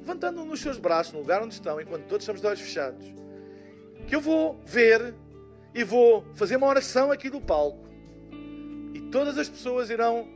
levantando 0.00 0.44
nos 0.44 0.60
seus 0.60 0.78
braços 0.78 1.12
no 1.12 1.20
lugar 1.20 1.40
onde 1.42 1.54
estão, 1.54 1.80
enquanto 1.80 2.06
todos 2.06 2.24
estamos 2.24 2.40
de 2.40 2.46
olhos 2.48 2.60
fechados, 2.60 3.06
que 4.08 4.16
eu 4.16 4.20
vou 4.20 4.60
ver 4.64 5.14
e 5.74 5.84
vou 5.84 6.24
fazer 6.34 6.56
uma 6.56 6.66
oração 6.66 7.12
aqui 7.12 7.30
do 7.30 7.40
palco 7.40 7.88
e 8.94 9.00
todas 9.10 9.38
as 9.38 9.48
pessoas 9.48 9.90
irão 9.90 10.28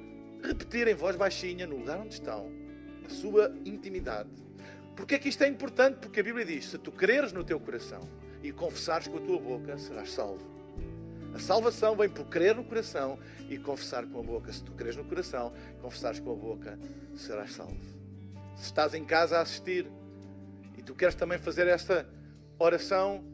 repetir 0.42 0.86
em 0.86 0.94
voz 0.94 1.16
baixinha 1.16 1.66
no 1.66 1.76
lugar 1.76 1.98
onde 1.98 2.14
estão, 2.14 2.50
na 3.02 3.08
sua 3.08 3.52
intimidade. 3.64 4.28
Porque 4.94 5.16
é 5.16 5.18
que 5.18 5.28
isto 5.28 5.42
é 5.42 5.48
importante? 5.48 5.98
Porque 5.98 6.20
a 6.20 6.22
Bíblia 6.22 6.44
diz: 6.44 6.66
se 6.66 6.78
tu 6.78 6.92
creres 6.92 7.32
no 7.32 7.42
teu 7.42 7.58
coração 7.58 8.00
e 8.42 8.52
confessares 8.52 9.08
com 9.08 9.16
a 9.16 9.20
tua 9.20 9.38
boca, 9.38 9.76
serás 9.78 10.12
salvo. 10.12 10.54
A 11.34 11.38
salvação 11.40 11.96
vem 11.96 12.08
por 12.08 12.26
crer 12.26 12.54
no 12.54 12.62
coração 12.62 13.18
e 13.50 13.58
confessar 13.58 14.06
com 14.06 14.20
a 14.20 14.22
boca. 14.22 14.52
Se 14.52 14.62
tu 14.62 14.70
creres 14.72 14.96
no 14.96 15.04
coração, 15.04 15.52
confessares 15.82 16.20
com 16.20 16.32
a 16.32 16.36
boca, 16.36 16.78
serás 17.16 17.52
salvo. 17.52 17.76
Se 18.54 18.66
estás 18.66 18.94
em 18.94 19.04
casa 19.04 19.38
a 19.38 19.40
assistir 19.40 19.90
e 20.78 20.82
tu 20.82 20.94
queres 20.94 21.16
também 21.16 21.38
fazer 21.38 21.66
esta 21.66 22.08
oração, 22.56 23.24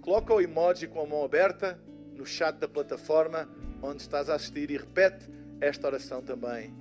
coloca 0.00 0.34
o 0.34 0.40
emoji 0.40 0.86
com 0.86 1.00
a 1.00 1.06
mão 1.06 1.24
aberta 1.24 1.78
no 2.14 2.26
chat 2.26 2.56
da 2.56 2.68
plataforma 2.68 3.48
onde 3.82 4.02
estás 4.02 4.28
a 4.28 4.34
assistir 4.34 4.70
e 4.70 4.76
repete 4.76 5.28
esta 5.60 5.86
oração 5.86 6.22
também 6.22 6.74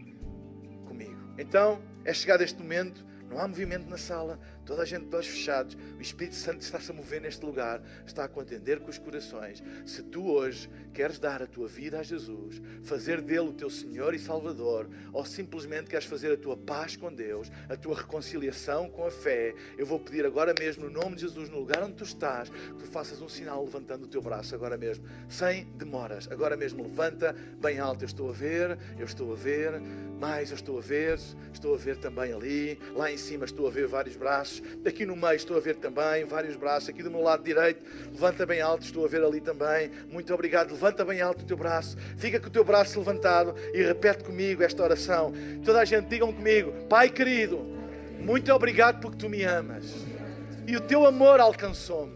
comigo. 0.86 1.34
Então, 1.38 1.82
é 2.04 2.14
chegado 2.14 2.42
este 2.42 2.62
momento, 2.62 3.06
não 3.30 3.40
há 3.40 3.48
movimento 3.48 3.90
na 3.90 3.98
sala, 3.98 4.40
Toda 4.70 4.84
a 4.84 4.86
gente 4.86 5.08
de 5.08 5.16
olhos 5.16 5.26
fechados. 5.26 5.76
O 5.98 6.00
Espírito 6.00 6.36
Santo 6.36 6.62
está-se 6.62 6.92
a 6.92 6.94
mover 6.94 7.20
neste 7.20 7.44
lugar, 7.44 7.82
está 8.06 8.26
a 8.26 8.28
contender 8.28 8.80
com 8.80 8.92
os 8.92 9.00
corações. 9.00 9.64
Se 9.84 10.04
tu 10.04 10.28
hoje 10.28 10.70
queres 10.94 11.18
dar 11.18 11.42
a 11.42 11.48
tua 11.48 11.68
vida 11.68 12.00
a 12.00 12.04
Jesus, 12.04 12.62
fazer 12.84 13.20
dele 13.20 13.50
o 13.50 13.52
teu 13.52 13.68
Senhor 13.68 14.14
e 14.14 14.20
Salvador, 14.20 14.88
ou 15.12 15.26
simplesmente 15.26 15.90
queres 15.90 16.06
fazer 16.06 16.32
a 16.34 16.38
tua 16.38 16.56
paz 16.56 16.96
com 16.96 17.12
Deus, 17.12 17.52
a 17.68 17.76
tua 17.76 17.96
reconciliação 17.96 18.92
com 18.92 19.08
a 19.08 19.10
fé, 19.10 19.56
eu 19.76 19.88
vou 19.88 20.00
pedir 20.00 20.24
agora 20.24 20.54
mesmo, 20.60 20.88
no 20.88 21.02
nome 21.02 21.16
de 21.16 21.22
Jesus, 21.22 21.50
no 21.50 21.58
lugar 21.58 21.82
onde 21.82 21.96
tu 21.96 22.04
estás, 22.04 22.50
que 22.50 22.76
tu 22.76 22.86
faças 22.86 23.24
um 23.24 23.28
sinal 23.28 23.64
levantando 23.64 24.04
o 24.04 24.08
teu 24.08 24.22
braço 24.22 24.54
agora 24.54 24.78
mesmo, 24.78 25.04
sem 25.28 25.66
demoras. 25.78 26.32
Agora 26.32 26.56
mesmo 26.56 26.84
levanta 26.84 27.36
bem 27.60 27.80
alto. 27.80 28.04
Eu 28.04 28.08
estou 28.08 28.30
a 28.30 28.34
ver, 28.34 28.78
eu 29.00 29.06
estou 29.06 29.34
a 29.34 29.36
ver, 29.36 29.82
mais 30.20 30.52
eu 30.52 30.56
estou 30.56 30.78
a 30.78 30.82
ver, 30.82 31.18
estou 31.52 31.74
a 31.74 31.78
ver 31.78 31.98
também 31.98 32.32
ali, 32.32 32.80
lá 32.94 33.12
em 33.12 33.18
cima 33.18 33.46
estou 33.46 33.66
a 33.66 33.72
ver 33.72 33.88
vários 33.88 34.16
braços 34.16 34.59
Aqui 34.86 35.06
no 35.06 35.16
meio 35.16 35.36
estou 35.36 35.58
a 35.58 35.60
ver 35.60 35.76
também 35.76 36.26
vários 36.26 36.56
braços. 36.56 36.90
Aqui 36.90 37.04
do 37.04 37.12
meu 37.12 37.22
lado 37.22 37.44
direito, 37.44 37.84
levanta 38.12 38.46
bem 38.46 38.62
alto, 38.62 38.84
estou 38.84 39.06
a 39.06 39.08
ver 39.08 39.24
ali 39.24 39.42
também. 39.42 39.92
Muito 40.10 40.34
obrigado. 40.34 40.72
Levanta 40.72 41.04
bem 41.06 41.22
alto 41.22 41.44
o 41.44 41.46
teu 41.46 41.58
braço. 41.58 41.98
Fica 42.18 42.40
com 42.40 42.48
o 42.48 42.52
teu 42.52 42.64
braço 42.64 43.00
levantado 43.00 43.56
e 43.74 43.82
repete 43.82 44.24
comigo 44.24 44.64
esta 44.64 44.84
oração. 44.84 45.34
Toda 45.64 45.80
a 45.80 45.86
gente, 45.86 46.08
digam 46.08 46.32
comigo: 46.34 46.72
Pai 46.88 47.10
querido, 47.10 47.58
muito 48.20 48.52
obrigado 48.54 49.00
porque 49.02 49.18
tu 49.18 49.30
me 49.30 49.44
amas. 49.44 49.86
E 50.68 50.76
o 50.76 50.82
teu 50.82 51.06
amor 51.06 51.40
alcançou-me. 51.40 52.14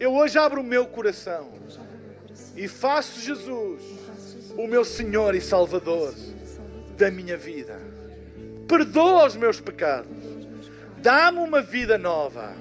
Eu 0.00 0.12
hoje 0.14 0.38
abro 0.38 0.60
o 0.60 0.64
meu 0.64 0.86
coração 0.86 1.52
e 2.56 2.66
faço 2.66 3.20
Jesus 3.20 3.82
o 4.56 4.66
meu 4.66 4.84
Senhor 4.84 5.34
e 5.34 5.40
Salvador 5.40 6.14
da 6.96 7.10
minha 7.10 7.36
vida. 7.36 7.80
Perdoa 8.68 9.26
os 9.26 9.36
meus 9.36 9.60
pecados 9.60 10.23
dá-me 11.04 11.38
uma 11.38 11.60
vida 11.60 11.98
nova 11.98 12.54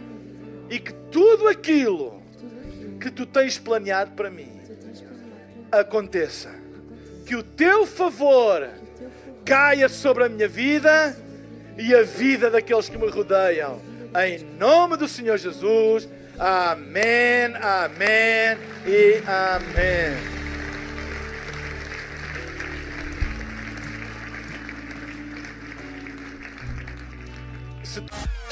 e 0.70 0.78
que 0.78 0.92
tudo 0.92 1.48
aquilo 1.48 2.22
que 3.00 3.10
tu 3.10 3.26
tens 3.26 3.58
planeado 3.58 4.12
para 4.12 4.30
mim 4.30 4.60
aconteça. 5.72 6.54
Que 7.26 7.38
o 7.38 7.42
teu 7.42 7.88
favor 7.88 8.68
caia 9.46 9.88
sobre 9.88 10.26
a 10.26 10.30
minha 10.30 10.48
vida 10.50 11.18
e 11.78 11.96
a 11.96 12.04
vida 12.04 12.50
daqueles 12.50 12.90
que 12.90 12.98
me 12.98 13.10
rodeiam. 13.10 13.82
Em 14.22 14.44
nome 14.58 14.98
do 14.98 15.08
Senhor 15.08 15.38
Jesus. 15.38 16.10
Amém, 16.38 17.56
amém 17.62 18.58
e 18.86 19.24
amém. 19.26 20.34